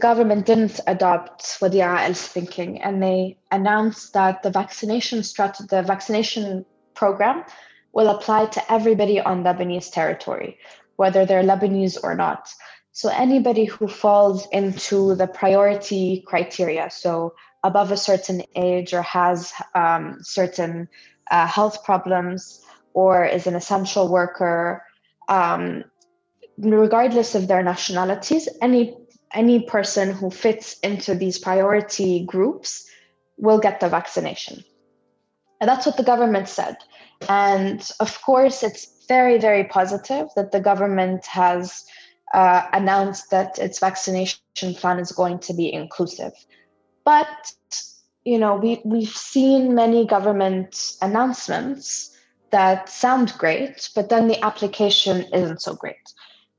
government 0.00 0.46
didn't 0.46 0.80
adopt 0.86 1.56
what 1.58 1.70
Wadi 1.72 1.80
Ael's 1.82 2.26
thinking, 2.26 2.82
and 2.82 3.02
they 3.02 3.38
announced 3.50 4.12
that 4.14 4.42
the 4.42 4.50
vaccination 4.50 5.22
strategy, 5.22 5.66
the 5.70 5.82
vaccination 5.82 6.64
program, 6.94 7.44
will 7.92 8.08
apply 8.08 8.46
to 8.46 8.72
everybody 8.72 9.20
on 9.20 9.44
Lebanese 9.44 9.92
territory, 9.92 10.58
whether 10.96 11.24
they're 11.24 11.42
Lebanese 11.42 11.98
or 12.02 12.14
not. 12.14 12.48
So 12.92 13.08
anybody 13.08 13.64
who 13.64 13.86
falls 13.86 14.48
into 14.50 15.14
the 15.14 15.26
priority 15.26 16.24
criteria, 16.26 16.90
so 16.90 17.34
above 17.62 17.92
a 17.92 17.96
certain 17.96 18.42
age 18.56 18.92
or 18.92 19.02
has 19.02 19.52
um, 19.74 20.18
certain 20.22 20.88
uh, 21.30 21.46
health 21.46 21.84
problems 21.84 22.64
or 22.92 23.24
is 23.24 23.46
an 23.46 23.54
essential 23.54 24.08
worker, 24.08 24.82
um, 25.28 25.84
regardless 26.58 27.34
of 27.34 27.46
their 27.46 27.62
nationalities, 27.62 28.48
any 28.60 28.96
any 29.34 29.62
person 29.62 30.12
who 30.12 30.30
fits 30.30 30.78
into 30.80 31.14
these 31.14 31.38
priority 31.38 32.24
groups 32.24 32.88
will 33.36 33.58
get 33.58 33.80
the 33.80 33.88
vaccination. 33.88 34.64
And 35.60 35.68
that's 35.68 35.86
what 35.86 35.96
the 35.96 36.02
government 36.02 36.48
said. 36.48 36.76
And 37.28 37.88
of 38.00 38.20
course, 38.22 38.62
it's 38.62 39.06
very, 39.08 39.38
very 39.38 39.64
positive 39.64 40.28
that 40.36 40.52
the 40.52 40.60
government 40.60 41.26
has 41.26 41.84
uh, 42.32 42.66
announced 42.72 43.30
that 43.30 43.58
its 43.58 43.78
vaccination 43.78 44.74
plan 44.76 44.98
is 44.98 45.12
going 45.12 45.38
to 45.40 45.52
be 45.52 45.72
inclusive. 45.72 46.32
But 47.04 47.52
you 48.24 48.38
know, 48.38 48.56
we, 48.56 48.80
we've 48.84 49.08
seen 49.08 49.74
many 49.74 50.06
government 50.06 50.94
announcements 51.00 52.16
that 52.50 52.88
sound 52.88 53.32
great, 53.38 53.88
but 53.94 54.08
then 54.08 54.28
the 54.28 54.44
application 54.44 55.24
isn't 55.32 55.62
so 55.62 55.74
great. 55.74 56.12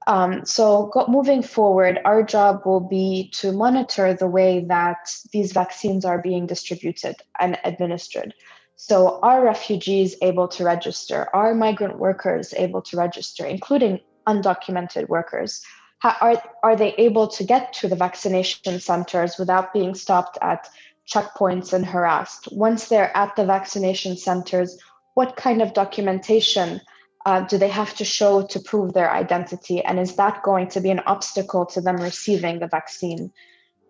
Um, 0.07 0.45
so, 0.45 0.87
go, 0.93 1.05
moving 1.07 1.43
forward, 1.43 1.99
our 2.05 2.23
job 2.23 2.65
will 2.65 2.79
be 2.79 3.29
to 3.35 3.51
monitor 3.51 4.13
the 4.13 4.27
way 4.27 4.65
that 4.65 5.13
these 5.31 5.51
vaccines 5.51 6.05
are 6.05 6.21
being 6.21 6.47
distributed 6.47 7.17
and 7.39 7.57
administered. 7.63 8.33
So, 8.75 9.19
are 9.21 9.43
refugees 9.43 10.15
able 10.23 10.47
to 10.49 10.63
register? 10.63 11.29
Are 11.35 11.53
migrant 11.53 11.99
workers 11.99 12.51
able 12.57 12.81
to 12.83 12.97
register, 12.97 13.45
including 13.45 13.99
undocumented 14.27 15.07
workers? 15.07 15.63
How, 15.99 16.15
are, 16.19 16.43
are 16.63 16.75
they 16.75 16.95
able 16.95 17.27
to 17.27 17.43
get 17.43 17.73
to 17.73 17.87
the 17.87 17.95
vaccination 17.95 18.79
centers 18.79 19.37
without 19.37 19.71
being 19.71 19.93
stopped 19.93 20.39
at 20.41 20.67
checkpoints 21.07 21.73
and 21.73 21.85
harassed? 21.85 22.47
Once 22.51 22.87
they're 22.87 23.15
at 23.15 23.35
the 23.35 23.45
vaccination 23.45 24.17
centers, 24.17 24.79
what 25.13 25.35
kind 25.35 25.61
of 25.61 25.73
documentation 25.73 26.81
uh, 27.25 27.41
do 27.41 27.57
they 27.57 27.69
have 27.69 27.93
to 27.95 28.05
show 28.05 28.41
to 28.47 28.59
prove 28.59 28.93
their 28.93 29.11
identity? 29.11 29.83
And 29.83 29.99
is 29.99 30.15
that 30.15 30.43
going 30.43 30.67
to 30.69 30.81
be 30.81 30.89
an 30.89 31.01
obstacle 31.05 31.65
to 31.67 31.81
them 31.81 31.97
receiving 31.97 32.59
the 32.59 32.67
vaccine? 32.67 33.31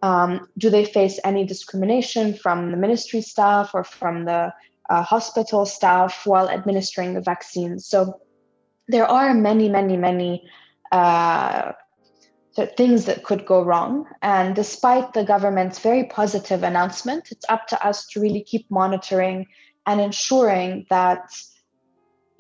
Um, 0.02 0.48
do 0.58 0.70
they 0.70 0.86
face 0.86 1.20
any 1.24 1.46
discrimination 1.46 2.34
from 2.34 2.72
the 2.72 2.78
ministry 2.78 3.22
staff 3.22 3.72
or 3.74 3.84
from 3.84 4.26
the 4.26 4.54
uh, 4.90 5.04
hospital 5.04 5.66
staff 5.66 6.26
while 6.26 6.50
administering 6.50 7.14
the 7.14 7.22
vaccine? 7.22 7.80
So 7.80 8.20
there 8.88 9.06
are 9.06 9.34
many, 9.34 9.70
many, 9.70 9.96
many 9.96 10.44
uh, 10.92 11.72
things 12.76 13.06
that 13.06 13.24
could 13.24 13.46
go 13.46 13.64
wrong. 13.64 14.06
And 14.22 14.56
despite 14.56 15.14
the 15.14 15.24
government's 15.24 15.80
very 15.80 16.06
positive 16.06 16.64
announcement, 16.64 17.32
it's 17.32 17.46
up 17.48 17.68
to 17.68 17.86
us 17.86 18.08
to 18.08 18.20
really 18.20 18.42
keep 18.42 18.70
monitoring 18.70 19.48
and 19.86 20.02
ensuring 20.02 20.86
that 20.90 21.32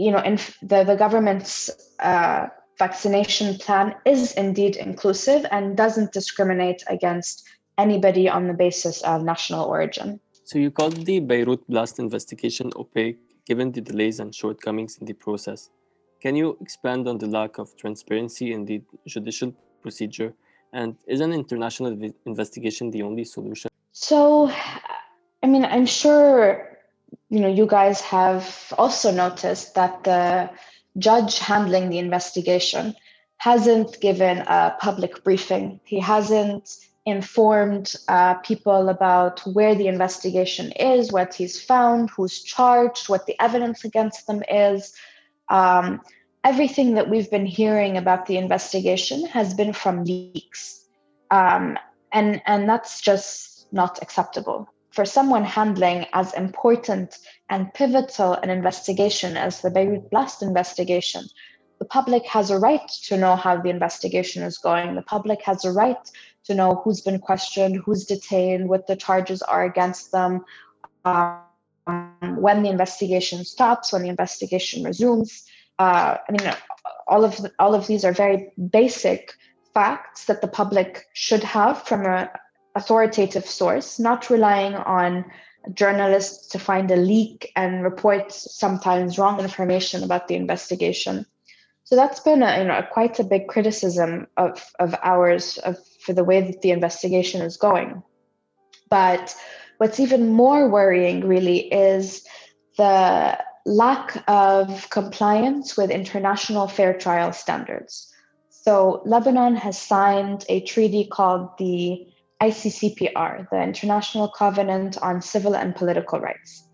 you 0.02 0.12
know, 0.12 0.24
in 0.30 0.36
the, 0.72 0.84
the 0.84 0.96
government's 0.96 1.70
uh, 2.00 2.48
vaccination 2.80 3.58
plan 3.60 3.94
is 4.06 4.32
indeed 4.34 4.76
inclusive 4.76 5.46
and 5.52 5.78
doesn't 5.78 6.12
discriminate 6.12 6.82
against 6.88 7.48
anybody 7.78 8.28
on 8.28 8.48
the 8.48 8.54
basis 8.54 9.04
of 9.04 9.24
national 9.24 9.64
origin. 9.66 10.20
So 10.44 10.58
you 10.58 10.72
called 10.72 11.06
the 11.06 11.20
Beirut 11.20 11.62
blast 11.70 12.00
investigation 12.00 12.72
opaque 12.76 13.20
given 13.46 13.72
the 13.72 13.82
delays 13.82 14.20
and 14.20 14.34
shortcomings 14.34 14.98
in 14.98 15.06
the 15.06 15.14
process. 15.14 15.70
Can 16.20 16.36
you 16.36 16.58
expand 16.62 17.08
on 17.08 17.20
the 17.20 17.28
lack 17.28 17.60
of 17.60 17.76
transparency 17.78 18.54
in 18.54 18.66
the 18.66 18.82
judicial 19.08 19.54
procedure? 19.84 20.34
And 20.74 20.96
is 21.08 21.22
an 21.22 21.34
international 21.34 21.92
investigation 22.26 22.90
the 22.90 23.04
only 23.04 23.26
solution? 23.26 23.70
So, 23.92 24.52
I 25.44 25.48
mean, 25.48 25.66
I'm 25.66 25.86
sure 25.86 26.71
you 27.32 27.40
know, 27.40 27.48
you 27.48 27.66
guys 27.66 28.02
have 28.02 28.74
also 28.78 29.10
noticed 29.10 29.74
that 29.76 30.04
the 30.04 30.50
judge 30.98 31.40
handling 31.40 31.90
the 31.90 31.98
investigation 31.98 32.94
hasn't 33.38 34.00
given 34.02 34.40
a 34.40 34.76
public 34.82 35.24
briefing. 35.24 35.80
He 35.86 36.02
hasn't 36.02 36.70
informed 37.06 37.96
uh, 38.10 38.34
people 38.36 38.90
about 38.90 39.40
where 39.48 39.74
the 39.76 39.88
investigation 39.88 40.74
is, 40.74 41.14
what 41.14 41.34
he's 41.34 41.60
found, 41.60 42.10
who's 42.10 42.44
charged, 42.44 43.08
what 43.08 43.26
the 43.26 43.42
evidence 43.42 43.86
against 43.86 44.28
them 44.28 44.44
is. 44.52 44.94
Um, 45.48 46.02
everything 46.44 46.96
that 46.96 47.10
we've 47.10 47.32
been 47.32 47.46
hearing 47.46 47.96
about 47.96 48.26
the 48.26 48.36
investigation 48.36 49.26
has 49.28 49.54
been 49.54 49.72
from 49.72 50.04
leaks. 50.04 50.86
Um, 51.32 51.80
and, 52.12 52.42
and 52.46 52.68
that's 52.68 53.00
just 53.00 53.72
not 53.72 54.00
acceptable. 54.02 54.68
For 54.92 55.06
someone 55.06 55.46
handling 55.46 56.06
as 56.14 56.34
important 56.34 57.18
and 57.50 57.74
pivotal 57.74 58.34
an 58.34 58.50
investigation 58.50 59.38
as 59.38 59.62
the 59.62 59.70
Beirut 59.70 60.10
Blast 60.10 60.42
investigation, 60.42 61.24
the 61.80 61.86
public 61.86 62.26
has 62.28 62.52
a 62.52 62.60
right 62.60 62.88
to 63.06 63.18
know 63.18 63.36
how 63.36 63.60
the 63.60 63.70
investigation 63.70 64.44
is 64.44 64.58
going. 64.58 64.96
The 64.96 65.02
public 65.02 65.42
has 65.44 65.66
a 65.66 65.72
right 65.72 65.98
to 66.44 66.54
know 66.54 66.82
who's 66.84 67.02
been 67.02 67.20
questioned, 67.20 67.78
who's 67.78 68.06
detained, 68.06 68.70
what 68.70 68.86
the 68.86 68.96
charges 68.96 69.42
are 69.42 69.64
against 69.64 70.12
them, 70.12 70.46
um, 71.06 71.42
when 72.36 72.62
the 72.62 72.70
investigation 72.70 73.44
stops, 73.46 73.92
when 73.92 74.04
the 74.04 74.10
investigation 74.10 74.84
resumes. 74.84 75.46
Uh, 75.80 76.18
I 76.28 76.32
mean, 76.32 76.54
all 77.08 77.24
of 77.24 77.38
the, 77.38 77.52
all 77.58 77.74
of 77.74 77.88
these 77.88 78.06
are 78.06 78.14
very 78.14 78.52
basic 78.70 79.34
facts 79.74 80.26
that 80.26 80.42
the 80.42 80.48
public 80.48 81.06
should 81.14 81.44
have 81.44 81.84
from 81.84 82.06
an 82.06 82.30
authoritative 82.76 83.46
source, 83.46 84.00
not 84.00 84.30
relying 84.30 84.76
on 84.76 85.26
journalists 85.74 86.48
to 86.48 86.60
find 86.60 86.90
a 86.90 86.96
leak 86.96 87.52
and 87.56 87.84
report 87.84 88.32
sometimes 88.32 89.18
wrong 89.18 89.40
information 89.40 90.04
about 90.04 90.28
the 90.28 90.36
investigation. 90.36 91.26
So 91.84 91.96
that's 91.96 92.22
been 92.22 92.42
a, 92.42 92.60
you 92.60 92.64
know 92.64 92.82
quite 92.92 93.20
a 93.20 93.24
big 93.24 93.48
criticism 93.48 94.28
of 94.38 94.64
of 94.80 94.96
ours 95.04 95.58
of 95.58 95.78
for 96.06 96.14
the 96.14 96.24
way 96.24 96.42
that 96.42 96.62
the 96.62 96.72
investigation 96.72 97.42
is 97.42 97.58
going. 97.58 98.02
But 98.90 99.36
what's 99.78 100.00
even 100.00 100.30
more 100.30 100.70
worrying 100.70 101.28
really 101.28 101.72
is 101.72 102.26
the 102.78 103.38
lack 103.66 104.24
of 104.28 104.90
compliance 104.90 105.78
with 105.78 105.92
international 105.92 106.68
fair 106.68 106.98
trial 106.98 107.34
standards. 107.34 108.12
So 108.50 109.02
Lebanon 109.06 109.56
has 109.56 109.78
signed 109.78 110.46
a 110.50 110.62
treaty 110.62 111.06
called 111.06 111.58
the 111.58 112.08
ICCPR, 112.42 113.50
the 113.50 113.62
International 113.62 114.28
Covenant 114.28 114.98
on 115.02 115.22
Civil 115.22 115.56
and 115.56 115.76
Political 115.76 116.20
Rights. 116.20 116.68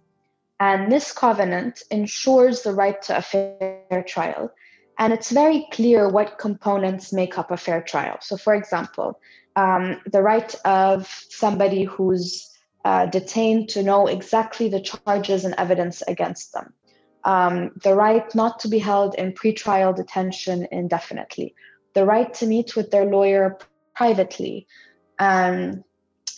And 0.60 0.92
this 0.92 1.12
covenant 1.12 1.84
ensures 1.92 2.64
the 2.64 2.74
right 2.74 3.02
to 3.04 3.18
a 3.18 3.22
fair 3.22 4.04
trial 4.08 4.52
and 5.00 5.14
it's 5.14 5.32
very 5.32 5.68
clear 5.72 6.10
what 6.10 6.40
components 6.40 7.14
make 7.14 7.38
up 7.38 7.52
a 7.52 7.58
fair 7.58 7.82
trial. 7.82 8.18
So, 8.22 8.36
for 8.36 8.56
example, 8.56 9.20
um, 9.56 10.02
the 10.12 10.22
right 10.22 10.54
of 10.66 11.08
somebody 11.30 11.84
who's 11.84 12.50
uh, 12.84 13.06
detained 13.06 13.70
to 13.70 13.84
know 13.84 14.08
exactly 14.08 14.70
the 14.70 14.82
charges 14.82 15.46
and 15.46 15.54
evidence 15.58 16.02
against 16.08 16.54
them, 16.54 16.74
um, 17.26 17.72
the 17.84 17.96
right 17.96 18.34
not 18.34 18.60
to 18.62 18.68
be 18.68 18.80
held 18.80 19.16
in 19.16 19.34
pretrial 19.34 19.96
detention 19.96 20.68
indefinitely, 20.72 21.54
the 21.94 22.06
right 22.06 22.34
to 22.36 22.48
meet 22.48 22.76
with 22.76 22.90
their 22.90 23.06
lawyer 23.06 23.58
privately, 23.96 24.68
um, 25.20 25.84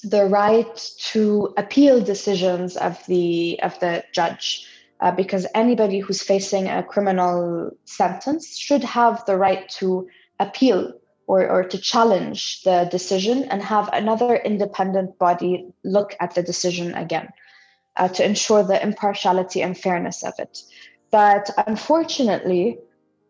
the 0.04 0.26
right 0.26 0.90
to 1.12 1.54
appeal 1.58 2.02
decisions 2.02 2.78
of 2.78 3.06
the 3.08 3.60
of 3.62 3.80
the 3.80 4.04
judge 4.14 4.66
uh, 5.02 5.12
because 5.12 5.46
anybody 5.54 6.00
who's 6.00 6.22
facing 6.22 6.68
a 6.68 6.84
criminal 6.84 7.72
sentence 7.86 8.58
should 8.58 8.84
have 8.84 9.26
the 9.26 9.38
right 9.38 9.68
to 9.70 10.08
appeal 10.40 10.94
or, 11.28 11.48
or 11.48 11.64
to 11.64 11.78
challenge 11.78 12.64
the 12.64 12.88
decision 12.90 13.44
and 13.46 13.62
have 13.62 13.90
another 13.94 14.36
independent 14.36 15.18
body 15.20 15.68
look 15.84 16.16
at 16.20 16.34
the 16.34 16.42
decision 16.42 16.94
again 16.96 17.30
uh, 17.98 18.08
to 18.08 18.26
ensure 18.26 18.64
the 18.64 18.82
impartiality 18.82 19.62
and 19.62 19.78
fairness 19.78 20.24
of 20.24 20.34
it. 20.40 20.64
But 21.12 21.50
unfortunately, 21.68 22.80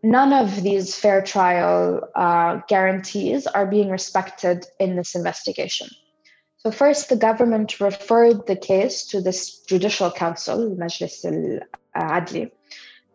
none 0.04 0.34
of 0.34 0.64
these 0.64 0.96
fair 0.96 1.22
trial 1.22 2.08
uh, 2.16 2.62
guarantees 2.68 3.48
are 3.48 3.66
being 3.66 3.90
respected 3.90 4.66
in 4.80 4.96
this 4.96 5.16
investigation. 5.16 5.90
So 6.58 6.72
first, 6.72 7.10
the 7.10 7.16
government 7.16 7.80
referred 7.80 8.46
the 8.48 8.56
case 8.56 9.06
to 9.08 9.22
this 9.22 9.60
judicial 9.62 10.12
council, 10.12 10.76
Majlis 10.76 11.24
al-Adli, 11.26 12.52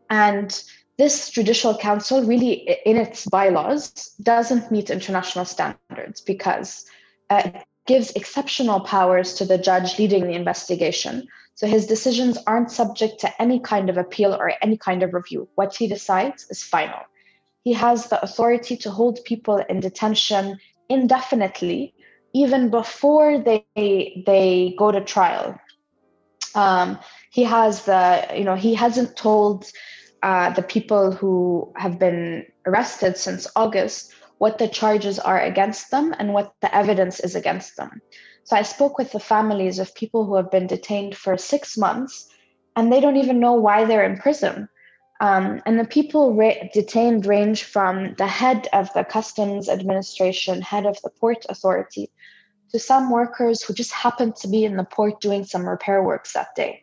and 0.08 0.62
this 0.96 1.30
judicial 1.30 1.76
council 1.76 2.24
really 2.24 2.78
in 2.86 2.96
its 2.96 3.26
bylaws 3.26 4.14
doesn't 4.22 4.70
meet 4.70 4.90
international 4.90 5.44
standards 5.44 6.20
because 6.20 6.86
uh, 7.30 7.42
it 7.44 7.64
gives 7.86 8.12
exceptional 8.12 8.80
powers 8.80 9.34
to 9.34 9.44
the 9.44 9.58
judge 9.58 9.98
leading 9.98 10.26
the 10.26 10.34
investigation 10.34 11.26
so 11.54 11.66
his 11.66 11.86
decisions 11.86 12.38
aren't 12.46 12.70
subject 12.70 13.20
to 13.20 13.42
any 13.42 13.60
kind 13.60 13.88
of 13.90 13.96
appeal 13.96 14.34
or 14.34 14.52
any 14.62 14.76
kind 14.76 15.02
of 15.02 15.14
review 15.14 15.48
what 15.54 15.74
he 15.74 15.86
decides 15.86 16.46
is 16.50 16.62
final 16.62 17.00
he 17.62 17.72
has 17.72 18.08
the 18.08 18.22
authority 18.22 18.76
to 18.76 18.90
hold 18.90 19.24
people 19.24 19.56
in 19.56 19.80
detention 19.80 20.58
indefinitely 20.88 21.94
even 22.34 22.68
before 22.68 23.38
they 23.38 23.64
they 23.76 24.74
go 24.76 24.90
to 24.90 25.00
trial. 25.00 25.58
Um, 26.54 26.98
he 27.30 27.44
has 27.44 27.84
the 27.84 28.26
you 28.36 28.44
know 28.44 28.56
he 28.56 28.74
hasn't 28.74 29.16
told 29.16 29.70
uh, 30.22 30.50
the 30.50 30.62
people 30.62 31.12
who 31.12 31.72
have 31.76 31.98
been 31.98 32.46
arrested 32.66 33.16
since 33.16 33.46
August 33.56 34.12
what 34.38 34.58
the 34.58 34.68
charges 34.68 35.18
are 35.18 35.40
against 35.40 35.90
them 35.90 36.14
and 36.18 36.34
what 36.34 36.52
the 36.60 36.74
evidence 36.74 37.20
is 37.20 37.36
against 37.36 37.76
them. 37.76 38.02
So 38.44 38.56
I 38.56 38.62
spoke 38.62 38.98
with 38.98 39.12
the 39.12 39.20
families 39.20 39.78
of 39.78 39.94
people 39.94 40.24
who 40.24 40.36
have 40.36 40.50
been 40.50 40.66
detained 40.66 41.16
for 41.16 41.36
six 41.38 41.76
months 41.78 42.28
and 42.76 42.92
they 42.92 43.00
don't 43.00 43.16
even 43.16 43.40
know 43.40 43.54
why 43.54 43.84
they're 43.84 44.04
in 44.04 44.18
prison. 44.18 44.68
Um, 45.20 45.62
and 45.64 45.78
the 45.78 45.86
people 45.86 46.36
detained 46.74 47.24
range 47.24 47.64
from 47.64 48.14
the 48.18 48.26
head 48.26 48.68
of 48.72 48.92
the 48.92 49.04
customs 49.04 49.68
administration, 49.68 50.60
head 50.60 50.84
of 50.86 51.00
the 51.02 51.10
port 51.10 51.46
authority, 51.48 52.10
to 52.70 52.78
some 52.78 53.10
workers 53.10 53.62
who 53.62 53.72
just 53.72 53.92
happened 53.92 54.36
to 54.36 54.48
be 54.48 54.64
in 54.64 54.76
the 54.76 54.84
port 54.84 55.20
doing 55.20 55.44
some 55.44 55.66
repair 55.66 56.02
works 56.02 56.32
that 56.32 56.54
day. 56.54 56.82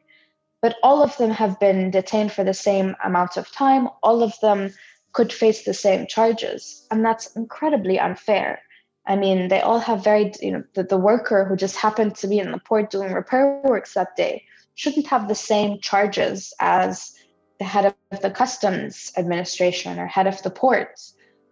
But 0.61 0.77
all 0.81 1.03
of 1.03 1.15
them 1.17 1.31
have 1.31 1.59
been 1.59 1.91
detained 1.91 2.31
for 2.31 2.43
the 2.43 2.53
same 2.53 2.95
amount 3.03 3.37
of 3.37 3.51
time. 3.51 3.89
All 4.01 4.23
of 4.23 4.33
them 4.41 4.73
could 5.11 5.33
face 5.33 5.65
the 5.65 5.73
same 5.73 6.07
charges. 6.07 6.87
And 6.89 7.03
that's 7.03 7.35
incredibly 7.35 7.99
unfair. 7.99 8.61
I 9.05 9.15
mean, 9.15 9.47
they 9.47 9.61
all 9.61 9.79
have 9.79 10.03
very, 10.03 10.31
you 10.41 10.51
know, 10.51 10.63
the, 10.75 10.83
the 10.83 10.97
worker 10.97 11.45
who 11.45 11.55
just 11.55 11.75
happened 11.75 12.15
to 12.15 12.27
be 12.27 12.39
in 12.39 12.51
the 12.51 12.59
port 12.59 12.91
doing 12.91 13.13
repair 13.13 13.61
works 13.63 13.93
that 13.95 14.15
day 14.15 14.43
shouldn't 14.75 15.07
have 15.07 15.27
the 15.27 15.35
same 15.35 15.79
charges 15.79 16.53
as 16.59 17.13
the 17.59 17.65
head 17.65 17.93
of 18.11 18.21
the 18.21 18.31
customs 18.31 19.11
administration 19.17 19.99
or 19.99 20.07
head 20.07 20.27
of 20.27 20.41
the 20.43 20.49
port. 20.49 20.99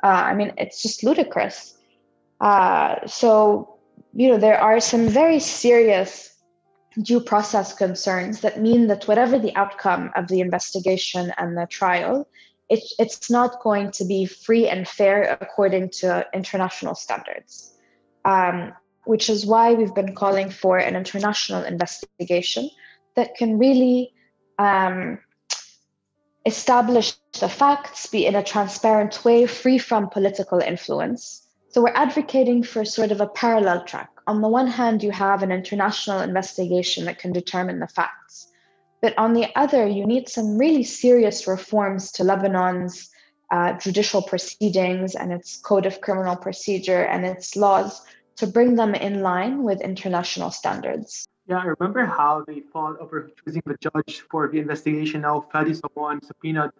Uh, 0.03 0.07
I 0.07 0.33
mean, 0.35 0.53
it's 0.57 0.81
just 0.81 1.03
ludicrous. 1.03 1.77
Uh, 2.39 3.05
so 3.05 3.79
you 4.13 4.29
know, 4.29 4.37
there 4.37 4.59
are 4.59 4.79
some 4.79 5.07
very 5.07 5.39
serious 5.39 6.35
due 7.01 7.19
process 7.19 7.73
concerns 7.73 8.41
that 8.41 8.59
mean 8.59 8.87
that 8.87 9.07
whatever 9.07 9.37
the 9.37 9.55
outcome 9.55 10.11
of 10.15 10.27
the 10.27 10.41
investigation 10.41 11.31
and 11.37 11.55
the 11.55 11.67
trial, 11.67 12.27
it, 12.69 12.83
it's 12.99 13.29
not 13.29 13.61
going 13.61 13.91
to 13.91 14.05
be 14.05 14.25
free 14.25 14.67
and 14.67 14.87
fair 14.87 15.37
according 15.41 15.89
to 15.89 16.25
international 16.33 16.95
standards. 16.95 17.73
Um, 18.25 18.73
which 19.05 19.29
is 19.29 19.45
why 19.45 19.73
we've 19.73 19.95
been 19.95 20.13
calling 20.13 20.51
for 20.51 20.77
an 20.77 20.95
international 20.95 21.63
investigation 21.63 22.69
that 23.15 23.33
can 23.35 23.57
really 23.57 24.13
um, 24.59 25.17
establish 26.45 27.13
the 27.39 27.49
facts, 27.49 28.05
be 28.05 28.27
in 28.27 28.35
a 28.35 28.43
transparent 28.43 29.25
way, 29.25 29.47
free 29.47 29.79
from 29.79 30.09
political 30.09 30.59
influence, 30.59 31.47
so 31.71 31.83
we're 31.83 31.93
advocating 31.93 32.63
for 32.63 32.83
sort 32.83 33.11
of 33.11 33.21
a 33.21 33.27
parallel 33.27 33.83
track. 33.83 34.09
On 34.25 34.41
the 34.41 34.47
one 34.47 34.67
hand, 34.67 35.03
you 35.03 35.11
have 35.11 35.43
an 35.43 35.51
international 35.51 36.19
investigation 36.19 37.05
that 37.05 37.19
can 37.19 37.31
determine 37.31 37.79
the 37.79 37.87
facts. 37.87 38.47
But 39.01 39.17
on 39.17 39.33
the 39.33 39.47
other, 39.55 39.87
you 39.87 40.05
need 40.05 40.27
some 40.27 40.57
really 40.57 40.83
serious 40.83 41.47
reforms 41.47 42.11
to 42.13 42.23
Lebanon's 42.23 43.09
uh, 43.51 43.73
judicial 43.79 44.21
proceedings 44.21 45.15
and 45.15 45.31
its 45.31 45.57
code 45.57 45.85
of 45.85 46.01
criminal 46.01 46.35
procedure 46.35 47.03
and 47.03 47.25
its 47.25 47.55
laws 47.55 48.01
to 48.35 48.47
bring 48.47 48.75
them 48.75 48.93
in 48.95 49.21
line 49.21 49.63
with 49.63 49.81
international 49.81 50.51
standards. 50.51 51.27
Yeah, 51.47 51.57
I 51.57 51.73
remember 51.79 52.05
how 52.05 52.43
they 52.45 52.59
fought 52.59 52.99
over 52.99 53.31
choosing 53.43 53.63
the 53.65 53.75
judge 53.81 54.23
for 54.29 54.47
the 54.47 54.59
investigation. 54.59 55.21
Now, 55.21 55.45
Fadi 55.51 55.79
Sawwan 55.79 56.23
subpoenaed 56.23 56.71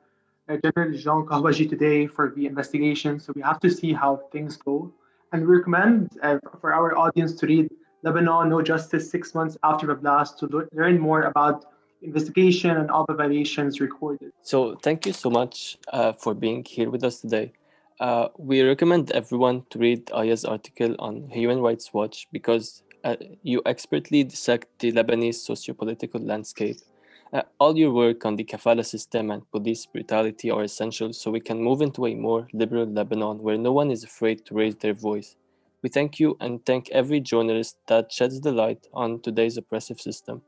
uh, 0.47 0.57
General 0.63 0.95
Jean 0.95 1.26
Kahwaji 1.26 1.67
today 1.70 2.05
for 2.05 2.32
the 2.36 2.45
investigation. 2.45 3.20
So 3.20 3.34
we 3.36 3.41
have 3.41 3.59
to 3.61 3.70
see 3.72 3.93
how 3.93 4.17
things 4.32 4.57
go. 4.57 4.93
And 5.32 5.41
we 5.41 5.57
recommend 5.57 6.09
uh, 6.22 6.38
for 6.61 6.74
our 6.74 6.97
audience 6.97 7.34
to 7.36 7.47
read 7.47 7.70
Lebanon 8.03 8.49
No 8.49 8.61
Justice 8.61 9.09
Six 9.09 9.34
Months 9.34 9.57
After 9.63 9.88
the 9.88 9.95
Blast 9.95 10.38
to 10.39 10.67
learn 10.74 10.99
more 10.99 11.24
about 11.24 11.65
investigation 12.01 12.71
and 12.77 12.89
the 12.89 13.13
violations 13.13 13.79
recorded. 13.79 14.31
So 14.41 14.75
thank 14.75 15.05
you 15.05 15.13
so 15.13 15.29
much 15.29 15.77
uh, 15.91 16.13
for 16.13 16.33
being 16.33 16.63
here 16.63 16.89
with 16.89 17.03
us 17.03 17.21
today. 17.21 17.51
Uh, 17.99 18.29
we 18.37 18.61
recommend 18.61 19.11
everyone 19.11 19.63
to 19.71 19.79
read 19.79 20.09
Aya's 20.13 20.45
article 20.45 20.95
on 20.99 21.29
Human 21.29 21.59
Rights 21.59 21.93
Watch 21.93 22.27
because 22.31 22.83
uh, 23.03 23.15
you 23.43 23.61
expertly 23.65 24.23
dissect 24.23 24.67
the 24.79 24.91
Lebanese 24.91 25.35
socio-political 25.35 26.21
landscape. 26.21 26.77
Uh, 27.31 27.43
all 27.59 27.77
your 27.77 27.91
work 27.91 28.25
on 28.25 28.35
the 28.35 28.43
kafala 28.43 28.85
system 28.85 29.29
and 29.29 29.49
police 29.51 29.85
brutality 29.85 30.49
are 30.49 30.63
essential 30.63 31.13
so 31.13 31.29
we 31.29 31.39
can 31.39 31.61
move 31.61 31.81
into 31.81 32.07
a 32.07 32.15
more 32.15 32.47
liberal 32.53 32.87
Lebanon 32.87 33.39
where 33.39 33.57
no 33.57 33.71
one 33.71 33.91
is 33.91 34.03
afraid 34.03 34.45
to 34.45 34.55
raise 34.55 34.75
their 34.77 34.93
voice. 34.93 35.35
We 35.81 35.89
thank 35.89 36.19
you 36.19 36.37
and 36.39 36.65
thank 36.65 36.89
every 36.89 37.19
journalist 37.19 37.77
that 37.87 38.11
sheds 38.11 38.41
the 38.41 38.51
light 38.51 38.87
on 38.93 39.21
today's 39.21 39.57
oppressive 39.57 40.01
system. 40.01 40.41